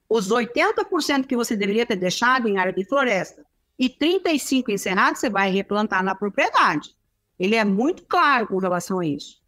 os 0.09 0.29
80% 0.29 1.25
que 1.25 1.37
você 1.37 1.55
deveria 1.55 1.85
ter 1.85 1.95
deixado 1.95 2.49
em 2.49 2.57
área 2.57 2.73
de 2.73 2.83
floresta 2.83 3.45
e 3.79 3.89
35% 3.89 4.67
encerrado, 4.67 5.15
você 5.15 5.29
vai 5.29 5.49
replantar 5.51 6.03
na 6.03 6.13
propriedade. 6.13 6.93
Ele 7.39 7.55
é 7.55 7.63
muito 7.63 8.03
claro 8.03 8.47
com 8.47 8.57
relação 8.57 8.99
a 8.99 9.05
isso. 9.05 9.40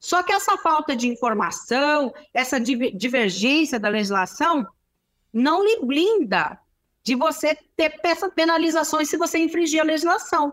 Só 0.00 0.22
que 0.22 0.32
essa 0.32 0.56
falta 0.56 0.94
de 0.94 1.08
informação, 1.08 2.12
essa 2.32 2.60
divergência 2.60 3.80
da 3.80 3.88
legislação, 3.88 4.66
não 5.32 5.64
lhe 5.64 5.80
blinda 5.84 6.58
de 7.02 7.14
você 7.14 7.56
ter 7.76 8.00
penalizações 8.34 9.08
se 9.08 9.16
você 9.16 9.38
infringir 9.38 9.80
a 9.80 9.84
legislação. 9.84 10.52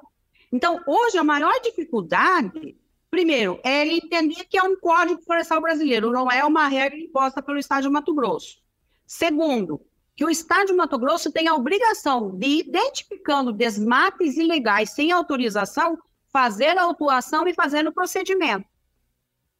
Então, 0.52 0.82
hoje, 0.88 1.18
a 1.18 1.24
maior 1.24 1.54
dificuldade, 1.62 2.76
primeiro, 3.12 3.60
é 3.64 3.86
entender 3.86 4.46
que 4.46 4.58
é 4.58 4.64
um 4.64 4.76
Código 4.78 5.22
Florestal 5.22 5.62
Brasileiro, 5.62 6.12
não 6.12 6.32
é 6.32 6.44
uma 6.44 6.68
regra 6.68 6.98
imposta 6.98 7.42
pelo 7.42 7.60
Estado 7.60 7.84
de 7.84 7.90
Mato 7.90 8.14
Grosso. 8.16 8.58
Segundo, 9.06 9.82
que 10.16 10.26
o 10.26 10.30
Estado 10.30 10.68
de 10.68 10.74
Mato 10.74 10.98
Grosso 10.98 11.32
tem 11.32 11.48
a 11.48 11.54
obrigação 11.54 12.32
de, 12.36 12.60
identificando 12.60 13.52
desmates 13.52 14.38
ilegais 14.38 14.92
sem 14.92 15.12
autorização, 15.12 16.00
fazer 16.32 16.78
a 16.78 16.84
autuação 16.84 17.48
e 17.48 17.54
fazer 17.54 17.86
o 17.88 17.94
procedimento 17.94 18.66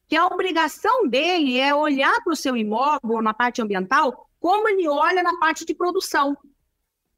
que 0.08 0.16
a 0.16 0.26
obrigação 0.26 1.08
dele 1.08 1.58
é 1.58 1.74
olhar 1.74 2.22
para 2.22 2.32
o 2.32 2.36
seu 2.36 2.56
imóvel 2.56 3.20
na 3.20 3.34
parte 3.34 3.60
ambiental 3.60 4.28
como 4.38 4.68
ele 4.68 4.88
olha 4.88 5.22
na 5.22 5.36
parte 5.38 5.64
de 5.64 5.74
produção. 5.74 6.36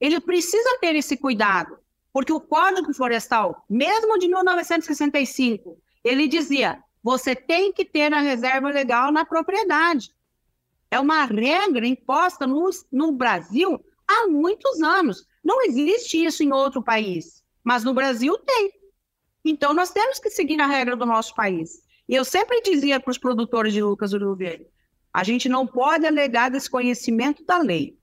Ele 0.01 0.21
precisa 0.21 0.79
ter 0.81 0.97
esse 0.97 1.17
cuidado, 1.17 1.79
porque 2.13 2.33
o 2.33 2.41
Código 2.41 2.95
Florestal, 2.95 3.65
mesmo 3.69 4.19
de 4.19 4.29
1965, 4.29 5.79
ele 6.03 6.29
dizia: 6.29 6.83
você 7.03 7.35
tem 7.35 7.73
que 7.73 7.85
ter 7.85 8.13
a 8.13 8.21
reserva 8.21 8.71
legal 8.71 9.13
na 9.13 9.25
propriedade. 9.25 10.15
É 10.91 10.99
uma 10.99 11.25
regra 11.25 11.87
imposta 11.87 12.47
no, 12.47 12.71
no 12.91 13.13
Brasil 13.13 13.85
há 14.07 14.27
muitos 14.27 14.81
anos. 14.81 15.27
Não 15.45 15.63
existe 15.63 16.25
isso 16.25 16.43
em 16.43 16.53
outro 16.53 16.83
país, 16.83 17.45
mas 17.63 17.85
no 17.85 17.93
Brasil 17.93 18.39
tem. 18.39 18.73
Então, 19.45 19.73
nós 19.75 19.91
temos 19.91 20.19
que 20.19 20.31
seguir 20.31 20.61
a 20.61 20.67
regra 20.67 20.97
do 20.97 21.07
nosso 21.07 21.35
país. 21.35 21.83
E 22.09 22.15
eu 22.15 22.25
sempre 22.25 22.63
dizia 22.63 22.99
para 22.99 23.11
os 23.11 23.19
produtores 23.19 23.73
de 23.73 23.83
Lucas 23.83 24.13
do 24.13 24.19
Rio 24.19 24.35
Verde, 24.35 24.67
a 25.13 25.23
gente 25.23 25.49
não 25.49 25.67
pode 25.67 26.07
alegar 26.07 26.51
desconhecimento 26.51 27.45
da 27.45 27.59
lei. 27.59 27.99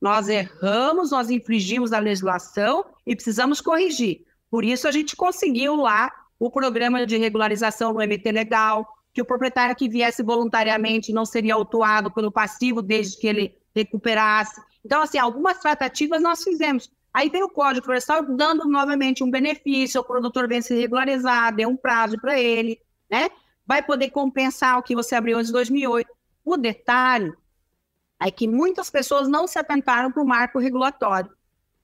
Nós 0.00 0.28
erramos, 0.28 1.10
nós 1.10 1.30
infringimos 1.30 1.92
a 1.92 1.98
legislação 1.98 2.84
e 3.06 3.16
precisamos 3.16 3.60
corrigir. 3.60 4.24
Por 4.50 4.64
isso 4.64 4.86
a 4.86 4.92
gente 4.92 5.16
conseguiu 5.16 5.74
lá 5.76 6.12
o 6.38 6.50
programa 6.50 7.06
de 7.06 7.16
regularização 7.16 7.92
no 7.92 8.00
MT 8.00 8.30
Legal, 8.30 8.86
que 9.12 9.22
o 9.22 9.24
proprietário 9.24 9.74
que 9.74 9.88
viesse 9.88 10.22
voluntariamente 10.22 11.12
não 11.12 11.24
seria 11.24 11.54
autuado 11.54 12.12
pelo 12.12 12.30
passivo 12.30 12.82
desde 12.82 13.18
que 13.18 13.26
ele 13.26 13.56
recuperasse. 13.74 14.60
Então, 14.84 15.02
assim, 15.02 15.18
algumas 15.18 15.58
tratativas 15.58 16.22
nós 16.22 16.44
fizemos. 16.44 16.90
Aí 17.12 17.30
vem 17.30 17.42
o 17.42 17.48
Código 17.48 17.86
Florestal 17.86 18.22
dando 18.36 18.68
novamente 18.68 19.24
um 19.24 19.30
benefício, 19.30 20.00
o 20.00 20.04
produtor 20.04 20.46
vem 20.46 20.60
se 20.60 20.74
regularizar, 20.74 21.54
deu 21.54 21.70
um 21.70 21.76
prazo 21.76 22.20
para 22.20 22.38
ele, 22.38 22.78
né? 23.10 23.28
Vai 23.66 23.82
poder 23.82 24.10
compensar 24.10 24.78
o 24.78 24.82
que 24.82 24.94
você 24.94 25.14
abriu 25.14 25.36
antes 25.36 25.48
de 25.48 25.52
2008. 25.52 26.10
O 26.44 26.56
detalhe 26.56 27.32
é 28.20 28.30
que 28.30 28.46
muitas 28.46 28.88
pessoas 28.90 29.28
não 29.28 29.46
se 29.46 29.58
atentaram 29.58 30.10
para 30.10 30.22
o 30.22 30.26
marco 30.26 30.58
regulatório 30.58 31.30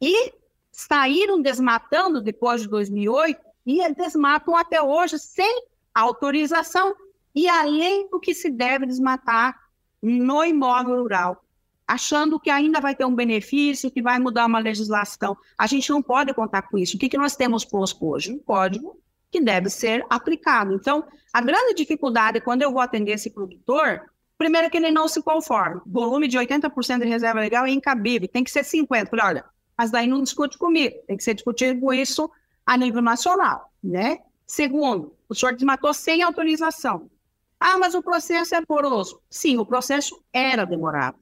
e 0.01 0.33
saíram 0.71 1.41
desmatando 1.41 2.21
depois 2.21 2.63
de 2.63 2.69
2008 2.69 3.41
e 3.67 3.95
desmatam 3.95 4.57
até 4.57 4.81
hoje 4.81 5.19
sem 5.19 5.67
autorização 5.95 6.95
e 7.35 7.49
além 7.49 8.09
do 8.09 8.19
que 8.19 8.35
se 8.35 8.51
deve 8.51 8.87
desmatar 8.87 9.61
no 10.01 10.45
imóvel 10.45 10.97
rural, 10.97 11.45
achando 11.87 12.41
que 12.41 12.51
ainda 12.51 12.81
vai 12.81 12.95
ter 12.95 13.05
um 13.05 13.15
benefício, 13.15 13.91
que 13.91 14.03
vai 14.03 14.19
mudar 14.19 14.47
uma 14.47 14.59
legislação. 14.59 15.37
A 15.57 15.67
gente 15.67 15.91
não 15.91 16.03
pode 16.03 16.35
contar 16.35 16.63
com 16.63 16.77
isso. 16.77 16.97
O 16.97 16.99
que, 16.99 17.09
que 17.09 17.19
nós 17.19 17.37
temos 17.37 17.65
posto 17.65 18.05
hoje? 18.09 18.33
Um 18.33 18.39
código 18.39 19.01
que 19.33 19.41
deve 19.41 19.71
ser 19.71 20.05
aplicado. 20.11 20.75
Então, 20.75 21.03
a 21.33 21.41
grande 21.41 21.75
dificuldade 21.75 22.41
quando 22.41 22.61
eu 22.61 22.71
vou 22.71 22.83
atender 22.83 23.13
esse 23.13 23.31
produtor, 23.31 24.03
primeiro 24.37 24.71
que 24.71 24.77
ele 24.77 24.91
não 24.91 25.09
se 25.09 25.23
conforma. 25.23 25.83
Volume 25.87 26.29
de 26.29 26.37
80% 26.37 26.99
de 26.99 27.09
reserva 27.09 27.41
legal 27.41 27.65
é 27.65 27.71
incabível, 27.71 28.29
tem 28.29 28.45
que 28.45 28.51
ser 28.51 28.63
50%. 28.63 29.09
Falei, 29.09 29.25
olha, 29.25 29.45
mas 29.77 29.91
daí 29.91 30.07
não 30.07 30.23
discute 30.23 30.59
comigo, 30.59 30.95
tem 31.07 31.17
que 31.17 31.25
ser 31.25 31.33
discutido 31.35 31.93
isso 31.95 32.31
a 32.65 32.77
nível 32.77 33.01
nacional, 33.01 33.73
né? 33.83 34.19
Segundo, 34.47 35.17
o 35.29 35.35
senhor 35.35 35.55
desmatou 35.55 35.95
sem 35.95 36.23
autorização. 36.23 37.11
Ah, 37.59 37.79
mas 37.79 37.95
o 37.95 38.03
processo 38.03 38.55
é 38.55 38.61
poroso. 38.61 39.21
Sim, 39.31 39.57
o 39.57 39.65
processo 39.65 40.23
era 40.33 40.65
demorado. 40.67 41.17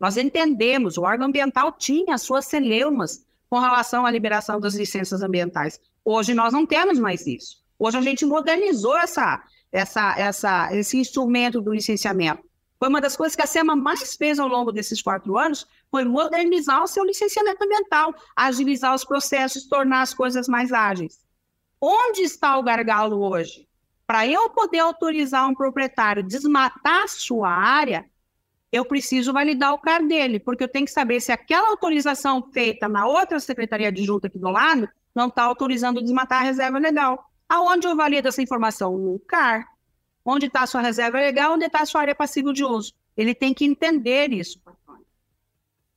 Nós 0.00 0.16
entendemos, 0.16 0.98
o 0.98 1.02
órgão 1.02 1.28
ambiental 1.28 1.70
tinha 1.70 2.14
as 2.14 2.22
suas 2.22 2.46
celeumas 2.46 3.24
com 3.48 3.60
relação 3.60 4.04
à 4.04 4.10
liberação 4.10 4.58
das 4.58 4.74
licenças 4.74 5.22
ambientais. 5.22 5.78
Hoje 6.04 6.34
nós 6.34 6.52
não 6.52 6.66
temos 6.66 6.98
mais 6.98 7.26
isso. 7.26 7.62
Hoje 7.78 7.98
a 7.98 8.02
gente 8.02 8.24
modernizou 8.26 8.96
essa, 8.96 9.42
essa, 9.70 10.14
essa, 10.18 10.74
esse 10.74 10.96
instrumento 10.96 11.60
do 11.60 11.72
licenciamento. 11.72 12.42
Foi 12.78 12.88
uma 12.88 13.00
das 13.00 13.16
coisas 13.16 13.36
que 13.36 13.42
a 13.42 13.46
SEMA 13.46 13.76
mais 13.76 14.16
fez 14.16 14.40
ao 14.40 14.48
longo 14.48 14.72
desses 14.72 15.00
quatro 15.00 15.38
anos, 15.38 15.66
foi 15.90 16.04
modernizar 16.04 16.82
o 16.82 16.88
seu 16.88 17.04
licenciamento 17.04 17.62
ambiental, 17.64 18.12
agilizar 18.34 18.94
os 18.94 19.04
processos, 19.04 19.68
tornar 19.68 20.02
as 20.02 20.12
coisas 20.12 20.48
mais 20.48 20.72
ágeis. 20.72 21.20
Onde 21.80 22.22
está 22.22 22.58
o 22.58 22.62
gargalo 22.62 23.20
hoje? 23.22 23.68
Para 24.06 24.26
eu 24.26 24.50
poder 24.50 24.80
autorizar 24.80 25.48
um 25.48 25.54
proprietário 25.54 26.22
desmatar 26.22 27.08
sua 27.08 27.50
área, 27.50 28.04
eu 28.72 28.84
preciso 28.84 29.32
validar 29.32 29.74
o 29.74 29.78
CAR 29.78 30.04
dele, 30.04 30.40
porque 30.40 30.64
eu 30.64 30.68
tenho 30.68 30.86
que 30.86 30.92
saber 30.92 31.20
se 31.20 31.30
aquela 31.30 31.68
autorização 31.68 32.50
feita 32.52 32.88
na 32.88 33.06
outra 33.06 33.38
secretaria 33.38 33.92
de 33.92 34.02
junta 34.04 34.26
aqui 34.26 34.38
do 34.38 34.50
lado 34.50 34.88
não 35.14 35.28
está 35.28 35.44
autorizando 35.44 36.02
desmatar 36.02 36.40
a 36.40 36.44
reserva 36.44 36.78
legal. 36.78 37.30
Aonde 37.48 37.86
eu 37.86 37.94
valido 37.96 38.28
essa 38.28 38.42
informação? 38.42 38.96
No 38.96 39.18
CAR. 39.20 39.66
Onde 40.24 40.46
está 40.46 40.62
a 40.62 40.66
sua 40.66 40.80
reserva 40.80 41.18
legal, 41.18 41.54
onde 41.54 41.66
está 41.66 41.80
a 41.80 41.86
sua 41.86 42.00
área 42.02 42.14
passiva 42.14 42.52
de 42.52 42.64
uso. 42.64 42.94
Ele 43.16 43.34
tem 43.34 43.52
que 43.52 43.64
entender 43.64 44.32
isso. 44.32 44.60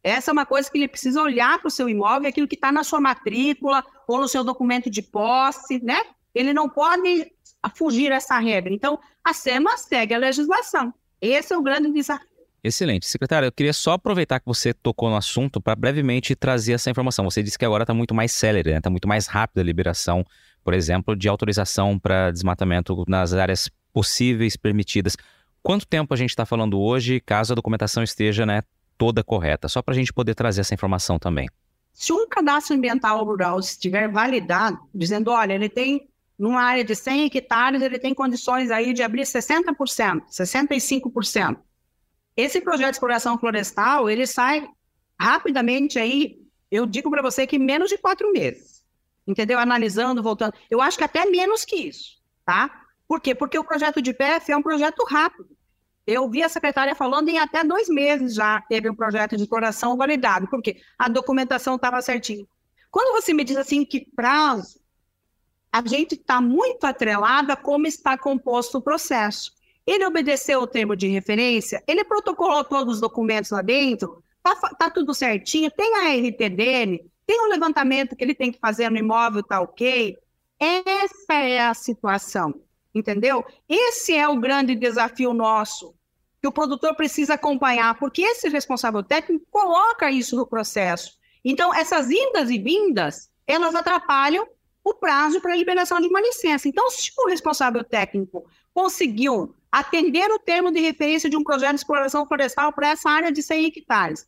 Essa 0.03 0.29
é 0.29 0.33
uma 0.33 0.45
coisa 0.45 0.69
que 0.69 0.77
ele 0.77 0.87
precisa 0.87 1.21
olhar 1.21 1.57
para 1.59 1.67
o 1.67 1.71
seu 1.71 1.89
imóvel, 1.89 2.29
aquilo 2.29 2.47
que 2.47 2.55
está 2.55 2.71
na 2.71 2.83
sua 2.83 3.01
matrícula 3.01 3.83
ou 4.07 4.19
no 4.19 4.27
seu 4.27 4.43
documento 4.43 4.89
de 4.89 5.01
posse, 5.01 5.83
né? 5.83 5.99
Ele 6.33 6.53
não 6.53 6.69
pode 6.69 7.31
fugir 7.75 8.11
essa 8.11 8.37
regra. 8.37 8.73
Então, 8.73 8.99
a 9.23 9.33
SEMA 9.33 9.77
segue 9.77 10.13
a 10.13 10.19
legislação. 10.19 10.93
Esse 11.19 11.53
é 11.53 11.57
o 11.57 11.61
grande 11.61 11.91
desafio. 11.91 12.34
Excelente. 12.65 13.05
Secretário, 13.05 13.45
eu 13.45 13.51
queria 13.51 13.73
só 13.73 13.91
aproveitar 13.91 14.39
que 14.39 14.47
você 14.47 14.73
tocou 14.73 15.07
no 15.07 15.15
assunto 15.15 15.61
para 15.61 15.75
brevemente 15.75 16.35
trazer 16.35 16.73
essa 16.73 16.89
informação. 16.89 17.23
Você 17.25 17.43
disse 17.43 17.59
que 17.59 17.63
agora 17.63 17.83
está 17.83 17.93
muito 17.93 18.15
mais 18.15 18.31
célere, 18.31 18.69
está 18.69 18.77
né? 18.77 18.81
Tá 18.81 18.89
muito 18.89 19.07
mais 19.07 19.27
rápida 19.27 19.61
a 19.61 19.63
liberação, 19.63 20.25
por 20.63 20.73
exemplo, 20.73 21.15
de 21.15 21.29
autorização 21.29 21.99
para 21.99 22.31
desmatamento 22.31 23.05
nas 23.07 23.33
áreas 23.33 23.69
possíveis, 23.93 24.57
permitidas. 24.57 25.15
Quanto 25.61 25.85
tempo 25.85 26.11
a 26.11 26.17
gente 26.17 26.31
está 26.31 26.43
falando 26.43 26.79
hoje, 26.79 27.19
caso 27.19 27.53
a 27.53 27.55
documentação 27.55 28.01
esteja 28.01 28.47
né, 28.47 28.63
toda 28.97 29.23
correta? 29.23 29.67
Só 29.67 29.83
para 29.83 29.93
a 29.93 29.95
gente 29.95 30.11
poder 30.11 30.33
trazer 30.33 30.61
essa 30.61 30.73
informação 30.73 31.19
também. 31.19 31.47
Se 31.93 32.11
um 32.11 32.27
cadastro 32.27 32.75
ambiental 32.75 33.23
rural 33.23 33.59
estiver 33.59 34.09
validado, 34.09 34.79
dizendo, 34.91 35.29
olha, 35.29 35.53
ele 35.53 35.69
tem 35.69 36.09
numa 36.37 36.63
área 36.63 36.83
de 36.83 36.95
100 36.95 37.25
hectares, 37.25 37.83
ele 37.83 37.99
tem 37.99 38.15
condições 38.15 38.71
aí 38.71 38.91
de 38.91 39.03
abrir 39.03 39.21
60%, 39.21 40.23
65%. 40.31 41.57
Esse 42.35 42.61
projeto 42.61 42.91
de 42.91 42.95
exploração 42.95 43.37
florestal, 43.37 44.09
ele 44.09 44.27
sai 44.27 44.67
rapidamente 45.19 45.97
aí, 45.97 46.41
eu 46.69 46.85
digo 46.85 47.09
para 47.09 47.21
você 47.21 47.47
que 47.47 47.57
menos 47.57 47.89
de 47.89 47.97
quatro 47.97 48.31
meses, 48.31 48.83
entendeu? 49.25 49.57
Analisando, 49.57 50.21
voltando. 50.21 50.53
Eu 50.69 50.81
acho 50.81 50.97
que 50.97 51.03
até 51.03 51.25
menos 51.25 51.63
que 51.63 51.75
isso, 51.75 52.21
tá? 52.45 52.83
Por 53.07 53.21
quê? 53.21 53.33
Porque 53.33 53.57
o 53.57 53.63
projeto 53.63 54.01
de 54.01 54.13
PF 54.13 54.51
é 54.51 54.57
um 54.57 54.63
projeto 54.63 55.03
rápido. 55.05 55.55
Eu 56.05 56.29
vi 56.29 56.43
a 56.43 56.49
secretária 56.49 56.93
falando 56.93 57.29
em 57.29 57.39
até 57.39 57.63
dois 57.63 57.89
meses 57.89 58.35
já 58.35 58.61
teve 58.61 58.89
um 58.89 58.95
projeto 58.95 59.35
de 59.35 59.43
exploração 59.43 59.97
validado, 59.97 60.47
porque 60.47 60.81
a 60.99 61.07
documentação 61.07 61.75
estava 61.75 62.01
certinha. 62.01 62.45
Quando 62.91 63.19
você 63.19 63.33
me 63.33 63.43
diz 63.43 63.57
assim 63.57 63.83
que 63.83 64.05
prazo, 64.15 64.79
a 65.71 65.85
gente 65.85 66.15
está 66.15 66.39
muito 66.39 66.85
atrelada 66.85 67.53
a 67.53 67.57
como 67.57 67.87
está 67.87 68.17
composto 68.17 68.77
o 68.77 68.81
processo. 68.81 69.51
Ele 69.85 70.05
obedeceu 70.05 70.61
o 70.61 70.67
termo 70.67 70.95
de 70.95 71.07
referência, 71.07 71.83
ele 71.87 72.03
protocolou 72.03 72.63
todos 72.63 72.95
os 72.95 73.01
documentos 73.01 73.51
lá 73.51 73.61
dentro, 73.61 74.23
tá, 74.41 74.55
tá 74.55 74.89
tudo 74.89 75.13
certinho, 75.13 75.69
tem 75.71 75.95
a 75.95 76.15
RT 76.15 76.49
dele, 76.49 77.05
tem 77.25 77.39
o 77.41 77.49
levantamento 77.49 78.15
que 78.15 78.23
ele 78.23 78.35
tem 78.35 78.51
que 78.51 78.59
fazer 78.59 78.89
no 78.89 78.97
imóvel, 78.97 79.43
tá 79.43 79.61
ok. 79.61 80.17
Essa 80.59 81.33
é 81.33 81.59
a 81.59 81.73
situação, 81.73 82.53
entendeu? 82.93 83.45
Esse 83.67 84.15
é 84.15 84.27
o 84.27 84.39
grande 84.39 84.75
desafio 84.75 85.33
nosso, 85.33 85.93
que 86.41 86.47
o 86.47 86.51
produtor 86.51 86.95
precisa 86.95 87.33
acompanhar, 87.33 87.97
porque 87.97 88.21
esse 88.21 88.47
responsável 88.49 89.03
técnico 89.03 89.45
coloca 89.49 90.11
isso 90.11 90.35
no 90.35 90.45
processo. 90.45 91.17
Então, 91.43 91.73
essas 91.73 92.09
indas 92.09 92.49
e 92.49 92.57
vindas, 92.57 93.29
elas 93.45 93.75
atrapalham 93.75 94.47
o 94.83 94.93
prazo 94.93 95.41
para 95.41 95.53
a 95.53 95.55
liberação 95.55 95.99
de 95.99 96.07
uma 96.07 96.21
licença. 96.21 96.67
Então, 96.67 96.89
se 96.91 97.11
o 97.17 97.27
responsável 97.27 97.83
técnico 97.83 98.45
conseguiu 98.73 99.55
atender 99.75 100.31
o 100.31 100.39
termo 100.39 100.71
de 100.71 100.79
referência 100.79 101.29
de 101.29 101.35
um 101.35 101.43
projeto 101.43 101.71
de 101.71 101.81
exploração 101.81 102.25
florestal 102.25 102.71
para 102.71 102.87
essa 102.91 103.09
área 103.09 103.29
de 103.29 103.43
100 103.43 103.65
hectares, 103.65 104.25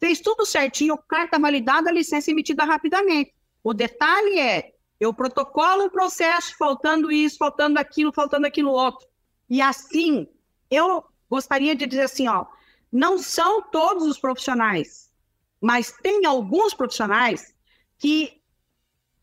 fez 0.00 0.20
tudo 0.20 0.44
certinho, 0.44 0.98
carta 1.08 1.38
validada, 1.38 1.92
licença 1.92 2.32
emitida 2.32 2.64
rapidamente. 2.64 3.32
O 3.62 3.72
detalhe 3.72 4.40
é, 4.40 4.72
eu 4.98 5.14
protocolo 5.14 5.84
o 5.84 5.90
processo, 5.90 6.56
faltando 6.58 7.12
isso, 7.12 7.38
faltando 7.38 7.78
aquilo, 7.78 8.12
faltando 8.12 8.44
aquilo 8.44 8.72
outro. 8.72 9.06
E 9.48 9.62
assim, 9.62 10.26
eu 10.68 11.04
gostaria 11.30 11.76
de 11.76 11.86
dizer 11.86 12.02
assim, 12.02 12.26
ó, 12.26 12.46
não 12.90 13.18
são 13.18 13.62
todos 13.70 14.04
os 14.04 14.18
profissionais, 14.18 15.12
mas 15.60 15.92
tem 16.02 16.26
alguns 16.26 16.74
profissionais 16.74 17.54
que 17.98 18.42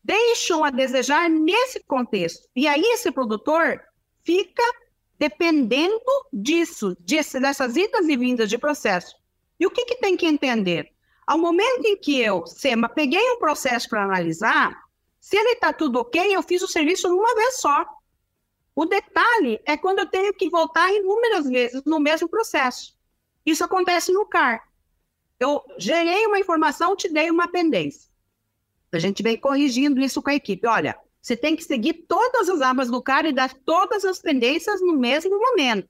deixam 0.02 0.64
a 0.64 0.70
desejar 0.70 1.28
nesse 1.28 1.84
contexto. 1.84 2.48
E 2.56 2.66
aí 2.66 2.82
esse 2.82 3.12
produtor 3.12 3.78
fica 4.24 4.62
dependendo 5.18 6.00
disso, 6.32 6.96
dessas 7.00 7.76
idas 7.76 8.06
e 8.08 8.16
vindas 8.16 8.48
de 8.48 8.58
processo. 8.58 9.16
E 9.58 9.66
o 9.66 9.70
que, 9.70 9.84
que 9.84 9.96
tem 9.96 10.16
que 10.16 10.26
entender? 10.26 10.92
Ao 11.26 11.38
momento 11.38 11.84
em 11.84 11.96
que 11.96 12.20
eu, 12.20 12.46
SEMA, 12.46 12.88
peguei 12.88 13.30
um 13.32 13.38
processo 13.38 13.88
para 13.88 14.04
analisar, 14.04 14.80
se 15.18 15.36
ele 15.36 15.54
está 15.54 15.72
tudo 15.72 15.98
ok, 16.00 16.34
eu 16.34 16.42
fiz 16.42 16.62
o 16.62 16.68
serviço 16.68 17.08
numa 17.08 17.34
vez 17.34 17.60
só. 17.60 17.84
O 18.74 18.84
detalhe 18.84 19.60
é 19.64 19.76
quando 19.76 20.00
eu 20.00 20.06
tenho 20.06 20.32
que 20.34 20.50
voltar 20.50 20.92
inúmeras 20.92 21.46
vezes 21.46 21.82
no 21.84 21.98
mesmo 21.98 22.28
processo. 22.28 22.94
Isso 23.44 23.64
acontece 23.64 24.12
no 24.12 24.26
CAR. 24.26 24.62
Eu 25.40 25.62
gerei 25.78 26.26
uma 26.26 26.38
informação, 26.38 26.94
te 26.94 27.08
dei 27.08 27.30
uma 27.30 27.48
pendência. 27.48 28.10
A 28.92 28.98
gente 28.98 29.22
vem 29.22 29.36
corrigindo 29.36 30.00
isso 30.00 30.22
com 30.22 30.30
a 30.30 30.34
equipe. 30.34 30.66
Olha, 30.66 30.96
você 31.26 31.36
tem 31.36 31.56
que 31.56 31.64
seguir 31.64 32.04
todas 32.06 32.48
as 32.48 32.60
abas 32.60 32.88
do 32.88 33.02
cara 33.02 33.28
e 33.28 33.32
dar 33.32 33.52
todas 33.52 34.04
as 34.04 34.20
pendências 34.20 34.80
no 34.80 34.96
mesmo 34.96 35.36
momento. 35.36 35.88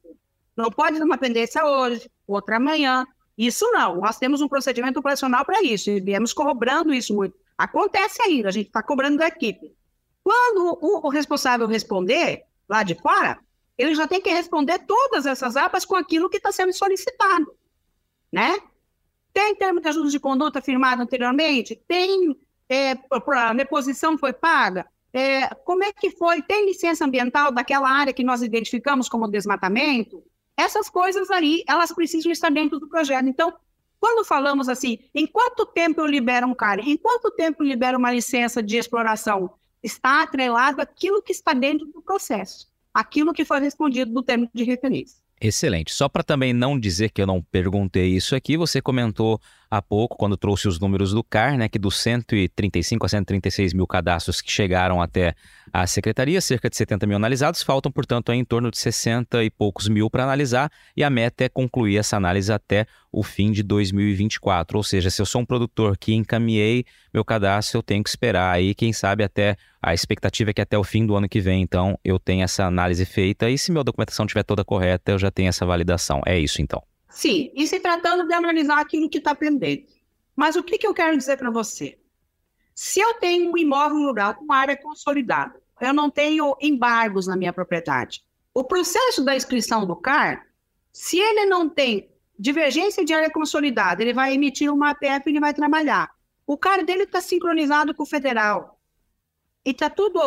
Não 0.57 0.71
pode 0.71 0.99
dar 0.99 1.05
uma 1.05 1.19
pendência 1.19 1.63
hoje, 1.63 2.11
outra 2.27 2.57
amanhã. 2.57 3.07
Isso 3.37 3.71
não. 3.71 3.97
Nós 3.97 4.17
temos 4.17 4.41
um 4.41 4.49
procedimento 4.49 4.99
operacional 4.99 5.45
para 5.45 5.63
isso 5.63 5.91
e 5.91 6.01
viemos 6.01 6.33
cobrando 6.33 6.91
isso 6.95 7.15
muito. 7.15 7.37
Acontece 7.59 8.23
ainda, 8.23 8.49
a 8.49 8.51
gente 8.51 8.69
está 8.69 8.83
cobrando 8.83 9.19
da 9.19 9.27
equipe. 9.27 9.77
Quando 10.25 10.79
o, 10.81 11.07
responsável 11.11 11.67
responder 11.67 12.45
lá 12.67 12.83
de 12.83 12.95
fora, 12.95 13.39
ele 13.77 13.95
já 13.95 14.09
tem 14.09 14.23
que 14.23 14.31
responder 14.31 14.79
todas 14.87 15.27
essas 15.27 15.55
abas 15.55 15.85
com 15.85 15.97
aquilo 15.97 16.31
que 16.31 16.39
está 16.39 16.51
sendo 16.51 16.73
solicitado, 16.73 17.55
né? 18.33 18.59
Tem 19.35 19.55
termo 19.55 19.83
de 19.83 19.89
ajuda 19.89 20.09
de 20.09 20.19
conduta 20.19 20.63
firmado 20.63 21.03
anteriormente? 21.03 21.77
Tem 21.87 22.35
é, 22.71 22.93
a 23.13 23.53
deposição 23.53 24.17
foi 24.17 24.33
paga, 24.33 24.87
é, 25.17 25.49
como 25.65 25.83
é 25.83 25.93
que 25.93 26.11
foi? 26.11 26.43
Tem 26.43 26.67
licença 26.67 27.05
ambiental 27.05 27.51
daquela 27.51 27.89
área 27.89 28.13
que 28.13 28.23
nós 28.23 28.43
identificamos 28.43 29.09
como 29.09 29.27
desmatamento? 29.27 30.23
Essas 30.55 30.91
coisas 30.91 31.31
aí, 31.31 31.65
elas 31.67 31.91
precisam 31.91 32.31
estar 32.31 32.51
dentro 32.51 32.79
do 32.79 32.87
projeto. 32.87 33.27
Então, 33.27 33.51
quando 33.99 34.27
falamos 34.27 34.69
assim, 34.69 34.99
em 35.15 35.27
quanto 35.27 35.65
tempo 35.65 36.03
eu 36.03 36.07
libero 36.07 36.47
um 36.47 36.55
CAR? 36.55 36.81
Em 36.81 36.99
quanto 36.99 37.31
tempo 37.31 37.63
eu 37.63 37.67
libero 37.67 37.97
uma 37.97 38.13
licença 38.13 38.63
de 38.63 38.77
exploração? 38.77 39.55
Está 39.83 40.23
atrelado 40.23 40.83
aquilo 40.83 41.23
que 41.23 41.33
está 41.33 41.55
dentro 41.55 41.87
do 41.87 42.03
processo, 42.03 42.69
aquilo 42.93 43.33
que 43.33 43.45
foi 43.45 43.59
respondido 43.59 44.13
no 44.13 44.23
termo 44.23 44.51
de 44.53 44.65
referência. 44.65 45.19
Excelente. 45.39 45.93
Só 45.93 46.09
para 46.09 46.23
também 46.23 46.55
não 46.55 46.81
dizer 46.81 47.11
que 47.11 47.21
eu 47.21 47.27
não 47.27 47.43
perguntei 47.43 48.07
isso 48.07 48.35
aqui, 48.35 48.57
você 48.57 48.81
comentou 48.81 49.39
há 49.71 49.83
pouco, 49.83 50.17
quando 50.17 50.35
trouxe 50.35 50.67
os 50.67 50.81
números 50.81 51.13
do 51.13 51.23
CAR, 51.23 51.59
né, 51.59 51.69
que 51.69 51.79
dos 51.79 51.99
135 51.99 53.05
a 53.05 53.09
136 53.09 53.75
mil 53.75 53.87
cadastros 53.87 54.41
que 54.41 54.51
chegaram 54.51 55.03
até 55.03 55.35
a 55.71 55.87
secretaria, 55.87 56.41
cerca 56.41 56.71
de 56.71 56.77
70 56.77 57.07
mil 57.07 57.17
analisados, 57.17 57.63
faltam, 57.63 57.93
portanto, 57.93 58.33
em 58.33 58.45
torno 58.45 58.71
de 58.71 58.79
60 58.79 59.45
e 59.45 59.51
poucos 59.51 59.89
mil 59.89 60.09
para 60.09 60.23
analisar, 60.23 60.71
e 60.97 61.05
a 61.05 61.11
meta 61.11 61.45
é 61.45 61.49
concluir 61.51 61.99
essa 61.99 62.17
análise 62.17 62.51
até 62.51 62.87
o 63.17 63.23
fim 63.23 63.51
de 63.51 63.63
2024. 63.63 64.77
Ou 64.77 64.85
seja, 64.85 65.09
se 65.09 65.23
eu 65.23 65.25
sou 65.25 65.41
um 65.41 65.47
produtor 65.47 65.97
que 65.97 66.13
encaminhei 66.13 66.85
meu 67.15 67.25
cadastro, 67.25 67.79
eu 67.79 67.83
tenho 67.83 68.05
que 68.05 68.11
esperar 68.11 68.53
aí, 68.53 68.75
quem 68.75 68.93
sabe 68.93 69.25
até 69.25 69.57
a 69.81 69.95
expectativa 69.95 70.51
é 70.51 70.53
que 70.53 70.61
até 70.61 70.77
o 70.77 70.85
fim 70.85 71.07
do 71.07 71.17
ano 71.17 71.27
que 71.27 71.41
vem, 71.41 71.63
então, 71.63 71.99
eu 72.05 72.19
tenha 72.19 72.45
essa 72.45 72.67
análise 72.67 73.07
feita, 73.07 73.49
e 73.49 73.57
se 73.57 73.73
minha 73.73 73.83
documentação 73.83 74.27
estiver 74.27 74.43
toda 74.43 74.63
correta, 74.63 75.13
eu 75.13 75.19
já 75.19 75.31
tenho 75.31 75.49
essa 75.49 75.65
validação. 75.65 76.21
É 76.27 76.39
isso, 76.39 76.61
então. 76.61 76.83
Sim, 77.09 77.51
e 77.55 77.67
se 77.67 77.81
tratando 77.81 78.29
de 78.29 78.35
analisar 78.35 78.81
aquilo 78.81 79.09
que 79.09 79.17
está 79.17 79.35
pendente. 79.35 79.87
Mas 80.37 80.55
o 80.55 80.63
que, 80.63 80.77
que 80.77 80.87
eu 80.87 80.93
quero 80.93 81.17
dizer 81.17 81.39
para 81.39 81.51
você? 81.51 81.99
Se 82.75 83.01
eu 83.01 83.15
tenho 83.15 83.51
um 83.51 83.57
imóvel 83.57 83.97
rural 83.97 84.35
com 84.35 84.53
área 84.53 84.77
consolidada, 84.77 85.59
eu 85.81 85.95
não 85.95 86.11
tenho 86.11 86.55
embargos 86.61 87.27
na 87.27 87.35
minha 87.35 87.53
propriedade. 87.53 88.23
O 88.53 88.63
processo 88.63 89.25
da 89.25 89.35
inscrição 89.35 89.87
do 89.87 89.97
CAR, 89.97 90.47
se 90.93 91.19
ele 91.19 91.47
não 91.47 91.67
tem 91.67 92.11
divergência 92.39 93.05
de 93.05 93.15
área 93.15 93.31
consolidada, 93.31 94.03
ele 94.03 94.13
vai 94.13 94.35
emitir 94.35 94.73
uma 94.73 94.91
APF 94.91 95.23
e 95.27 95.31
ele 95.31 95.41
vai 95.41 95.55
trabalhar. 95.55 96.11
O 96.47 96.57
CAR 96.57 96.85
dele 96.85 97.05
está 97.05 97.21
sincronizado 97.21 97.95
com 97.95 98.03
o 98.03 98.07
federal. 98.07 98.81
E 99.65 99.71
está 99.71 99.91
tudo 99.91 100.21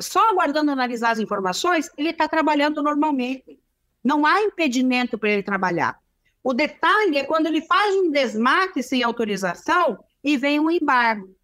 só 0.00 0.30
aguardando 0.30 0.70
analisar 0.70 1.10
as 1.10 1.18
informações, 1.18 1.90
ele 1.96 2.10
está 2.10 2.28
trabalhando 2.28 2.82
normalmente. 2.82 3.60
Não 4.02 4.24
há 4.24 4.42
impedimento 4.42 5.18
para 5.18 5.30
ele 5.30 5.42
trabalhar. 5.42 5.98
O 6.42 6.54
detalhe 6.54 7.18
é 7.18 7.24
quando 7.24 7.46
ele 7.46 7.60
faz 7.62 7.94
um 7.96 8.10
desmate 8.10 8.82
sem 8.82 9.02
autorização 9.02 10.02
e 10.24 10.36
vem 10.36 10.58
um 10.58 10.70
embargo, 10.70 11.34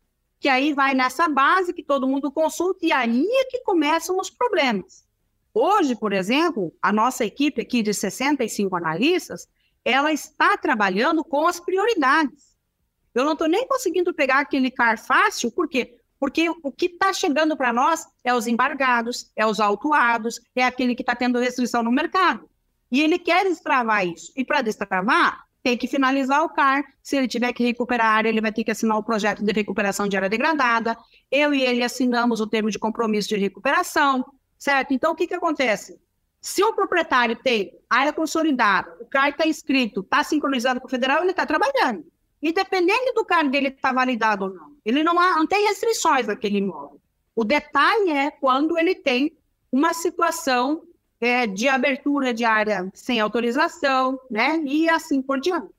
que 0.40 0.48
aí 0.48 0.72
vai 0.72 0.94
nessa 0.94 1.28
base 1.28 1.74
que 1.74 1.82
todo 1.82 2.08
mundo 2.08 2.32
consulta 2.32 2.86
e 2.86 2.92
aí 2.92 3.26
é 3.26 3.44
que 3.44 3.60
começam 3.60 4.18
os 4.18 4.30
problemas. 4.30 5.04
Hoje, 5.52 5.94
por 5.94 6.12
exemplo, 6.12 6.74
a 6.80 6.92
nossa 6.92 7.24
equipe 7.24 7.60
aqui 7.60 7.82
de 7.82 7.92
65 7.92 8.74
analistas, 8.76 9.48
ela 9.86 10.12
está 10.12 10.56
trabalhando 10.56 11.22
com 11.22 11.46
as 11.46 11.60
prioridades. 11.60 12.56
Eu 13.14 13.24
não 13.24 13.34
estou 13.34 13.46
nem 13.46 13.68
conseguindo 13.68 14.12
pegar 14.12 14.40
aquele 14.40 14.68
CAR 14.68 14.98
fácil, 14.98 15.52
por 15.52 15.68
quê? 15.68 15.96
Porque 16.18 16.50
o 16.50 16.72
que 16.72 16.86
está 16.86 17.12
chegando 17.12 17.56
para 17.56 17.72
nós 17.72 18.04
é 18.24 18.34
os 18.34 18.48
embargados, 18.48 19.30
é 19.36 19.46
os 19.46 19.60
autuados, 19.60 20.40
é 20.56 20.64
aquele 20.64 20.96
que 20.96 21.02
está 21.02 21.14
tendo 21.14 21.38
restrição 21.38 21.84
no 21.84 21.92
mercado. 21.92 22.50
E 22.90 23.00
ele 23.00 23.16
quer 23.16 23.44
destravar 23.44 24.04
isso. 24.04 24.32
E 24.34 24.44
para 24.44 24.60
destravar, 24.60 25.44
tem 25.62 25.76
que 25.76 25.86
finalizar 25.86 26.42
o 26.42 26.48
CAR. 26.48 26.84
Se 27.00 27.16
ele 27.16 27.28
tiver 27.28 27.52
que 27.52 27.62
recuperar 27.62 28.06
a 28.06 28.10
área, 28.10 28.28
ele 28.28 28.40
vai 28.40 28.52
ter 28.52 28.64
que 28.64 28.72
assinar 28.72 28.98
o 28.98 29.04
projeto 29.04 29.44
de 29.44 29.52
recuperação 29.52 30.08
de 30.08 30.16
área 30.16 30.28
degradada. 30.28 30.98
Eu 31.30 31.54
e 31.54 31.62
ele 31.62 31.84
assinamos 31.84 32.40
o 32.40 32.46
termo 32.46 32.70
de 32.70 32.78
compromisso 32.78 33.28
de 33.28 33.36
recuperação, 33.36 34.24
certo? 34.58 34.92
Então, 34.94 35.12
o 35.12 35.14
que, 35.14 35.28
que 35.28 35.34
acontece? 35.34 35.96
Se 36.46 36.62
o 36.62 36.72
proprietário 36.72 37.34
tem 37.34 37.76
área 37.90 38.12
consolidada, 38.12 38.94
o 39.00 39.04
CAR 39.04 39.30
está 39.30 39.44
inscrito, 39.48 39.98
está 39.98 40.22
sincronizado 40.22 40.80
com 40.80 40.86
o 40.86 40.88
federal, 40.88 41.20
ele 41.20 41.32
está 41.32 41.44
trabalhando. 41.44 42.06
E 42.40 42.52
dependendo 42.52 43.12
do 43.16 43.24
CAR 43.24 43.50
dele 43.50 43.66
estar 43.66 43.88
tá 43.88 43.92
validado 43.92 44.44
ou 44.44 44.54
não, 44.54 44.76
ele 44.84 45.02
não, 45.02 45.18
há, 45.18 45.34
não 45.38 45.46
tem 45.48 45.66
restrições 45.66 46.28
naquele 46.28 46.58
imóvel. 46.58 47.00
O 47.34 47.42
detalhe 47.42 48.10
é 48.10 48.30
quando 48.30 48.78
ele 48.78 48.94
tem 48.94 49.36
uma 49.72 49.92
situação 49.92 50.84
é, 51.20 51.48
de 51.48 51.66
abertura 51.66 52.32
de 52.32 52.44
área 52.44 52.88
sem 52.94 53.18
autorização, 53.18 54.16
né? 54.30 54.62
E 54.64 54.88
assim 54.88 55.20
por 55.20 55.40
diante. 55.40 55.74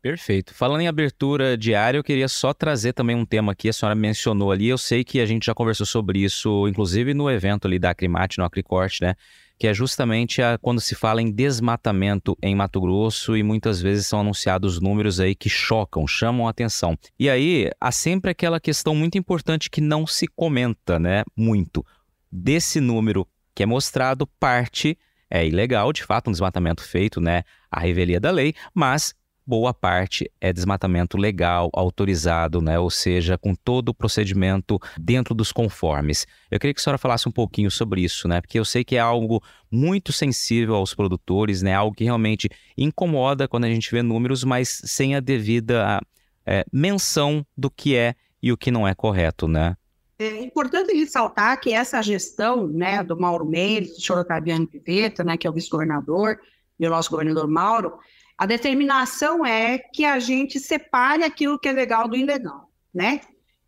Perfeito. 0.00 0.54
Falando 0.54 0.80
em 0.80 0.88
abertura 0.88 1.54
de 1.54 1.74
área, 1.74 1.98
eu 1.98 2.04
queria 2.04 2.28
só 2.28 2.54
trazer 2.54 2.94
também 2.94 3.14
um 3.14 3.26
tema 3.26 3.52
aqui, 3.52 3.68
a 3.68 3.74
senhora 3.74 3.94
mencionou 3.94 4.50
ali, 4.50 4.68
eu 4.68 4.78
sei 4.78 5.04
que 5.04 5.20
a 5.20 5.26
gente 5.26 5.44
já 5.44 5.54
conversou 5.54 5.84
sobre 5.84 6.20
isso, 6.20 6.66
inclusive 6.66 7.12
no 7.12 7.30
evento 7.30 7.66
ali 7.66 7.78
da 7.78 7.90
Acrimate, 7.90 8.38
no 8.38 8.44
Acricorte, 8.46 9.02
né? 9.02 9.14
Que 9.58 9.66
é 9.66 9.74
justamente 9.74 10.40
a, 10.40 10.56
quando 10.56 10.80
se 10.80 10.94
fala 10.94 11.20
em 11.20 11.30
desmatamento 11.30 12.36
em 12.42 12.54
Mato 12.54 12.80
Grosso 12.80 13.36
e 13.36 13.42
muitas 13.42 13.80
vezes 13.80 14.06
são 14.06 14.20
anunciados 14.20 14.80
números 14.80 15.18
aí 15.18 15.34
que 15.34 15.48
chocam, 15.48 16.06
chamam 16.06 16.46
a 16.46 16.50
atenção. 16.50 16.96
E 17.18 17.28
aí 17.28 17.70
há 17.80 17.90
sempre 17.90 18.30
aquela 18.30 18.60
questão 18.60 18.94
muito 18.94 19.18
importante 19.18 19.68
que 19.68 19.80
não 19.80 20.06
se 20.06 20.26
comenta, 20.28 20.98
né? 20.98 21.24
Muito. 21.36 21.84
Desse 22.30 22.80
número 22.80 23.26
que 23.54 23.62
é 23.62 23.66
mostrado 23.66 24.26
parte 24.38 24.96
é 25.30 25.46
ilegal, 25.46 25.92
de 25.92 26.02
fato, 26.02 26.28
um 26.28 26.32
desmatamento 26.32 26.82
feito, 26.82 27.20
né, 27.20 27.42
à 27.70 27.80
revelia 27.80 28.18
da 28.18 28.30
lei, 28.30 28.54
mas 28.74 29.14
boa 29.48 29.72
parte 29.72 30.30
é 30.42 30.52
desmatamento 30.52 31.16
legal, 31.16 31.70
autorizado, 31.72 32.60
né? 32.60 32.78
Ou 32.78 32.90
seja, 32.90 33.38
com 33.38 33.54
todo 33.54 33.88
o 33.88 33.94
procedimento 33.94 34.78
dentro 35.00 35.34
dos 35.34 35.50
conformes. 35.50 36.26
Eu 36.50 36.60
queria 36.60 36.74
que 36.74 36.80
a 36.80 36.84
senhora 36.84 36.98
falasse 36.98 37.26
um 37.26 37.32
pouquinho 37.32 37.70
sobre 37.70 38.02
isso, 38.02 38.28
né? 38.28 38.42
Porque 38.42 38.58
eu 38.58 38.64
sei 38.64 38.84
que 38.84 38.96
é 38.96 39.00
algo 39.00 39.42
muito 39.70 40.12
sensível 40.12 40.74
aos 40.74 40.92
produtores, 40.92 41.62
né? 41.62 41.72
Algo 41.72 41.96
que 41.96 42.04
realmente 42.04 42.50
incomoda 42.76 43.48
quando 43.48 43.64
a 43.64 43.70
gente 43.70 43.90
vê 43.90 44.02
números, 44.02 44.44
mas 44.44 44.82
sem 44.84 45.16
a 45.16 45.20
devida 45.20 45.98
é, 46.44 46.66
menção 46.70 47.42
do 47.56 47.70
que 47.70 47.96
é 47.96 48.14
e 48.42 48.52
o 48.52 48.56
que 48.56 48.70
não 48.70 48.86
é 48.86 48.94
correto, 48.94 49.48
né? 49.48 49.74
É 50.18 50.42
importante 50.42 50.92
ressaltar 50.92 51.58
que 51.58 51.72
essa 51.72 52.02
gestão 52.02 52.66
né, 52.66 53.02
do 53.02 53.18
Mauro 53.18 53.46
Mendes, 53.46 53.94
do 53.94 54.02
senhor 54.02 54.18
Otaviano 54.18 54.66
Piveta, 54.66 55.24
né, 55.24 55.38
que 55.38 55.46
é 55.46 55.50
o 55.50 55.52
vice-governador, 55.54 56.38
e 56.78 56.86
o 56.86 56.90
nosso 56.90 57.10
governador 57.10 57.48
Mauro, 57.48 57.98
a 58.38 58.46
determinação 58.46 59.44
é 59.44 59.78
que 59.78 60.04
a 60.04 60.20
gente 60.20 60.60
separe 60.60 61.24
aquilo 61.24 61.58
que 61.58 61.68
é 61.68 61.72
legal 61.72 62.06
do 62.06 62.16
ilegal, 62.16 62.70
né? 62.94 63.20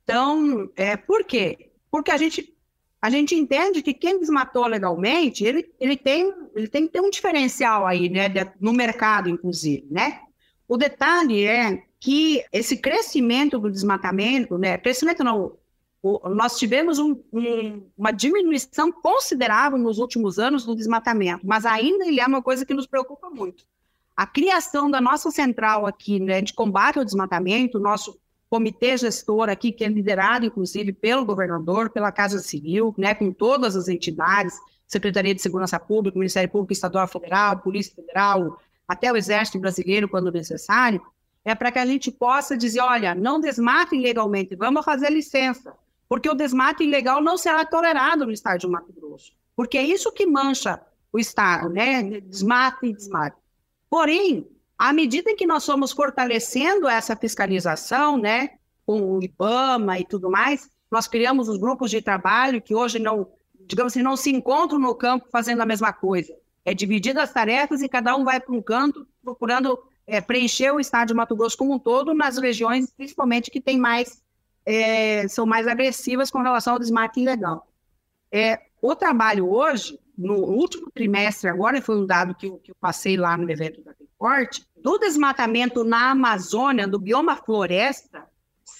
Então, 0.04 0.70
é, 0.76 0.96
por 0.96 1.24
quê? 1.24 1.72
Porque 1.90 2.12
a 2.12 2.16
gente, 2.16 2.54
a 3.02 3.10
gente 3.10 3.34
entende 3.34 3.82
que 3.82 3.92
quem 3.92 4.20
desmatou 4.20 4.64
legalmente, 4.68 5.44
ele, 5.44 5.68
ele, 5.80 5.96
tem, 5.96 6.32
ele 6.54 6.68
tem 6.68 6.86
que 6.86 6.92
ter 6.92 7.00
um 7.00 7.10
diferencial 7.10 7.84
aí, 7.84 8.08
né, 8.08 8.28
no 8.60 8.72
mercado, 8.72 9.28
inclusive, 9.28 9.88
né? 9.90 10.20
O 10.68 10.76
detalhe 10.76 11.44
é 11.44 11.82
que 11.98 12.44
esse 12.52 12.76
crescimento 12.76 13.58
do 13.58 13.68
desmatamento, 13.68 14.56
né, 14.56 14.78
crescimento 14.78 15.24
não, 15.24 15.58
nós 16.32 16.56
tivemos 16.56 17.00
um, 17.00 17.20
um, 17.32 17.90
uma 17.98 18.12
diminuição 18.12 18.92
considerável 18.92 19.76
nos 19.76 19.98
últimos 19.98 20.38
anos 20.38 20.64
do 20.64 20.76
desmatamento, 20.76 21.44
mas 21.44 21.66
ainda 21.66 22.06
ele 22.06 22.20
é 22.20 22.26
uma 22.26 22.40
coisa 22.40 22.64
que 22.64 22.72
nos 22.72 22.86
preocupa 22.86 23.28
muito. 23.28 23.64
A 24.20 24.26
criação 24.26 24.90
da 24.90 25.00
nossa 25.00 25.30
central 25.30 25.86
aqui 25.86 26.20
né, 26.20 26.42
de 26.42 26.52
combate 26.52 26.98
ao 26.98 27.04
desmatamento, 27.06 27.80
nosso 27.80 28.20
comitê 28.50 28.94
gestor 28.98 29.48
aqui, 29.48 29.72
que 29.72 29.82
é 29.82 29.88
liderado, 29.88 30.44
inclusive, 30.44 30.92
pelo 30.92 31.24
governador, 31.24 31.88
pela 31.88 32.12
Casa 32.12 32.38
Civil, 32.38 32.94
né, 32.98 33.14
com 33.14 33.32
todas 33.32 33.76
as 33.76 33.88
entidades, 33.88 34.60
Secretaria 34.86 35.34
de 35.34 35.40
Segurança 35.40 35.80
Pública, 35.80 36.18
Ministério 36.18 36.50
Público 36.50 36.74
Estadual 36.74 37.08
Federal, 37.08 37.60
Polícia 37.60 37.94
Federal, 37.94 38.60
até 38.86 39.10
o 39.10 39.16
Exército 39.16 39.58
Brasileiro, 39.58 40.06
quando 40.06 40.30
necessário, 40.30 41.00
é 41.42 41.54
para 41.54 41.72
que 41.72 41.78
a 41.78 41.86
gente 41.86 42.12
possa 42.12 42.58
dizer, 42.58 42.80
olha, 42.80 43.14
não 43.14 43.40
desmatem 43.40 44.00
ilegalmente, 44.00 44.54
vamos 44.54 44.84
fazer 44.84 45.08
licença, 45.08 45.72
porque 46.06 46.28
o 46.28 46.34
desmate 46.34 46.84
ilegal 46.84 47.22
não 47.22 47.38
será 47.38 47.64
tolerado 47.64 48.26
no 48.26 48.32
estado 48.32 48.58
de 48.58 48.68
Mato 48.68 48.92
Grosso, 48.92 49.32
porque 49.56 49.78
é 49.78 49.82
isso 49.82 50.12
que 50.12 50.26
mancha 50.26 50.78
o 51.10 51.18
estado, 51.18 51.70
né? 51.70 52.20
Desmate 52.20 52.84
e 52.84 52.92
desmate. 52.92 53.39
Porém, 53.90 54.48
à 54.78 54.92
medida 54.92 55.30
em 55.30 55.36
que 55.36 55.46
nós 55.46 55.64
somos 55.64 55.90
fortalecendo 55.90 56.88
essa 56.88 57.16
fiscalização, 57.16 58.16
né, 58.16 58.50
com 58.86 59.02
o 59.02 59.22
IBAMA 59.22 59.98
e 59.98 60.06
tudo 60.06 60.30
mais, 60.30 60.70
nós 60.90 61.06
criamos 61.08 61.48
os 61.48 61.58
grupos 61.58 61.90
de 61.90 62.00
trabalho 62.00 62.62
que 62.62 62.74
hoje 62.74 62.98
não, 62.98 63.30
digamos 63.66 63.92
assim, 63.92 64.02
não 64.02 64.16
se 64.16 64.30
encontram 64.30 64.78
no 64.78 64.94
campo 64.94 65.26
fazendo 65.30 65.60
a 65.60 65.66
mesma 65.66 65.92
coisa. 65.92 66.32
É 66.64 66.72
dividido 66.72 67.20
as 67.20 67.32
tarefas 67.32 67.82
e 67.82 67.88
cada 67.88 68.16
um 68.16 68.24
vai 68.24 68.40
para 68.40 68.54
um 68.54 68.62
canto 68.62 69.06
procurando 69.22 69.78
é, 70.06 70.20
preencher 70.20 70.70
o 70.72 70.80
estado 70.80 71.08
de 71.08 71.14
Mato 71.14 71.36
Grosso 71.36 71.56
como 71.58 71.74
um 71.74 71.78
todo 71.78 72.14
nas 72.14 72.38
regiões, 72.38 72.92
principalmente 72.92 73.50
que 73.50 73.60
tem 73.60 73.78
mais 73.78 74.22
é, 74.64 75.26
são 75.28 75.46
mais 75.46 75.66
agressivas 75.66 76.30
com 76.30 76.42
relação 76.42 76.74
ao 76.74 76.78
desmate 76.78 77.20
ilegal. 77.20 77.66
É, 78.30 78.60
o 78.80 78.94
trabalho 78.94 79.50
hoje, 79.50 79.98
no 80.20 80.34
último 80.34 80.90
trimestre 80.90 81.48
agora, 81.48 81.80
foi 81.80 81.96
um 81.96 82.06
dado 82.06 82.34
que 82.34 82.46
eu, 82.46 82.58
que 82.58 82.70
eu 82.70 82.76
passei 82.78 83.16
lá 83.16 83.36
no 83.36 83.50
evento 83.50 83.82
da 83.82 83.92
Reporte, 83.98 84.66
do 84.76 84.98
desmatamento 84.98 85.82
na 85.82 86.10
Amazônia, 86.10 86.86
do 86.86 86.98
bioma 86.98 87.36
floresta, 87.36 88.28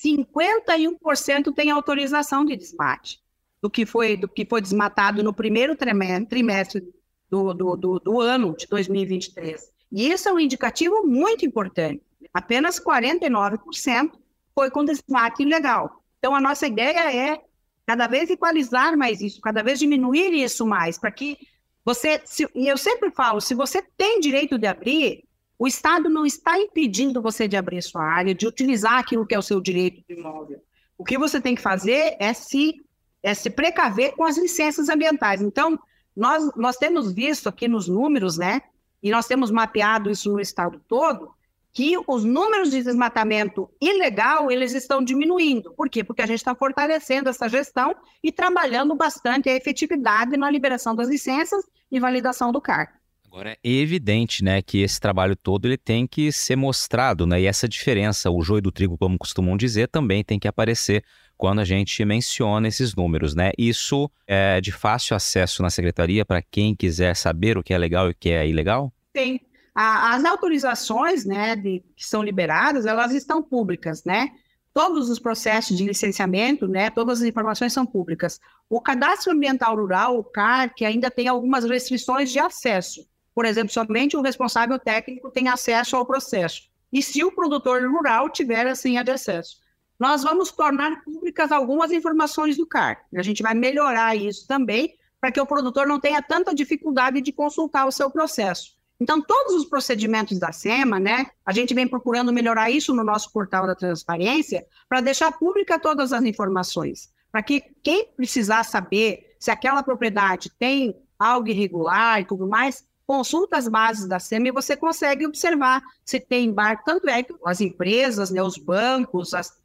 51% 0.05 1.55
tem 1.55 1.70
autorização 1.70 2.45
de 2.45 2.57
desmate. 2.57 3.20
do 3.62 3.68
que 3.68 3.84
foi, 3.84 4.16
do 4.16 4.28
que 4.28 4.47
foi 4.47 4.61
desmatado 4.61 5.22
no 5.22 5.34
primeiro 5.34 5.76
trimestre 5.76 6.82
do, 7.28 7.53
do, 7.53 7.76
do, 7.76 7.99
do 7.99 8.20
ano 8.20 8.55
de 8.57 8.66
2023. 8.66 9.70
E 9.93 10.11
isso 10.11 10.28
é 10.28 10.32
um 10.32 10.38
indicativo 10.38 11.07
muito 11.07 11.45
importante. 11.45 12.03
Apenas 12.32 12.78
49% 12.78 14.12
foi 14.55 14.70
com 14.70 14.84
desmate 14.84 15.43
ilegal. 15.43 16.03
Então, 16.18 16.34
a 16.34 16.41
nossa 16.41 16.66
ideia 16.66 17.12
é 17.14 17.43
cada 17.91 18.07
vez 18.07 18.30
equalizar 18.30 18.97
mais 18.97 19.20
isso, 19.20 19.41
cada 19.41 19.64
vez 19.64 19.76
diminuir 19.76 20.32
isso 20.32 20.64
mais, 20.64 20.97
para 20.97 21.11
que 21.11 21.36
você, 21.84 22.22
se, 22.24 22.49
e 22.55 22.68
eu 22.68 22.78
sempre 22.78 23.11
falo, 23.11 23.41
se 23.41 23.53
você 23.53 23.82
tem 23.82 24.20
direito 24.20 24.57
de 24.57 24.68
abrir, 24.68 25.24
o 25.59 25.66
Estado 25.66 26.09
não 26.09 26.24
está 26.24 26.57
impedindo 26.57 27.20
você 27.20 27.49
de 27.49 27.57
abrir 27.57 27.82
sua 27.82 28.05
área, 28.05 28.32
de 28.32 28.47
utilizar 28.47 29.01
aquilo 29.01 29.26
que 29.26 29.34
é 29.34 29.38
o 29.41 29.43
seu 29.43 29.61
direito 29.61 30.05
de 30.09 30.14
imóvel. 30.14 30.62
O 30.97 31.05
que 31.05 31.18
você 31.18 31.41
tem 31.41 31.57
que 31.57 31.61
fazer 31.61 32.14
é 32.20 32.32
se, 32.32 32.80
é 33.24 33.34
se 33.34 33.51
precaver 33.51 34.14
com 34.14 34.22
as 34.22 34.38
licenças 34.38 34.88
ambientais. 34.88 35.43
Então, 35.43 35.76
nós, 36.14 36.49
nós 36.55 36.76
temos 36.76 37.12
visto 37.12 37.49
aqui 37.49 37.66
nos 37.66 37.88
números, 37.88 38.38
né, 38.38 38.62
e 39.03 39.11
nós 39.11 39.26
temos 39.26 39.51
mapeado 39.51 40.09
isso 40.09 40.32
no 40.32 40.41
estado 40.41 40.80
todo, 40.86 41.34
que 41.73 41.95
os 42.07 42.25
números 42.25 42.71
de 42.71 42.83
desmatamento 42.83 43.71
ilegal 43.81 44.51
eles 44.51 44.73
estão 44.75 45.03
diminuindo. 45.03 45.73
Por 45.75 45.89
quê? 45.89 46.03
Porque 46.03 46.23
a 46.23 46.27
gente 46.27 46.39
está 46.39 46.55
fortalecendo 46.55 47.29
essa 47.29 47.49
gestão 47.49 47.95
e 48.23 48.33
trabalhando 48.33 48.95
bastante 48.95 49.49
a 49.49 49.55
efetividade 49.55 50.37
na 50.37 50.51
liberação 50.51 50.95
das 50.95 51.09
licenças 51.09 51.64
e 51.91 52.01
validação 52.01 52.53
do 52.53 52.61
CAR. 52.61 53.01
Agora 53.27 53.53
é 53.53 53.71
evidente, 53.71 54.43
né, 54.43 54.61
que 54.61 54.83
esse 54.83 54.99
trabalho 54.99 55.37
todo 55.37 55.66
ele 55.66 55.77
tem 55.79 56.05
que 56.05 56.33
ser 56.33 56.57
mostrado, 56.57 57.29
né, 57.29 57.41
e 57.41 57.47
essa 57.47 57.68
diferença, 57.68 58.29
o 58.29 58.43
joio 58.43 58.61
do 58.61 58.73
trigo, 58.73 58.99
como 58.99 59.16
costumam 59.16 59.57
dizer, 59.57 59.87
também 59.87 60.25
tem 60.25 60.37
que 60.37 60.49
aparecer 60.49 61.05
quando 61.37 61.61
a 61.61 61.64
gente 61.64 62.05
menciona 62.05 62.66
esses 62.68 62.95
números, 62.95 63.35
né? 63.35 63.53
Isso 63.57 64.11
é 64.27 64.61
de 64.61 64.71
fácil 64.71 65.16
acesso 65.16 65.62
na 65.62 65.71
secretaria 65.71 66.23
para 66.23 66.43
quem 66.43 66.75
quiser 66.75 67.16
saber 67.16 67.57
o 67.57 67.62
que 67.62 67.73
é 67.73 67.79
legal 67.79 68.09
e 68.09 68.11
o 68.11 68.14
que 68.14 68.29
é 68.29 68.47
ilegal? 68.47 68.93
Tem. 69.11 69.41
As 69.75 70.25
autorizações, 70.25 71.25
né, 71.25 71.57
de, 71.57 71.83
que 71.97 72.07
são 72.07 72.23
liberadas, 72.23 72.87
elas 72.87 73.12
estão 73.12 73.43
públicas, 73.43 74.05
né? 74.05 74.31
Todos 74.73 75.11
os 75.11 75.18
processos 75.18 75.77
de 75.77 75.85
licenciamento, 75.85 76.68
né, 76.68 76.91
todas 76.91 77.21
as 77.21 77.27
informações 77.27 77.73
são 77.73 77.85
públicas. 77.85 78.41
O 78.68 78.81
cadastro 78.81 79.33
ambiental 79.33 79.75
rural, 79.77 80.18
o 80.18 80.25
CAR, 80.25 80.73
que 80.75 80.85
ainda 80.85 81.11
tem 81.11 81.29
algumas 81.29 81.64
restrições 81.64 82.31
de 82.31 82.39
acesso. 82.39 83.07
Por 83.35 83.45
exemplo, 83.45 83.73
somente 83.73 84.16
o 84.16 84.23
responsável 84.23 84.79
técnico 84.79 85.31
tem 85.31 85.49
acesso 85.49 85.97
ao 85.97 86.07
processo. 86.07 86.68
E 86.93 87.03
se 87.03 87.25
o 87.25 87.33
produtor 87.33 87.83
rural 87.89 88.29
tiver 88.29 88.66
assim 88.66 88.97
acesso 88.99 89.61
nós 90.01 90.23
vamos 90.23 90.51
tornar 90.51 91.05
públicas 91.05 91.53
algumas 91.53 91.93
informações 91.93 92.57
do 92.57 92.66
CAR. 92.66 93.05
A 93.14 93.23
gente 93.23 93.43
vai 93.43 93.53
melhorar 93.53 94.16
isso 94.16 94.47
também, 94.47 94.95
para 95.21 95.31
que 95.31 95.39
o 95.39 95.45
produtor 95.45 95.87
não 95.87 96.01
tenha 96.01 96.23
tanta 96.23 96.55
dificuldade 96.55 97.21
de 97.21 97.31
consultar 97.31 97.87
o 97.87 97.93
seu 97.93 98.11
processo. 98.11 98.80
Então, 99.01 99.20
todos 99.22 99.55
os 99.55 99.64
procedimentos 99.64 100.38
da 100.38 100.53
SEMA, 100.53 101.01
né, 101.01 101.26
a 101.44 101.53
gente 101.53 101.72
vem 101.72 101.88
procurando 101.88 102.32
melhorar 102.32 102.70
isso 102.70 102.94
no 102.94 103.03
nosso 103.03 103.32
portal 103.32 103.66
da 103.66 103.74
transparência, 103.74 104.66
para 104.88 105.01
deixar 105.01 105.32
pública 105.32 105.78
todas 105.78 106.12
as 106.12 106.22
informações, 106.22 107.11
para 107.32 107.42
que 107.42 107.62
quem 107.82 108.07
precisar 108.09 108.62
saber 108.62 109.34
se 109.38 109.51
aquela 109.51 109.82
propriedade 109.82 110.51
tem 110.59 110.94
algo 111.18 111.48
irregular 111.48 112.20
e 112.20 112.26
tudo 112.26 112.46
mais, 112.46 112.84
consulta 113.07 113.57
as 113.57 113.66
bases 113.66 114.07
da 114.07 114.18
SEMA 114.18 114.48
e 114.48 114.53
você 114.53 114.76
consegue 114.76 115.26
observar 115.26 115.82
se 116.05 116.20
tem 116.20 116.46
embarque, 116.46 116.84
tanto 116.84 117.09
é 117.09 117.22
que 117.22 117.34
as 117.44 117.61
empresas, 117.61 118.30
né, 118.30 118.42
os 118.42 118.59
bancos, 118.59 119.32
as 119.32 119.59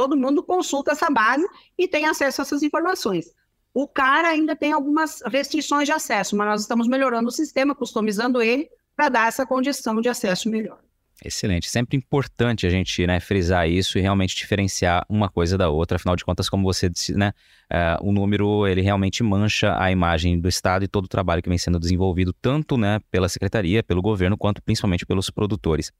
Todo 0.00 0.16
mundo 0.16 0.42
consulta 0.42 0.92
essa 0.92 1.10
base 1.10 1.46
e 1.76 1.86
tem 1.86 2.06
acesso 2.06 2.40
a 2.40 2.44
essas 2.44 2.62
informações. 2.62 3.34
O 3.72 3.86
cara 3.86 4.28
ainda 4.28 4.56
tem 4.56 4.72
algumas 4.72 5.22
restrições 5.26 5.86
de 5.86 5.92
acesso, 5.92 6.36
mas 6.36 6.46
nós 6.48 6.60
estamos 6.62 6.88
melhorando 6.88 7.28
o 7.28 7.32
sistema, 7.32 7.74
customizando 7.74 8.42
ele 8.42 8.68
para 8.96 9.08
dar 9.08 9.28
essa 9.28 9.46
condição 9.46 10.00
de 10.00 10.08
acesso 10.08 10.50
melhor. 10.50 10.78
Excelente. 11.22 11.68
Sempre 11.68 11.98
importante 11.98 12.66
a 12.66 12.70
gente 12.70 13.06
né, 13.06 13.20
frisar 13.20 13.68
isso 13.68 13.98
e 13.98 14.00
realmente 14.00 14.34
diferenciar 14.34 15.04
uma 15.08 15.28
coisa 15.28 15.56
da 15.58 15.68
outra. 15.68 15.96
Afinal 15.96 16.16
de 16.16 16.24
contas, 16.24 16.48
como 16.48 16.64
você 16.64 16.88
disse, 16.88 17.14
né, 17.14 17.32
uh, 17.70 18.08
o 18.08 18.10
número 18.10 18.66
ele 18.66 18.80
realmente 18.80 19.22
mancha 19.22 19.76
a 19.78 19.90
imagem 19.90 20.40
do 20.40 20.48
Estado 20.48 20.84
e 20.84 20.88
todo 20.88 21.04
o 21.04 21.08
trabalho 21.08 21.42
que 21.42 21.48
vem 21.48 21.58
sendo 21.58 21.78
desenvolvido 21.78 22.32
tanto 22.32 22.78
né, 22.78 23.00
pela 23.10 23.28
secretaria, 23.28 23.82
pelo 23.82 24.00
governo, 24.00 24.36
quanto 24.36 24.62
principalmente 24.62 25.04
pelos 25.04 25.28
produtores. 25.28 25.92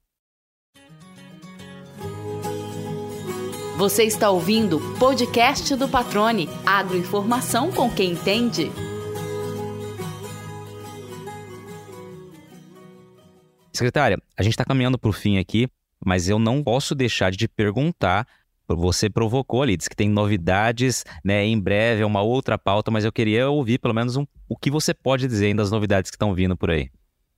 Você 3.81 4.05
está 4.05 4.28
ouvindo 4.28 4.76
o 4.76 4.99
podcast 4.99 5.74
do 5.74 5.89
Patrone, 5.89 6.51
agroinformação 6.66 7.72
com 7.72 7.91
quem 7.91 8.12
entende. 8.12 8.70
Secretária, 13.72 14.18
a 14.37 14.43
gente 14.43 14.53
está 14.53 14.66
caminhando 14.66 14.99
para 14.99 15.09
o 15.09 15.14
fim 15.14 15.39
aqui, 15.39 15.66
mas 16.05 16.28
eu 16.28 16.39
não 16.39 16.62
posso 16.62 16.95
deixar 16.95 17.31
de 17.31 17.39
te 17.39 17.49
perguntar. 17.49 18.26
Você 18.68 19.09
provocou 19.09 19.62
ali, 19.62 19.78
disse 19.78 19.89
que 19.89 19.97
tem 19.97 20.11
novidades, 20.11 21.03
né? 21.24 21.47
Em 21.47 21.59
breve 21.59 22.03
é 22.03 22.07
uma 22.07 22.20
outra 22.20 22.59
pauta, 22.59 22.91
mas 22.91 23.07
eu 23.07 23.11
queria 23.11 23.49
ouvir 23.49 23.78
pelo 23.78 23.95
menos 23.95 24.14
um, 24.14 24.26
o 24.47 24.59
que 24.59 24.70
você 24.70 24.93
pode 24.93 25.26
dizer 25.26 25.47
ainda 25.47 25.62
das 25.62 25.70
novidades 25.70 26.11
que 26.11 26.16
estão 26.16 26.35
vindo 26.35 26.55
por 26.55 26.70
aí. 26.70 26.91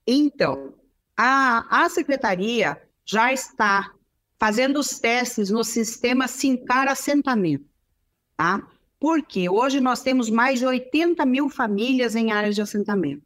Então, 0.04 0.74
a, 1.16 1.84
a 1.84 1.88
secretaria 1.88 2.82
já 3.06 3.32
está 3.32 3.92
fazendo 4.42 4.80
os 4.80 4.98
testes 4.98 5.50
no 5.50 5.62
sistema 5.62 6.26
Sincar 6.26 6.88
Assentamento, 6.88 7.64
tá? 8.36 8.60
Porque 8.98 9.48
hoje 9.48 9.80
nós 9.80 10.02
temos 10.02 10.28
mais 10.28 10.58
de 10.58 10.66
80 10.66 11.24
mil 11.24 11.48
famílias 11.48 12.16
em 12.16 12.32
áreas 12.32 12.56
de 12.56 12.60
assentamento. 12.60 13.22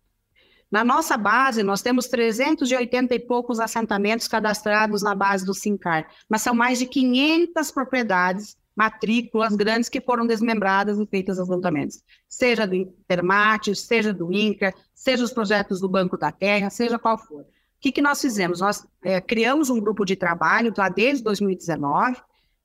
Na 0.71 0.85
nossa 0.85 1.17
base, 1.17 1.63
nós 1.63 1.81
temos 1.81 2.07
380 2.09 3.15
e 3.15 3.19
poucos 3.19 3.61
assentamentos 3.61 4.29
cadastrados 4.29 5.03
na 5.03 5.15
base 5.15 5.47
do 5.47 5.55
Sincar, 5.55 6.07
mas 6.29 6.43
são 6.43 6.55
mais 6.55 6.81
de 6.81 6.85
500 6.85 7.71
propriedades, 7.71 8.55
matrículas 8.77 9.57
grandes 9.57 9.89
que 9.89 10.03
foram 10.03 10.27
desmembradas 10.27 10.99
e 10.99 11.07
feitas 11.07 11.39
assentamentos, 11.39 12.05
seja 12.29 12.67
do 12.67 12.75
Intermate, 12.75 13.75
seja 13.75 14.13
do 14.13 14.31
INCRA, 14.31 14.75
seja 14.95 15.25
os 15.25 15.33
projetos 15.33 15.81
do 15.81 15.89
Banco 15.89 16.19
da 16.19 16.31
Terra, 16.31 16.69
seja 16.69 16.99
qual 16.99 17.17
for 17.17 17.47
que, 17.81 17.93
que 17.93 18.03
nós 18.03 18.21
fizemos? 18.21 18.61
Nós 18.61 18.87
é, 19.03 19.21
criamos 19.21 19.71
um 19.71 19.81
grupo 19.81 20.05
de 20.05 20.17
trabalho 20.17 20.73
lá 20.77 20.89
desde 20.89 21.23
2019, 21.25 22.17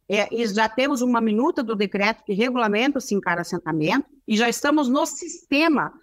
é, 0.09 0.27
e 0.33 0.45
já 0.47 0.67
temos 0.67 1.01
uma 1.01 1.21
minuta 1.21 1.63
do 1.63 1.75
decreto 1.75 2.23
que 2.23 2.33
regulamenta 2.33 2.97
o 2.97 3.01
Sincar 3.01 3.39
Assentamento, 3.39 4.05
e 4.27 4.35
já 4.35 4.49
estamos 4.49 4.89
no 4.89 5.05
sistema 5.05 5.93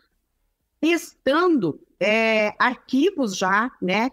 testando 0.80 1.80
é, 2.00 2.54
arquivos 2.58 3.36
já, 3.36 3.70
né, 3.82 4.10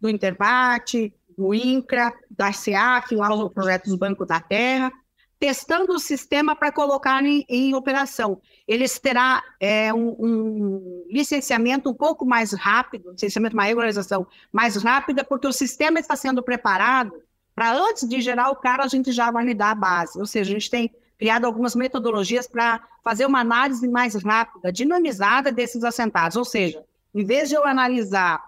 do 0.00 0.08
Interbate, 0.08 1.14
do 1.36 1.54
INCRA, 1.54 2.12
da 2.30 2.52
SEAF, 2.52 3.14
lá 3.14 3.32
o 3.32 3.48
projeto 3.48 3.88
do 3.88 3.96
Banco 3.96 4.26
da 4.26 4.40
Terra, 4.40 4.92
testando 5.38 5.92
o 5.92 5.98
sistema 5.98 6.56
para 6.56 6.72
colocar 6.72 7.24
em, 7.24 7.44
em, 7.48 7.74
operação. 7.74 8.40
Eles 8.66 8.98
terá 8.98 9.42
é, 9.60 9.94
um, 9.94 10.16
um, 10.18 11.06
licenciamento 11.08 11.88
um 11.88 11.94
pouco 11.94 12.26
mais 12.26 12.52
rápido, 12.52 13.12
licenciamento, 13.12 13.54
uma 13.54 13.64
regularização 13.64 14.26
mais 14.52 14.76
rápida, 14.76 15.22
porque 15.22 15.46
o 15.46 15.52
sistema 15.52 16.00
está 16.00 16.16
sendo 16.16 16.42
preparado 16.42 17.12
para 17.54 17.72
antes 17.72 18.08
de 18.08 18.20
gerar 18.20 18.50
o 18.50 18.56
cara, 18.56 18.84
a 18.84 18.88
gente 18.88 19.12
já 19.12 19.30
validar 19.30 19.70
a 19.70 19.74
base. 19.74 20.18
Ou 20.18 20.26
seja, 20.26 20.50
a 20.50 20.54
gente 20.54 20.70
tem 20.70 20.90
criado 21.16 21.44
algumas 21.44 21.74
metodologias 21.74 22.46
para 22.46 22.80
fazer 23.02 23.26
uma 23.26 23.40
análise 23.40 23.86
mais 23.88 24.14
rápida, 24.14 24.72
dinamizada 24.72 25.50
desses 25.52 25.84
assentados. 25.84 26.36
Ou 26.36 26.44
seja, 26.44 26.84
em 27.14 27.24
vez 27.24 27.48
de 27.48 27.54
eu 27.54 27.64
analisar 27.64 28.42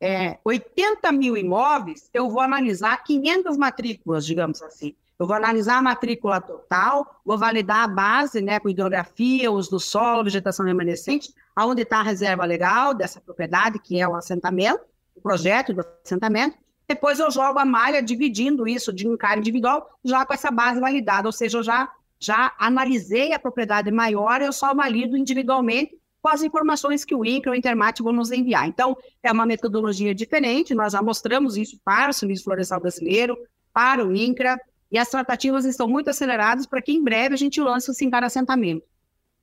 é, 0.00 0.38
80 0.44 1.12
mil 1.12 1.36
imóveis, 1.36 2.10
eu 2.12 2.28
vou 2.28 2.40
analisar 2.40 2.96
500 3.02 3.56
matrículas, 3.56 4.24
digamos 4.24 4.62
assim. 4.62 4.94
Eu 5.18 5.26
vou 5.26 5.34
analisar 5.34 5.78
a 5.78 5.82
matrícula 5.82 6.42
total, 6.42 7.20
vou 7.24 7.38
validar 7.38 7.84
a 7.84 7.88
base, 7.88 8.42
né, 8.42 8.60
com 8.60 8.68
hidrografia, 8.68 9.50
uso 9.50 9.70
do 9.70 9.80
solo, 9.80 10.24
vegetação 10.24 10.66
remanescente, 10.66 11.32
aonde 11.54 11.82
está 11.82 12.00
a 12.00 12.02
reserva 12.02 12.44
legal 12.44 12.92
dessa 12.92 13.18
propriedade, 13.18 13.78
que 13.78 13.98
é 13.98 14.06
o 14.06 14.14
assentamento, 14.14 14.84
o 15.16 15.20
projeto 15.22 15.72
do 15.72 15.82
assentamento. 16.04 16.58
Depois 16.86 17.18
eu 17.18 17.30
jogo 17.30 17.58
a 17.58 17.64
malha 17.64 18.02
dividindo 18.02 18.68
isso 18.68 18.92
de 18.92 19.08
um 19.08 19.16
cara 19.16 19.40
individual, 19.40 19.88
já 20.04 20.24
com 20.26 20.34
essa 20.34 20.50
base 20.50 20.78
validada, 20.78 21.26
ou 21.26 21.32
seja, 21.32 21.58
eu 21.58 21.62
já, 21.62 21.90
já 22.20 22.52
analisei 22.58 23.32
a 23.32 23.38
propriedade 23.38 23.90
maior, 23.90 24.42
eu 24.42 24.52
só 24.52 24.74
valido 24.74 25.16
individualmente 25.16 25.98
com 26.20 26.28
as 26.28 26.42
informações 26.42 27.04
que 27.04 27.14
o 27.14 27.24
INCRA 27.24 27.50
ou 27.50 27.54
o 27.54 27.58
Intermat 27.58 28.00
vão 28.00 28.12
nos 28.12 28.30
enviar. 28.30 28.68
Então, 28.68 28.96
é 29.22 29.32
uma 29.32 29.46
metodologia 29.46 30.14
diferente, 30.14 30.74
nós 30.74 30.92
já 30.92 31.00
mostramos 31.00 31.56
isso 31.56 31.80
para 31.82 32.10
o 32.10 32.12
Serviço 32.12 32.44
Florestal 32.44 32.80
Brasileiro, 32.80 33.38
para 33.72 34.04
o 34.04 34.14
INCRA, 34.14 34.60
e 34.90 34.98
as 34.98 35.08
tratativas 35.08 35.64
estão 35.64 35.88
muito 35.88 36.10
aceleradas 36.10 36.66
para 36.66 36.80
que 36.80 36.92
em 36.92 37.02
breve 37.02 37.34
a 37.34 37.38
gente 37.38 37.60
lance 37.60 37.90
o 37.90 37.94
Sincar 37.94 38.24
Assentamento. 38.24 38.84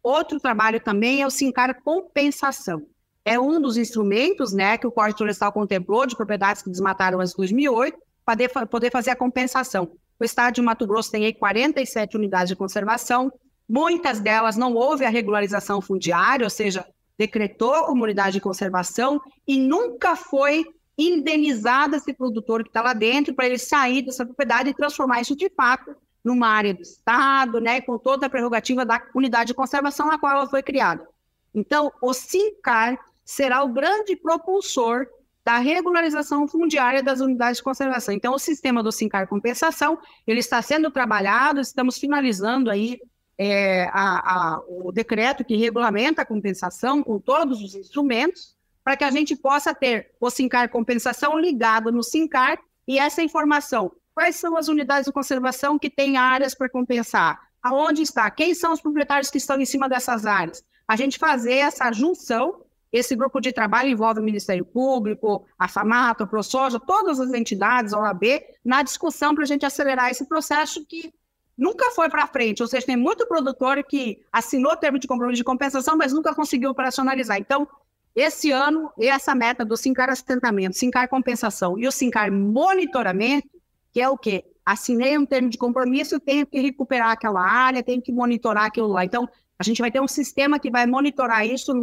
Outro 0.02 0.40
trabalho 0.40 0.80
também 0.80 1.22
é 1.22 1.28
o 1.28 1.32
Sincar 1.32 1.82
Compensação. 1.82 2.86
É 3.26 3.40
um 3.40 3.62
dos 3.62 3.78
instrumentos 3.78 4.52
né, 4.54 4.78
que 4.78 4.86
o 4.86 4.92
Código 4.92 5.18
Florestal 5.18 5.52
contemplou 5.54 6.06
de 6.06 6.16
propriedades 6.16 6.62
que 6.62 6.70
desmataram 6.70 7.20
antes 7.20 7.32
de 7.32 7.38
2008 7.38 7.98
para 8.26 8.66
poder 8.66 8.92
fazer 8.92 9.12
a 9.12 9.16
compensação. 9.16 9.92
O 10.20 10.24
estado 10.24 10.56
de 10.56 10.62
Mato 10.62 10.86
Grosso 10.86 11.12
tem 11.12 11.26
aí 11.26 11.34
47 11.34 12.18
unidades 12.18 12.50
de 12.50 12.56
conservação, 12.56 13.32
muitas 13.68 14.20
delas 14.20 14.58
não 14.58 14.74
houve 14.74 15.06
a 15.06 15.10
regularização 15.10 15.82
fundiária, 15.82 16.46
ou 16.46 16.50
seja, 16.50 16.86
decretou 17.18 17.86
comunidade 17.86 18.34
de 18.34 18.42
conservação 18.42 19.22
e 19.48 19.58
nunca 19.58 20.16
foi 20.16 20.66
indenizada 20.98 21.98
esse 21.98 22.14
produtor 22.14 22.64
que 22.64 22.70
está 22.70 22.82
lá 22.82 22.94
dentro 22.94 23.34
para 23.34 23.46
ele 23.46 23.58
sair 23.58 24.02
dessa 24.04 24.26
propriedade 24.26 24.70
e 24.70 24.74
transformar 24.74 25.22
isso 25.22 25.36
de 25.36 25.50
fato 25.50 25.96
numa 26.24 26.48
área 26.48 26.74
do 26.74 26.82
Estado, 26.82 27.60
né, 27.60 27.82
com 27.82 27.98
toda 27.98 28.28
a 28.28 28.30
prerrogativa 28.30 28.86
da 28.86 29.02
unidade 29.14 29.48
de 29.48 29.54
conservação 29.54 30.08
na 30.08 30.18
qual 30.18 30.32
ela 30.32 30.50
foi 30.50 30.64
criada. 30.64 31.06
Então, 31.54 31.92
o 32.02 32.14
SINCAR 32.14 32.98
será 33.26 33.64
o 33.64 33.70
grande 33.70 34.16
propulsor 34.16 35.08
da 35.44 35.58
regularização 35.58 36.48
fundiária 36.48 37.04
das 37.04 37.20
unidades 37.20 37.58
de 37.58 37.64
conservação. 37.64 38.14
Então, 38.14 38.34
o 38.34 38.40
sistema 38.40 38.82
do 38.82 38.92
SINCAR 38.92 39.28
compensação, 39.28 40.00
ele 40.26 40.40
está 40.40 40.62
sendo 40.62 40.90
trabalhado, 40.90 41.60
estamos 41.60 41.98
finalizando 41.98 42.70
aí 42.70 43.00
é, 43.38 43.90
a, 43.92 44.56
a, 44.56 44.62
o 44.68 44.92
decreto 44.92 45.44
que 45.44 45.58
regulamenta 45.58 46.22
a 46.22 46.26
compensação 46.26 47.04
com 47.04 47.20
todos 47.20 47.62
os 47.62 47.76
instrumentos, 47.76 48.56
para 48.84 48.98
que 48.98 49.04
a 49.04 49.12
gente 49.12 49.36
possa 49.36 49.74
ter 49.74 50.12
o 50.20 50.30
SINCAR 50.30 50.70
compensação 50.70 51.38
ligado 51.40 51.92
no 51.92 52.04
SINCAR 52.04 52.60
e 52.88 53.00
essa 53.00 53.22
informação. 53.22 53.92
Quais 54.14 54.36
são 54.36 54.58
as 54.58 54.68
unidades 54.68 55.06
de 55.06 55.14
conservação 55.14 55.80
que 55.80 55.90
têm 55.90 56.18
áreas 56.18 56.54
para 56.54 56.70
compensar? 56.70 57.40
Aonde 57.62 58.02
está? 58.02 58.30
Quem 58.30 58.54
são 58.54 58.74
os 58.74 58.82
proprietários 58.82 59.32
que 59.32 59.38
estão 59.38 59.60
em 59.60 59.66
cima 59.66 59.88
dessas 59.88 60.26
áreas? 60.26 60.64
A 60.88 60.96
gente 60.96 61.18
fazer 61.18 61.56
essa 61.56 61.92
junção 61.92 62.64
esse 62.94 63.16
grupo 63.16 63.42
de 63.42 63.52
trabalho 63.52 63.90
envolve 63.90 64.20
o 64.20 64.24
Ministério 64.24 64.64
Público, 64.64 65.48
a 65.58 65.68
FAMATO, 65.68 66.24
a 66.26 66.28
ProSoja, 66.28 66.80
todas 66.80 67.20
as 67.20 67.34
entidades, 67.34 67.92
a 67.92 68.00
OAB, 68.00 68.24
na 68.64 68.84
discussão 68.84 69.34
para 69.34 69.44
a 69.44 69.48
gente 69.48 69.66
acelerar 69.66 70.12
esse 70.12 70.28
processo 70.28 70.86
que 70.86 71.12
nunca 71.58 71.90
foi 71.90 72.08
para 72.08 72.28
frente. 72.28 72.62
Ou 72.62 72.68
seja, 72.68 72.86
tem 72.86 72.96
muito 72.96 73.28
produtor 73.28 73.84
que 73.84 74.24
assinou 74.32 74.78
termo 74.78 75.00
de 75.00 75.08
compromisso 75.08 75.38
de 75.38 75.44
compensação, 75.44 75.98
mas 75.98 76.14
nunca 76.14 76.36
conseguiu 76.36 76.70
operacionalizar. 76.70 77.40
Então, 77.40 77.68
esse 78.16 78.52
ano, 78.52 78.92
essa 79.00 79.34
meta 79.34 79.66
do 79.66 79.76
Sincar 79.76 80.10
Assentamento, 80.10 80.78
Sincar 80.78 81.10
Compensação 81.10 81.78
e 81.78 81.88
o 81.88 81.92
Sincar 81.92 82.32
Monitoramento, 82.32 83.50
que 83.92 84.02
é 84.02 84.10
o 84.10 84.18
quê? 84.18 84.46
Assinei 84.66 85.18
um 85.18 85.26
termo 85.26 85.50
de 85.50 85.58
compromisso, 85.58 86.20
tenho 86.20 86.46
que 86.46 86.60
recuperar 86.60 87.10
aquela 87.10 87.42
área, 87.42 87.84
tenho 87.84 88.02
que 88.02 88.12
monitorar 88.12 88.66
aquilo 88.66 88.88
lá. 88.88 89.04
Então, 89.04 89.28
a 89.58 89.64
gente 89.64 89.82
vai 89.82 89.92
ter 89.92 90.02
um 90.02 90.08
sistema 90.08 90.60
que 90.60 90.70
vai 90.70 90.86
monitorar 90.86 91.46
isso 91.46 91.74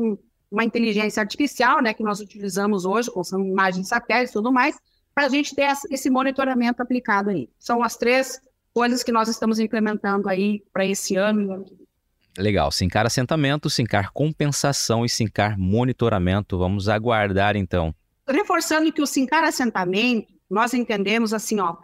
uma 0.51 0.65
inteligência 0.65 1.21
artificial, 1.21 1.81
né, 1.81 1.95
que 1.95 2.03
nós 2.03 2.21
utilizamos 2.21 2.85
hoje, 2.85 3.11
com 3.11 3.23
imagens 3.39 3.85
de 3.85 3.89
satélite 3.89 4.31
e 4.31 4.33
tudo 4.33 4.51
mais, 4.51 4.77
para 5.15 5.27
a 5.27 5.29
gente 5.29 5.55
ter 5.55 5.73
esse 5.91 6.11
monitoramento 6.11 6.83
aplicado 6.83 7.31
aí. 7.31 7.49
São 7.59 7.83
as 7.83 7.97
três 7.97 8.41
coisas 8.75 9.03
que 9.03 9.13
nós 9.13 9.29
estamos 9.29 9.59
implementando 9.59 10.29
aí 10.29 10.65
para 10.73 10.85
esse 10.85 11.17
ano 11.17 11.43
e 11.43 11.51
ano 11.53 11.65
que 11.65 11.75
vem. 11.75 11.90
Legal. 12.39 12.71
Sincar 12.71 13.07
assentamento, 13.07 13.69
Sincar 13.69 14.13
compensação 14.13 15.05
e 15.05 15.09
Sincar 15.09 15.59
monitoramento. 15.59 16.59
Vamos 16.59 16.89
aguardar 16.89 17.57
então. 17.57 17.95
Reforçando 18.29 18.93
que 18.93 19.03
o 19.03 19.07
Sincar 19.07 19.45
assentamento, 19.45 20.29
nós 20.49 20.73
entendemos 20.75 21.33
assim, 21.35 21.61
ó, 21.61 21.77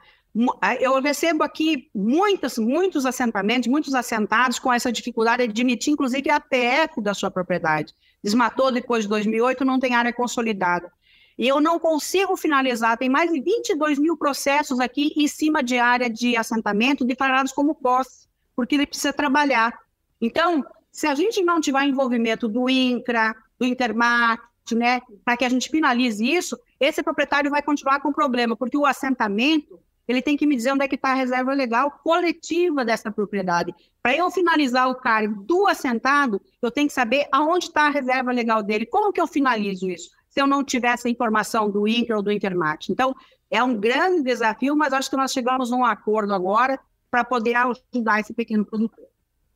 eu 0.81 1.01
recebo 1.01 1.43
aqui 1.43 1.89
muitos, 1.95 2.59
muitos 2.59 3.07
assentamentos, 3.07 3.69
muitos 3.69 3.95
assentados 3.95 4.59
com 4.59 4.73
essa 4.73 4.93
dificuldade 4.93 5.49
de 5.49 5.63
emitir, 5.63 5.95
inclusive, 5.95 6.29
a 6.31 6.39
TF 6.39 7.01
da 7.01 7.15
sua 7.15 7.31
propriedade. 7.31 7.95
Desmatou 8.23 8.71
depois 8.71 9.05
de 9.05 9.09
2008, 9.09 9.65
não 9.65 9.81
tem 9.81 9.95
área 9.95 10.13
consolidada. 10.13 10.93
E 11.39 11.49
eu 11.49 11.61
não 11.61 11.79
consigo 11.79 12.37
finalizar, 12.37 12.99
tem 12.99 13.09
mais 13.09 13.31
de 13.31 13.41
22 13.41 13.99
mil 13.99 14.17
processos 14.17 14.79
aqui 14.79 15.13
em 15.17 15.27
cima 15.27 15.63
de 15.63 15.79
área 15.79 16.09
de 16.09 16.37
assentamento 16.37 17.05
declarados 17.05 17.53
como 17.53 17.75
posse, 17.75 18.27
porque 18.55 18.75
ele 18.75 18.87
precisa 18.87 19.13
trabalhar. 19.13 19.86
Então, 20.21 20.65
se 20.91 21.07
a 21.07 21.15
gente 21.15 21.43
não 21.43 21.61
tiver 21.61 21.85
envolvimento 21.85 22.49
do 22.49 22.69
INCRA, 22.69 23.35
do 23.59 23.67
Intermat, 23.67 24.41
né, 24.73 25.01
para 25.25 25.37
que 25.37 25.45
a 25.45 25.49
gente 25.49 25.69
finalize 25.69 26.25
isso, 26.25 26.59
esse 26.81 27.03
proprietário 27.03 27.51
vai 27.51 27.63
continuar 27.63 28.01
com 28.01 28.13
problema, 28.13 28.57
porque 28.57 28.77
o 28.77 28.87
assentamento 28.87 29.79
ele 30.09 30.23
tem 30.23 30.37
que 30.37 30.47
me 30.47 30.55
dizer 30.55 30.73
onde 30.73 30.85
é 30.85 30.89
que 30.89 30.95
está 30.95 31.11
a 31.11 31.15
reserva 31.15 31.53
legal 31.53 31.91
coletiva 32.03 32.85
dessa 32.85 33.11
propriedade. 33.11 33.75
Para 34.03 34.17
eu 34.17 34.31
finalizar 34.31 34.89
o 34.89 34.95
cargo 34.95 35.43
do 35.43 35.67
assentado, 35.67 36.41
eu 36.63 36.71
tenho 36.71 36.87
que 36.87 36.95
saber 36.95 37.27
aonde 37.33 37.67
está 37.67 37.87
a 37.87 37.91
reserva 37.91 38.31
legal 38.31 38.63
dele. 38.63 38.87
Como 38.87 39.13
que 39.13 39.21
eu 39.21 39.27
finalizo 39.27 39.91
isso? 39.91 40.11
Se 40.29 40.41
eu 40.41 40.47
não 40.47 40.63
tiver 40.63 40.93
essa 40.93 41.09
informação 41.09 41.71
do 41.71 41.89
INCR 41.89 42.17
ou 42.17 42.23
do 42.23 42.31
Intermat. 42.31 42.89
Então, 42.89 43.15
é 43.51 43.63
um 43.63 43.77
grande 43.79 44.23
desafio, 44.23 44.77
mas 44.77 44.93
acho 44.93 45.11
que 45.11 45.17
nós 45.17 45.33
chegamos 45.33 45.73
a 45.73 45.77
um 45.77 45.85
acordo 45.85 46.33
agora 46.33 46.79
para 47.11 47.25
poder 47.25 47.55
ajudar 47.55 48.21
esse 48.21 48.33
pequeno 48.33 48.65
produtor. 48.65 49.07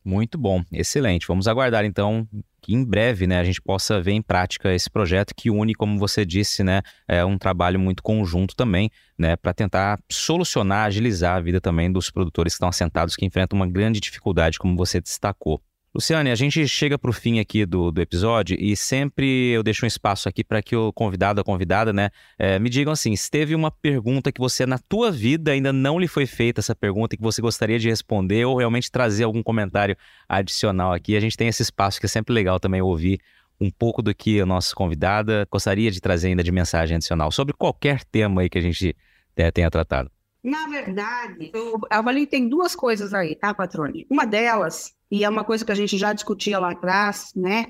Muito 0.05 0.38
bom, 0.38 0.64
excelente. 0.72 1.26
Vamos 1.26 1.46
aguardar 1.46 1.84
então 1.84 2.26
que 2.62 2.74
em 2.74 2.84
breve 2.84 3.26
né, 3.26 3.38
a 3.38 3.44
gente 3.44 3.61
possa 3.61 4.01
ver 4.01 4.12
em 4.12 4.22
prática 4.22 4.72
esse 4.72 4.88
projeto 4.90 5.34
que 5.34 5.51
une, 5.51 5.74
como 5.74 5.98
você 5.98 6.24
disse, 6.24 6.62
né, 6.62 6.82
é 7.07 7.24
um 7.24 7.36
trabalho 7.38 7.78
muito 7.78 8.03
conjunto 8.03 8.55
também, 8.55 8.90
né, 9.18 9.36
para 9.36 9.53
tentar 9.53 9.98
solucionar, 10.11 10.86
agilizar 10.86 11.36
a 11.36 11.40
vida 11.40 11.61
também 11.61 11.90
dos 11.92 12.11
produtores 12.11 12.55
que 12.55 12.57
estão 12.57 12.68
assentados, 12.68 13.14
que 13.14 13.24
enfrentam 13.24 13.59
uma 13.59 13.66
grande 13.66 14.01
dificuldade, 14.01 14.59
como 14.59 14.76
você 14.76 15.01
destacou. 15.01 15.61
Luciane, 15.93 16.30
a 16.30 16.36
gente 16.36 16.68
chega 16.68 16.97
para 16.97 17.11
o 17.11 17.12
fim 17.12 17.41
aqui 17.41 17.66
do, 17.66 17.91
do 17.91 18.01
episódio 18.01 18.57
e 18.61 18.76
sempre 18.76 19.51
eu 19.51 19.61
deixo 19.61 19.84
um 19.84 19.88
espaço 19.88 20.28
aqui 20.28 20.45
para 20.45 20.62
que 20.62 20.76
o 20.76 20.93
convidado, 20.93 21.41
a 21.41 21.45
convidada, 21.45 21.93
né, 21.93 22.11
é, 22.38 22.61
me 22.61 22.70
digam 22.70 22.93
assim, 22.93 23.16
se 23.16 23.28
teve 23.28 23.57
uma 23.57 23.72
pergunta 23.72 24.30
que 24.30 24.41
você, 24.41 24.64
na 24.64 24.78
tua 24.78 25.11
vida, 25.11 25.51
ainda 25.51 25.72
não 25.72 25.99
lhe 25.99 26.07
foi 26.07 26.26
feita 26.26 26.61
essa 26.61 26.76
pergunta 26.76 27.16
e 27.16 27.18
que 27.18 27.24
você 27.24 27.43
gostaria 27.43 27.76
de 27.76 27.88
responder 27.88 28.45
ou 28.45 28.57
realmente 28.57 28.88
trazer 28.88 29.24
algum 29.24 29.43
comentário 29.43 29.97
adicional 30.28 30.93
aqui, 30.93 31.16
a 31.16 31.20
gente 31.20 31.36
tem 31.36 31.49
esse 31.49 31.62
espaço 31.62 31.99
que 31.99 32.07
é 32.07 32.09
sempre 32.09 32.32
legal 32.32 32.61
também 32.61 32.80
ouvir 32.80 33.20
um 33.61 33.68
pouco 33.68 34.01
do 34.01 34.14
que 34.14 34.41
a 34.41 34.47
nossa 34.47 34.72
convidada 34.72 35.45
gostaria 35.51 35.91
de 35.91 36.01
trazer 36.01 36.28
ainda 36.28 36.45
de 36.45 36.53
mensagem 36.53 36.95
adicional 36.95 37.32
sobre 37.32 37.53
qualquer 37.53 38.05
tema 38.05 38.43
aí 38.43 38.49
que 38.49 38.59
a 38.59 38.62
gente 38.62 38.97
é, 39.36 39.51
tenha 39.51 39.68
tratado. 39.68 40.09
Na 40.43 40.68
verdade, 40.68 41.51
eu 41.53 41.80
avalio 41.91 42.26
tem 42.28 42.49
duas 42.49 42.76
coisas 42.76 43.12
aí, 43.12 43.34
tá, 43.34 43.53
Patrone? 43.53 44.07
Uma 44.09 44.24
delas, 44.24 44.95
e 45.11 45.24
é 45.24 45.28
uma 45.28 45.44
coisa 45.44 45.64
que 45.64 45.72
a 45.72 45.74
gente 45.74 45.98
já 45.98 46.12
discutia 46.12 46.58
lá 46.58 46.70
atrás, 46.70 47.32
né? 47.34 47.66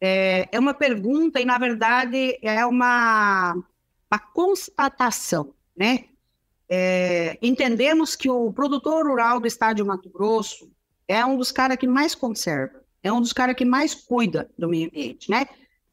É, 0.00 0.48
é 0.52 0.58
uma 0.58 0.74
pergunta 0.74 1.40
e, 1.40 1.44
na 1.44 1.58
verdade, 1.58 2.38
é 2.40 2.64
uma, 2.64 3.54
uma 3.54 4.18
constatação, 4.32 5.52
né? 5.76 6.04
É, 6.68 7.36
entendemos 7.42 8.14
que 8.14 8.30
o 8.30 8.52
produtor 8.52 9.06
rural 9.06 9.40
do 9.40 9.46
estado 9.46 9.76
de 9.76 9.84
Mato 9.84 10.08
Grosso 10.08 10.70
é 11.08 11.24
um 11.24 11.36
dos 11.36 11.50
caras 11.50 11.76
que 11.76 11.86
mais 11.86 12.14
conserva, 12.14 12.82
é 13.02 13.12
um 13.12 13.20
dos 13.20 13.32
caras 13.32 13.56
que 13.56 13.64
mais 13.64 13.94
cuida 13.94 14.50
do 14.56 14.68
meio 14.68 14.88
ambiente, 14.88 15.30
né? 15.30 15.46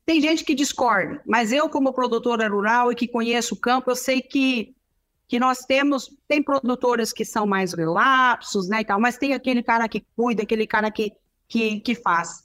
Tem 0.05 0.21
gente 0.21 0.43
que 0.43 0.55
discorda, 0.55 1.21
mas 1.25 1.51
eu, 1.51 1.69
como 1.69 1.93
produtora 1.93 2.47
rural 2.47 2.91
e 2.91 2.95
que 2.95 3.07
conheço 3.07 3.55
o 3.55 3.59
campo, 3.59 3.91
eu 3.91 3.95
sei 3.95 4.21
que 4.21 4.75
que 5.31 5.39
nós 5.39 5.59
temos, 5.59 6.13
tem 6.27 6.43
produtoras 6.43 7.13
que 7.13 7.23
são 7.23 7.47
mais 7.47 7.71
relapsos, 7.71 8.67
né, 8.67 8.81
e 8.81 8.83
tal, 8.83 8.99
mas 8.99 9.17
tem 9.17 9.33
aquele 9.33 9.63
cara 9.63 9.87
que 9.87 10.05
cuida, 10.13 10.43
aquele 10.43 10.67
cara 10.67 10.91
que, 10.91 11.13
que, 11.47 11.79
que 11.79 11.95
faz. 11.95 12.43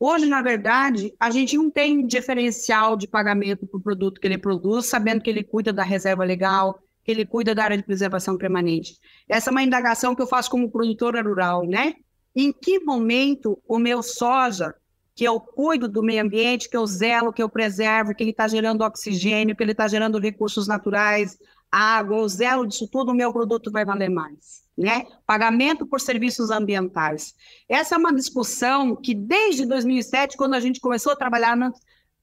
Hoje, 0.00 0.24
na 0.24 0.40
verdade, 0.40 1.12
a 1.20 1.30
gente 1.30 1.58
não 1.58 1.70
tem 1.70 2.06
diferencial 2.06 2.96
de 2.96 3.06
pagamento 3.06 3.66
para 3.66 3.76
o 3.76 3.82
produto 3.82 4.18
que 4.18 4.26
ele 4.26 4.38
produz, 4.38 4.86
sabendo 4.86 5.20
que 5.20 5.28
ele 5.28 5.44
cuida 5.44 5.74
da 5.74 5.82
reserva 5.82 6.24
legal, 6.24 6.82
que 7.04 7.10
ele 7.10 7.26
cuida 7.26 7.54
da 7.54 7.64
área 7.64 7.76
de 7.76 7.82
preservação 7.82 8.38
permanente. 8.38 8.98
Essa 9.28 9.50
é 9.50 9.52
uma 9.52 9.62
indagação 9.62 10.14
que 10.14 10.22
eu 10.22 10.26
faço 10.26 10.50
como 10.50 10.70
produtora 10.70 11.20
rural, 11.20 11.66
né? 11.66 11.96
Em 12.34 12.50
que 12.50 12.80
momento 12.80 13.62
o 13.68 13.78
meu 13.78 14.02
soja, 14.02 14.74
que 15.14 15.24
eu 15.24 15.38
cuido 15.38 15.86
do 15.86 16.02
meio 16.02 16.22
ambiente, 16.22 16.70
que 16.70 16.78
eu 16.78 16.86
zelo, 16.86 17.30
que 17.30 17.42
eu 17.42 17.48
preservo, 17.50 18.14
que 18.14 18.22
ele 18.22 18.30
está 18.30 18.48
gerando 18.48 18.80
oxigênio, 18.80 19.54
que 19.54 19.62
ele 19.62 19.72
está 19.72 19.86
gerando 19.86 20.18
recursos 20.18 20.66
naturais, 20.66 21.36
água, 21.72 22.18
o 22.18 22.28
zero 22.28 22.66
disso 22.66 22.86
tudo, 22.86 23.12
o 23.12 23.14
meu 23.14 23.32
produto 23.32 23.72
vai 23.72 23.84
valer 23.84 24.10
mais. 24.10 24.62
Né? 24.76 25.06
Pagamento 25.26 25.86
por 25.86 26.00
serviços 26.00 26.50
ambientais. 26.50 27.34
Essa 27.68 27.94
é 27.94 27.98
uma 27.98 28.14
discussão 28.14 28.94
que 28.94 29.14
desde 29.14 29.66
2007, 29.66 30.36
quando 30.36 30.54
a 30.54 30.60
gente 30.60 30.80
começou 30.80 31.12
a 31.12 31.16
trabalhar, 31.16 31.56
na... 31.56 31.72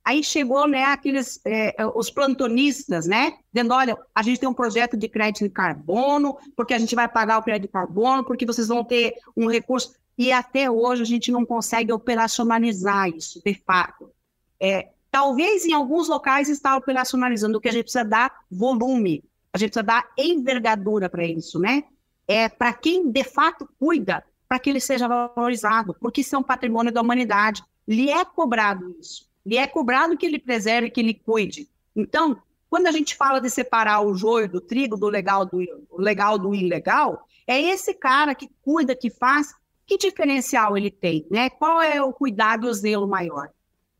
aí 0.03 0.23
chegou 0.23 0.67
né, 0.67 0.83
aqueles, 0.83 1.39
é, 1.45 1.75
os 1.95 2.09
plantonistas, 2.09 3.07
né? 3.07 3.33
Dizendo, 3.53 3.73
olha, 3.73 3.97
a 4.13 4.23
gente 4.23 4.39
tem 4.39 4.49
um 4.49 4.53
projeto 4.53 4.97
de 4.97 5.07
crédito 5.07 5.43
de 5.43 5.49
carbono, 5.49 6.37
porque 6.55 6.73
a 6.73 6.79
gente 6.79 6.95
vai 6.95 7.07
pagar 7.07 7.37
o 7.37 7.43
crédito 7.43 7.67
de 7.67 7.73
carbono, 7.73 8.23
porque 8.23 8.45
vocês 8.45 8.67
vão 8.67 8.83
ter 8.83 9.13
um 9.37 9.47
recurso. 9.47 9.93
E 10.17 10.31
até 10.31 10.69
hoje 10.69 11.03
a 11.03 11.05
gente 11.05 11.31
não 11.31 11.45
consegue 11.45 11.93
operacionalizar 11.93 13.09
isso, 13.09 13.41
de 13.45 13.53
fato. 13.53 14.11
É, 14.59 14.89
talvez 15.11 15.65
em 15.65 15.73
alguns 15.73 16.09
locais 16.09 16.49
está 16.49 16.75
operacionalizando, 16.75 17.57
o 17.57 17.61
que 17.61 17.69
a 17.69 17.71
gente 17.71 17.83
precisa 17.83 18.03
dar 18.03 18.33
volume. 18.51 19.23
A 19.53 19.57
gente 19.57 19.71
precisa 19.71 19.83
dar 19.83 20.07
envergadura 20.17 21.09
para 21.09 21.25
isso, 21.25 21.59
né? 21.59 21.83
É 22.27 22.47
para 22.47 22.73
quem 22.73 23.09
de 23.09 23.23
fato 23.23 23.67
cuida, 23.79 24.23
para 24.47 24.59
que 24.59 24.69
ele 24.69 24.79
seja 24.79 25.07
valorizado, 25.07 25.95
porque 25.99 26.21
isso 26.21 26.35
é 26.35 26.39
um 26.39 26.43
patrimônio 26.43 26.91
da 26.91 27.01
humanidade. 27.01 27.63
Lhe 27.87 28.09
é 28.09 28.23
cobrado 28.23 28.95
isso. 28.99 29.27
Lhe 29.45 29.57
é 29.57 29.65
cobrado 29.65 30.17
que 30.17 30.25
ele 30.25 30.39
preserve, 30.39 30.91
que 30.91 30.99
ele 30.99 31.13
cuide. 31.13 31.67
Então, 31.95 32.39
quando 32.69 32.87
a 32.87 32.91
gente 32.91 33.15
fala 33.15 33.41
de 33.41 33.49
separar 33.49 34.01
o 34.01 34.13
joio 34.13 34.47
do 34.47 34.61
trigo, 34.61 34.95
do 34.95 35.07
legal 35.07 35.45
do, 35.45 35.59
legal 35.97 36.37
do 36.37 36.53
ilegal, 36.53 37.25
é 37.47 37.59
esse 37.59 37.95
cara 37.95 38.35
que 38.35 38.49
cuida, 38.61 38.95
que 38.95 39.09
faz, 39.09 39.53
que 39.87 39.97
diferencial 39.97 40.77
ele 40.77 40.91
tem, 40.91 41.25
né? 41.31 41.49
Qual 41.49 41.81
é 41.81 41.99
o 42.01 42.13
cuidado 42.13 42.67
o 42.67 42.73
zelo 42.73 43.07
maior? 43.07 43.49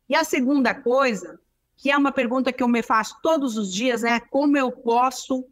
E 0.08 0.16
a 0.16 0.24
segunda 0.24 0.74
coisa, 0.74 1.40
que 1.80 1.90
é 1.90 1.98
uma 1.98 2.12
pergunta 2.12 2.52
que 2.52 2.62
eu 2.62 2.68
me 2.68 2.84
faço 2.84 3.18
todos 3.24 3.58
os 3.58 3.74
dias, 3.74 4.04
é 4.04 4.20
como 4.20 4.58
eu 4.58 4.70
posso 4.70 5.46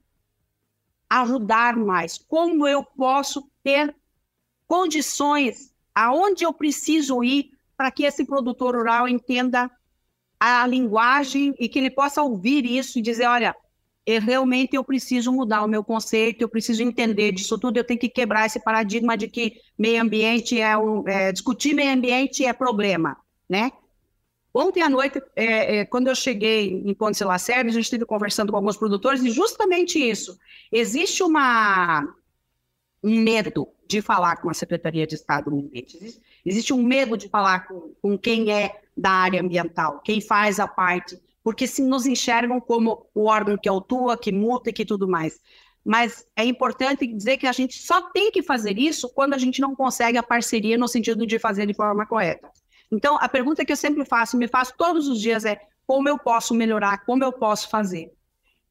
ajudar 1.09 1.78
mais? 1.78 2.17
Como 2.17 2.67
eu 2.67 2.84
posso 2.84 3.49
ter 3.63 3.95
condições 4.67 5.73
aonde 5.95 6.43
eu 6.43 6.53
preciso 6.53 7.23
ir 7.23 7.51
para 7.78 7.89
que 7.91 8.03
esse 8.03 8.25
produtor 8.25 8.75
rural 8.75 9.07
entenda 9.07 9.71
a 10.38 10.67
linguagem 10.67 11.55
e 11.57 11.69
que 11.69 11.80
ele 11.80 11.89
possa 11.89 12.21
ouvir 12.21 12.65
isso 12.65 12.99
e 12.99 13.01
dizer, 13.01 13.25
olha, 13.25 13.55
eu, 14.05 14.19
realmente 14.19 14.75
eu 14.75 14.84
preciso 14.84 15.32
mudar 15.32 15.63
o 15.63 15.67
meu 15.67 15.84
conceito, 15.84 16.41
eu 16.41 16.49
preciso 16.49 16.84
entender 16.84 17.32
disso 17.32 17.57
tudo, 17.57 17.78
eu 17.78 17.86
tenho 17.86 17.99
que 17.99 18.09
quebrar 18.09 18.45
esse 18.45 18.59
paradigma 18.59 19.15
de 19.15 19.30
que 19.30 19.53
meio 19.78 20.01
ambiente 20.01 20.59
é, 20.59 20.78
um, 20.78 21.07
é 21.07 21.32
discutir 21.32 21.73
meio 21.73 21.93
ambiente 21.93 22.43
é 22.43 22.51
problema, 22.51 23.15
né? 23.49 23.71
Ontem 24.58 24.82
à 24.82 24.89
noite, 24.89 25.22
é, 25.36 25.78
é, 25.78 25.86
quando 25.86 26.08
eu 26.08 26.16
cheguei 26.16 26.70
em 26.70 26.93
Ponte 26.93 27.24
Lacerda, 27.24 27.70
a 27.70 27.74
gente 27.74 27.84
esteve 27.84 28.05
conversando 28.05 28.51
com 28.51 28.58
alguns 28.58 28.78
produtores 28.78 29.22
e 29.24 29.30
justamente 29.30 29.99
isso. 29.99 30.38
Existe 30.72 31.22
uma, 31.22 32.01
um 33.03 33.22
medo 33.22 33.68
de 33.88 34.01
falar 34.01 34.38
com 34.38 34.49
a 34.49 34.53
Secretaria 34.53 35.05
de 35.05 35.16
Estado 35.16 35.51
do. 35.51 35.70
Existe, 35.72 36.22
existe 36.45 36.74
um 36.74 36.82
medo 36.82 37.16
de 37.16 37.30
falar 37.30 37.68
com, 37.68 37.93
com 38.01 38.18
quem 38.18 38.51
é 38.51 38.82
da 38.95 39.12
área 39.12 39.41
ambiental, 39.41 40.01
quem 40.03 40.20
faz 40.20 40.60
a 40.60 40.68
parte 40.68 41.20
porque 41.47 41.66
se 41.66 41.82
nos 41.82 42.05
enxergam 42.05 42.60
como 42.60 43.08
o 43.16 43.24
órgão 43.24 43.58
que 43.58 43.70
autua, 43.70 44.18
que 44.18 44.34
multa 44.34 44.70
e 44.70 44.74
que 44.74 44.84
tudo 44.84 45.08
mais. 45.08 45.39
Mas 45.82 46.28
é 46.36 46.43
importante 46.43 47.08
dizer 47.08 47.38
que 47.38 47.47
a 47.47 47.53
gente 47.53 47.82
só 47.82 48.01
tem 48.12 48.30
que 48.32 48.43
fazer 48.43 48.78
isso 48.78 49.08
quando 49.08 49.34
a 49.34 49.38
gente 49.38 49.62
não 49.62 49.74
consegue 49.74 50.18
a 50.18 50.24
parceria 50.24 50.78
no 50.78 50.89
sentido 50.89 51.26
de 51.26 51.39
fazer 51.39 51.66
de 51.66 51.74
forma 51.74 52.05
correta. 52.05 52.51
Então, 52.91 53.17
a 53.19 53.27
pergunta 53.27 53.65
que 53.65 53.71
eu 53.71 53.77
sempre 53.77 54.05
faço, 54.05 54.38
me 54.38 54.47
faço 54.47 54.73
todos 54.77 55.07
os 55.07 55.19
dias 55.19 55.45
é 55.45 55.59
como 55.85 56.09
eu 56.09 56.17
posso 56.17 56.53
melhorar, 56.53 57.05
como 57.05 57.23
eu 57.23 57.31
posso 57.31 57.69
fazer. 57.69 58.13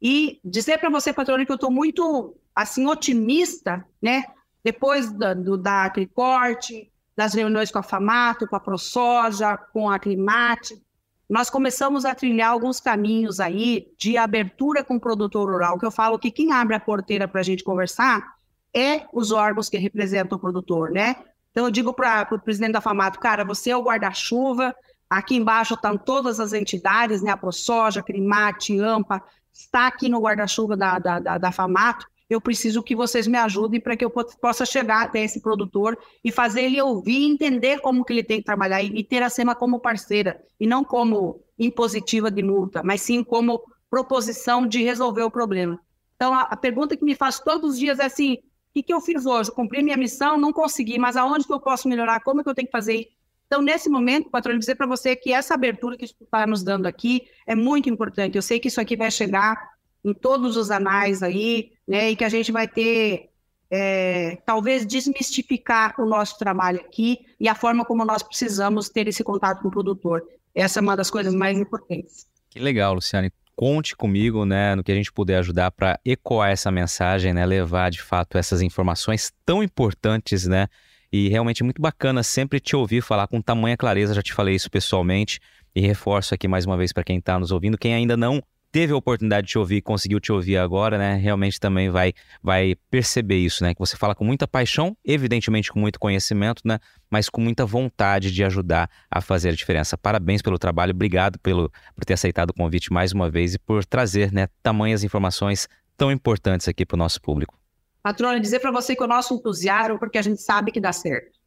E 0.00 0.40
dizer 0.44 0.78
para 0.78 0.90
você, 0.90 1.12
patrona, 1.12 1.44
que 1.44 1.52
eu 1.52 1.56
estou 1.56 1.70
muito, 1.70 2.36
assim, 2.54 2.86
otimista, 2.86 3.84
né? 4.00 4.24
Depois 4.62 5.10
da, 5.12 5.32
do, 5.32 5.56
da 5.56 5.84
Acricorte, 5.84 6.90
das 7.16 7.32
reuniões 7.32 7.70
com 7.70 7.78
a 7.78 7.82
FAMATO, 7.82 8.46
com 8.46 8.56
a 8.56 8.60
ProSoja, 8.60 9.56
com 9.56 9.88
a 9.88 9.98
Climate, 9.98 10.82
nós 11.28 11.50
começamos 11.50 12.04
a 12.04 12.14
trilhar 12.14 12.50
alguns 12.50 12.78
caminhos 12.78 13.40
aí 13.40 13.92
de 13.98 14.16
abertura 14.16 14.84
com 14.84 14.96
o 14.96 15.00
produtor 15.00 15.50
rural, 15.50 15.78
que 15.78 15.86
eu 15.86 15.90
falo 15.90 16.18
que 16.18 16.30
quem 16.30 16.52
abre 16.52 16.76
a 16.76 16.80
porteira 16.80 17.26
para 17.26 17.40
a 17.40 17.44
gente 17.44 17.64
conversar 17.64 18.36
é 18.72 19.06
os 19.12 19.32
órgãos 19.32 19.68
que 19.68 19.78
representam 19.78 20.36
o 20.36 20.40
produtor, 20.40 20.90
né? 20.90 21.16
Então 21.57 21.64
eu 21.64 21.70
digo 21.70 21.94
para 21.94 22.28
o 22.32 22.38
presidente 22.38 22.72
da 22.72 22.82
FAMATO, 22.82 23.18
cara, 23.18 23.42
você 23.42 23.70
é 23.70 23.76
o 23.76 23.82
guarda-chuva, 23.82 24.76
aqui 25.09 25.36
embaixo 25.36 25.72
estão 25.72 25.96
todas 25.96 26.38
as 26.38 26.52
entidades, 26.52 27.22
né? 27.22 27.30
A 27.30 27.36
ProSoja, 27.38 28.02
Crimate, 28.02 28.78
AMPA, 28.78 29.22
está 29.50 29.86
aqui 29.86 30.07
no 30.07 30.20
guarda-chuva 30.20 30.76
da, 30.76 30.98
da, 30.98 31.18
da, 31.18 31.38
da 31.38 31.50
FAMATO, 31.50 32.07
eu 32.28 32.42
preciso 32.42 32.82
que 32.82 32.94
vocês 32.94 33.26
me 33.26 33.38
ajudem 33.38 33.80
para 33.80 33.96
que 33.96 34.04
eu 34.04 34.11
possa 34.11 34.66
chegar 34.66 35.04
até 35.04 35.24
esse 35.24 35.40
produtor 35.40 35.96
e 36.22 36.30
fazer 36.30 36.61
ele 36.64 36.78
ouvir 36.82 37.24
entender 37.24 37.80
como 37.80 38.04
que 38.04 38.12
ele 38.12 38.22
tem 38.22 38.40
que 38.40 38.44
trabalhar 38.44 38.82
e 38.82 39.02
ter 39.02 39.22
a 39.22 39.30
SEMA 39.30 39.54
como 39.54 39.80
parceira 39.80 40.38
e 40.61 40.66
não 40.66 40.84
como 40.84 41.40
impositiva 41.59 42.30
de 42.30 42.42
multa, 42.42 42.82
mas 42.84 43.00
sim 43.00 43.24
como 43.24 43.62
proposição 43.88 44.66
de 44.66 44.84
resolver 44.84 45.22
o 45.22 45.30
problema. 45.30 45.80
Então, 46.16 46.34
a, 46.34 46.42
a 46.42 46.57
pergunta 46.57 46.98
que 46.98 47.04
me 47.04 47.14
faz 47.14 47.40
todos 47.40 47.70
os 47.70 47.78
dias 47.78 47.98
é 47.98 48.04
assim, 48.04 48.42
que, 48.76 48.82
que 48.82 48.92
eu 48.92 49.00
fiz 49.00 49.24
hoje? 49.24 49.50
cumpri 49.50 49.82
minha 49.82 49.96
missão, 49.96 50.36
não 50.36 50.52
consegui, 50.52 50.98
mas 50.98 51.16
aonde 51.16 51.46
que 51.46 51.52
eu 51.52 51.60
posso 51.60 51.88
melhorar? 51.88 52.20
Como 52.20 52.42
que 52.42 52.48
eu 52.50 52.54
tenho 52.54 52.66
que 52.66 52.72
fazer? 52.72 53.08
Então, 53.46 53.62
nesse 53.62 53.88
momento, 53.88 54.28
patrão, 54.28 54.58
dizer 54.58 54.74
para 54.74 54.86
você 54.86 55.16
que 55.16 55.32
essa 55.32 55.54
abertura 55.54 55.96
que 55.96 56.04
está 56.04 56.46
nos 56.46 56.62
dando 56.62 56.84
aqui 56.84 57.26
é 57.46 57.54
muito 57.54 57.88
importante. 57.88 58.36
Eu 58.36 58.42
sei 58.42 58.60
que 58.60 58.68
isso 58.68 58.80
aqui 58.80 58.94
vai 58.94 59.10
chegar 59.10 59.56
em 60.04 60.12
todos 60.12 60.56
os 60.58 60.70
anais 60.70 61.22
aí, 61.22 61.72
né, 61.88 62.10
e 62.10 62.16
que 62.16 62.24
a 62.24 62.28
gente 62.28 62.52
vai 62.52 62.68
ter, 62.68 63.30
é, 63.70 64.36
talvez, 64.44 64.84
desmistificar 64.84 65.94
o 65.98 66.04
nosso 66.04 66.38
trabalho 66.38 66.80
aqui 66.80 67.20
e 67.40 67.48
a 67.48 67.54
forma 67.54 67.84
como 67.84 68.04
nós 68.04 68.22
precisamos 68.22 68.90
ter 68.90 69.08
esse 69.08 69.24
contato 69.24 69.62
com 69.62 69.68
o 69.68 69.70
produtor. 69.70 70.22
Essa 70.54 70.80
é 70.80 70.82
uma 70.82 70.96
das 70.96 71.10
coisas 71.10 71.34
mais 71.34 71.58
importantes. 71.58 72.26
Que 72.50 72.58
legal, 72.58 72.94
Luciane. 72.94 73.32
Conte 73.57 73.96
comigo, 73.96 74.44
né, 74.44 74.74
no 74.74 74.84
que 74.84 74.92
a 74.92 74.94
gente 74.94 75.11
puder 75.11 75.38
ajudar 75.38 75.70
para 75.70 75.98
ecoar 76.04 76.50
essa 76.50 76.70
mensagem, 76.70 77.32
né, 77.32 77.46
levar 77.46 77.90
de 77.90 78.02
fato 78.02 78.36
essas 78.36 78.61
informações 78.61 79.32
tão 79.46 79.62
importantes, 79.62 80.46
né, 80.46 80.68
e 81.11 81.28
realmente 81.28 81.64
muito 81.64 81.80
bacana 81.80 82.22
sempre 82.22 82.61
te 82.61 82.76
ouvir 82.76 83.02
falar 83.02 83.26
com 83.26 83.40
tamanha 83.40 83.76
clareza. 83.76 84.12
Já 84.12 84.22
te 84.22 84.34
falei 84.34 84.54
isso 84.54 84.70
pessoalmente 84.70 85.40
e 85.74 85.80
reforço 85.80 86.34
aqui 86.34 86.46
mais 86.46 86.66
uma 86.66 86.76
vez 86.76 86.92
para 86.92 87.02
quem 87.02 87.18
está 87.18 87.38
nos 87.38 87.50
ouvindo. 87.50 87.78
Quem 87.78 87.94
ainda 87.94 88.16
não 88.16 88.42
teve 88.76 88.92
a 88.92 88.96
oportunidade 88.96 89.46
de 89.46 89.52
te 89.52 89.58
ouvir, 89.58 89.80
conseguiu 89.80 90.20
te 90.20 90.30
ouvir 90.30 90.58
agora, 90.58 90.98
né? 90.98 91.14
Realmente 91.14 91.58
também 91.58 91.88
vai, 91.88 92.12
vai 92.42 92.74
perceber 92.90 93.38
isso, 93.38 93.64
né? 93.64 93.72
Que 93.72 93.80
você 93.80 93.96
fala 93.96 94.14
com 94.14 94.22
muita 94.22 94.46
paixão, 94.46 94.94
evidentemente 95.02 95.72
com 95.72 95.80
muito 95.80 95.98
conhecimento, 95.98 96.60
né? 96.62 96.78
Mas 97.08 97.30
com 97.30 97.40
muita 97.40 97.64
vontade 97.64 98.30
de 98.30 98.44
ajudar 98.44 98.90
a 99.10 99.22
fazer 99.22 99.48
a 99.48 99.52
diferença. 99.52 99.96
Parabéns 99.96 100.42
pelo 100.42 100.58
trabalho, 100.58 100.90
obrigado 100.90 101.38
pelo, 101.38 101.72
por 101.94 102.04
ter 102.04 102.12
aceitado 102.12 102.50
o 102.50 102.52
convite 102.52 102.92
mais 102.92 103.12
uma 103.12 103.30
vez 103.30 103.54
e 103.54 103.58
por 103.58 103.82
trazer, 103.82 104.30
né? 104.30 104.46
Tamanhas 104.62 105.02
informações 105.02 105.66
tão 105.96 106.12
importantes 106.12 106.68
aqui 106.68 106.84
para 106.84 106.96
o 106.96 106.98
nosso 106.98 107.18
público. 107.22 107.58
Patrona, 108.02 108.38
dizer 108.38 108.60
para 108.60 108.70
você 108.70 108.94
que 108.94 109.02
o 109.02 109.06
nosso 109.06 109.32
entusiasmo, 109.32 109.98
porque 109.98 110.18
a 110.18 110.22
gente 110.22 110.42
sabe 110.42 110.70
que 110.70 110.82
dá 110.82 110.92
certo. 110.92 111.40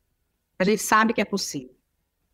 A 0.58 0.64
gente 0.64 0.82
sabe 0.82 1.14
que 1.14 1.22
é 1.22 1.26
possível. 1.26 1.76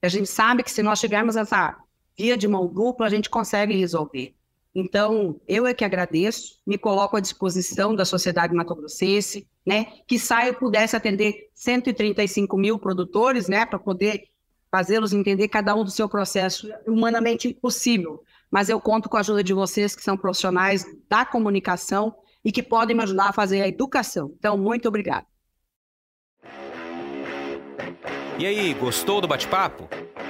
A 0.01 0.07
gente 0.07 0.27
sabe 0.27 0.63
que 0.63 0.71
se 0.71 0.81
nós 0.81 1.01
tivermos 1.01 1.35
essa 1.35 1.75
via 2.17 2.37
de 2.37 2.47
mão 2.47 2.65
dupla, 2.65 3.07
a 3.07 3.09
gente 3.09 3.29
consegue 3.29 3.75
resolver. 3.75 4.33
Então, 4.77 5.39
eu 5.47 5.65
é 5.65 5.73
que 5.73 5.85
agradeço, 5.85 6.59
me 6.67 6.77
coloco 6.77 7.15
à 7.15 7.21
disposição 7.21 7.95
da 7.95 8.03
sociedade 8.03 8.53
matogrossense, 8.53 9.47
né, 9.65 9.85
que 10.05 10.19
saia 10.19 10.53
pudesse 10.53 10.97
atender 10.97 11.49
135 11.55 12.57
mil 12.57 12.77
produtores, 12.77 13.47
né, 13.47 13.65
para 13.65 13.79
poder 13.79 14.25
fazê-los 14.69 15.13
entender 15.13 15.47
cada 15.47 15.73
um 15.73 15.85
do 15.85 15.89
seu 15.89 16.09
processo, 16.09 16.69
humanamente 16.85 17.47
impossível. 17.47 18.21
Mas 18.51 18.67
eu 18.67 18.81
conto 18.81 19.07
com 19.07 19.15
a 19.15 19.21
ajuda 19.21 19.41
de 19.41 19.53
vocês, 19.53 19.95
que 19.95 20.03
são 20.03 20.17
profissionais 20.17 20.85
da 21.09 21.25
comunicação 21.25 22.13
e 22.43 22.51
que 22.51 22.61
podem 22.61 22.97
me 22.97 23.03
ajudar 23.03 23.29
a 23.29 23.33
fazer 23.33 23.61
a 23.61 23.67
educação. 23.69 24.33
Então, 24.37 24.57
muito 24.57 24.89
obrigado. 24.89 25.25
E 28.37 28.45
aí, 28.45 28.73
gostou 28.73 29.21
do 29.21 29.27
bate-papo? 29.29 29.87